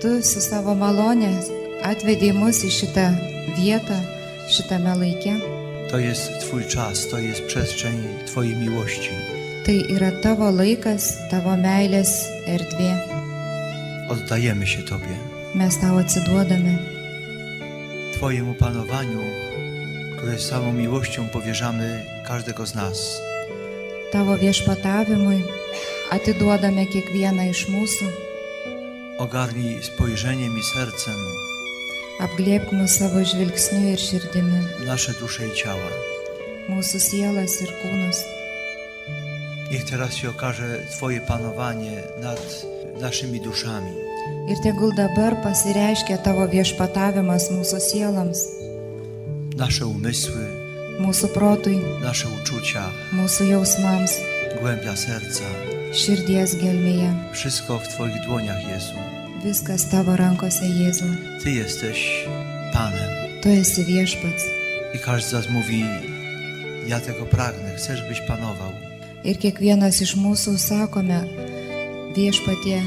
Tu 0.02 0.22
su 0.22 0.40
savo 0.40 0.74
malonė 0.74 1.57
atvedėjai 1.84 2.34
mus 2.34 2.62
į 2.66 2.70
šitą 2.74 3.06
vietą, 3.58 3.96
šitame 4.50 4.94
laike. 4.98 5.34
To 5.90 5.98
jest 5.98 6.40
Twój 6.40 6.64
czas, 6.64 7.08
to 7.08 7.18
jest 7.18 7.42
przestrzeń 7.42 7.96
Twojej 8.26 8.56
miłości. 8.56 9.10
Tai 9.64 9.78
yra 9.92 10.12
tavo 10.22 10.50
laikas, 10.50 11.16
tavo 11.30 11.56
meilės 11.56 12.10
erdvė. 12.46 12.92
Oddajemy 14.08 14.66
się 14.66 14.82
Tobie, 14.82 15.16
Mes 15.54 15.78
tau 15.78 15.98
atsiduodame. 15.98 16.78
Twojemu 18.14 18.54
panowaniu, 18.54 19.20
które 20.16 20.38
z 20.38 20.48
samą 20.48 20.72
miłością 20.72 21.28
powierzamy 21.28 22.04
każdego 22.26 22.66
z 22.66 22.74
nas. 22.74 23.20
Tavo 24.12 24.38
viešpatavimui 24.38 25.44
atiduodame 26.10 26.86
kiekvieną 26.86 27.50
iš 27.50 27.68
mūsų. 27.68 28.06
Ogarnij 29.18 29.82
spojrzeniem 29.82 30.58
i 30.58 30.62
sercem 30.62 31.37
Apglėpk 32.18 32.72
mus 32.74 32.96
savo 32.98 33.22
žvilgsniu 33.22 33.92
ir 33.92 34.00
širdimi, 34.02 34.60
nasze 34.86 35.12
dusze 35.20 35.46
i 35.46 35.52
ciała. 35.54 35.90
mūsų 36.68 36.98
sielas 37.00 37.54
ir 37.64 37.70
kūnus. 37.82 38.18
Niech 39.70 39.84
teraz 39.84 40.14
się 40.14 40.28
okaże 40.30 40.80
Twoje 40.90 41.20
panowanie 41.20 42.02
nad 42.20 42.40
naszymi 43.00 43.40
duszami. 43.40 43.92
Ir 44.48 44.56
tegul 44.62 44.92
dabar 44.96 45.36
pasireiškia 45.42 46.18
tavo 46.18 46.48
viešpatavimas 46.48 47.50
mūsų 47.50 47.78
sieloms, 47.92 48.38
Nasze 49.56 49.86
umysły, 49.86 50.44
mūsų 51.00 51.28
protui, 51.34 51.80
nasze 52.02 52.28
uczucia, 52.28 52.82
mūsų 53.12 53.44
jausmams, 53.50 54.12
głębia 54.60 54.96
serca. 54.96 55.44
širdies 55.92 56.54
gelmėje. 56.54 57.10
Wszystko 57.32 57.78
w 57.78 57.88
Twoich 57.88 58.20
dłoniach, 58.26 58.68
Jezu. 58.68 58.94
Viskas 59.44 59.84
tavo 59.90 60.16
rankose, 60.16 60.66
Jėzau. 60.66 61.08
Ty 61.42 61.50
jesteś 61.50 62.26
Panem. 62.72 63.10
Tu 63.42 63.48
esi 63.48 63.84
viešpats. 63.84 64.44
I 64.94 64.98
każdy 64.98 65.50
mówi, 65.50 65.84
ja 66.86 67.00
tego 67.00 67.26
pragnę, 67.26 67.74
chcę, 67.76 67.96
żebyś 67.96 68.20
panował. 68.20 68.72
Ir 69.24 69.38
kiekvienas 69.38 70.00
iš 70.02 70.16
mūsų 70.16 70.58
sakome, 70.58 71.24
viešpatie, 72.16 72.82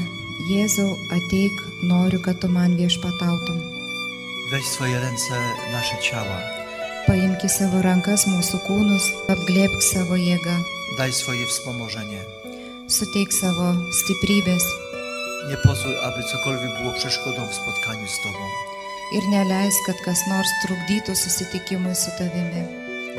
Jėzau, 0.50 0.90
ateik, 1.16 1.56
noriu, 1.88 2.20
kad 2.20 2.40
tu 2.40 2.48
man 2.48 2.76
viešpatautum. 2.76 3.58
Weź 4.52 4.64
swoje 4.64 5.00
ręce 5.00 5.36
nasze 5.72 5.96
ciała, 6.10 6.38
Paimk 7.06 7.44
į 7.44 7.48
savo 7.48 7.82
rankas 7.82 8.26
mūsų 8.26 8.58
kūnus, 8.66 9.04
apglėbk 9.28 9.82
savo 9.82 10.16
jėgą, 10.16 10.56
daj 10.98 11.12
swoje 11.12 11.46
wspomożenie. 11.46 12.22
suteik 12.88 13.32
savo 13.32 13.72
stiprybės 13.98 14.64
Nie 15.48 15.56
pozwól, 15.56 15.94
aby 16.04 16.22
cokolwiek 16.22 16.72
było 16.80 16.92
przeszkodą 16.92 17.46
w 17.46 17.54
spotkaniu 17.54 18.08
z 18.08 18.16
Tobą, 18.22 18.44
ir 19.16 19.22
neleis, 19.28 19.74
kad 19.86 19.96
kas 20.04 20.20
nors 20.28 20.48
trukdytų 20.64 21.14
susitikimui 21.16 21.94
su 21.94 22.10
tavimi. 22.18 22.62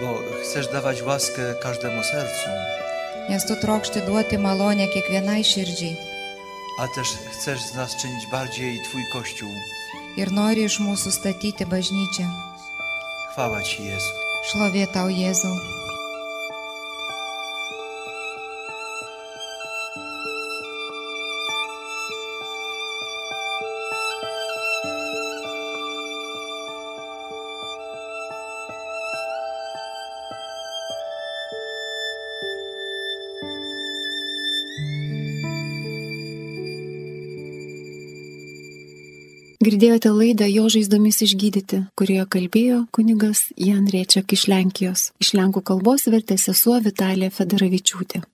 bo 0.02 0.20
chcesz 0.44 0.68
dawać 0.68 1.02
łaskę 1.02 1.56
każdemu 1.64 2.04
sercu, 2.04 2.50
Nes 3.30 3.46
tu 3.48 3.56
trokšti 3.56 4.00
duoti 4.02 4.38
malonę 4.38 4.88
kiekvienai 4.88 5.44
širdžiai 5.44 5.96
a 6.80 6.88
też 6.96 7.08
chcesz 7.32 7.62
z 7.62 7.74
nas 7.76 7.96
czynić 8.02 8.28
bardziej 8.32 8.82
Twój 8.84 9.04
Kościół. 9.14 9.54
ir 10.18 10.32
nori 10.32 10.64
iš 10.64 10.80
mūsų 10.80 11.12
statyti 11.12 11.66
bažnyčią. 11.66 12.26
Chwała 13.32 13.62
Ci, 13.64 13.84
Jezu. 13.84 14.14
Šlovė 14.50 14.88
tau, 14.94 15.08
Jėzau. 15.10 15.56
Girdėjote 39.64 40.10
laidą 40.12 40.48
Jo 40.50 40.66
žaizdomis 40.74 41.22
išgydyti, 41.24 41.78
kurioje 42.00 42.26
kalbėjo 42.36 42.80
kunigas 42.98 43.46
Jan 43.56 43.86
Riečiak 43.94 44.36
iš 44.36 44.44
Lenkijos. 44.52 45.06
Iš 45.24 45.30
lenkų 45.38 45.64
kalbos 45.70 46.04
vertė 46.12 46.36
sesuo 46.42 46.82
Vitalija 46.84 47.32
Federavičiūtė. 47.32 48.26